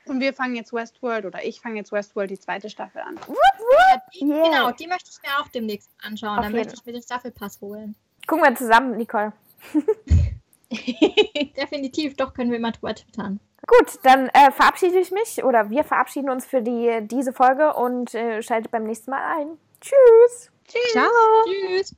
Und 0.05 0.21
wir 0.21 0.33
fangen 0.33 0.55
jetzt 0.55 0.71
Westworld 0.71 1.25
oder 1.25 1.43
ich 1.43 1.59
fange 1.59 1.75
jetzt 1.77 1.91
Westworld 1.91 2.29
die 2.29 2.39
zweite 2.39 2.69
Staffel 2.69 3.01
an. 3.01 3.19
Yeah. 3.27 4.01
Genau, 4.49 4.71
die 4.71 4.87
möchte 4.87 5.09
ich 5.11 5.17
mir 5.21 5.41
auch 5.41 5.49
demnächst 5.49 5.91
anschauen. 6.01 6.37
Auf 6.37 6.45
Dann 6.45 6.53
möchte 6.53 6.75
ich 6.75 6.85
mir 6.85 6.93
den 6.93 7.01
Staffelpass 7.01 7.59
holen. 7.59 7.95
Gucken 8.27 8.45
wir 8.45 8.55
zusammen, 8.55 8.95
Nicole. 8.95 9.33
Definitiv, 11.57 12.15
doch 12.15 12.33
können 12.33 12.51
wir 12.51 12.59
mal 12.59 12.71
drüber 12.71 12.95
twittern. 12.95 13.41
Gut, 13.67 13.99
dann 14.03 14.29
äh, 14.29 14.51
verabschiede 14.51 14.97
ich 14.97 15.11
mich 15.11 15.43
oder 15.43 15.69
wir 15.69 15.83
verabschieden 15.83 16.29
uns 16.29 16.45
für 16.45 16.61
die, 16.61 16.99
diese 17.01 17.33
Folge 17.33 17.73
und 17.73 18.15
äh, 18.15 18.41
schaltet 18.41 18.71
beim 18.71 18.85
nächsten 18.85 19.11
Mal 19.11 19.39
ein. 19.39 19.57
Tschüss! 19.81 20.51
Ciao! 20.91 21.05
Tschüss. 21.45 21.93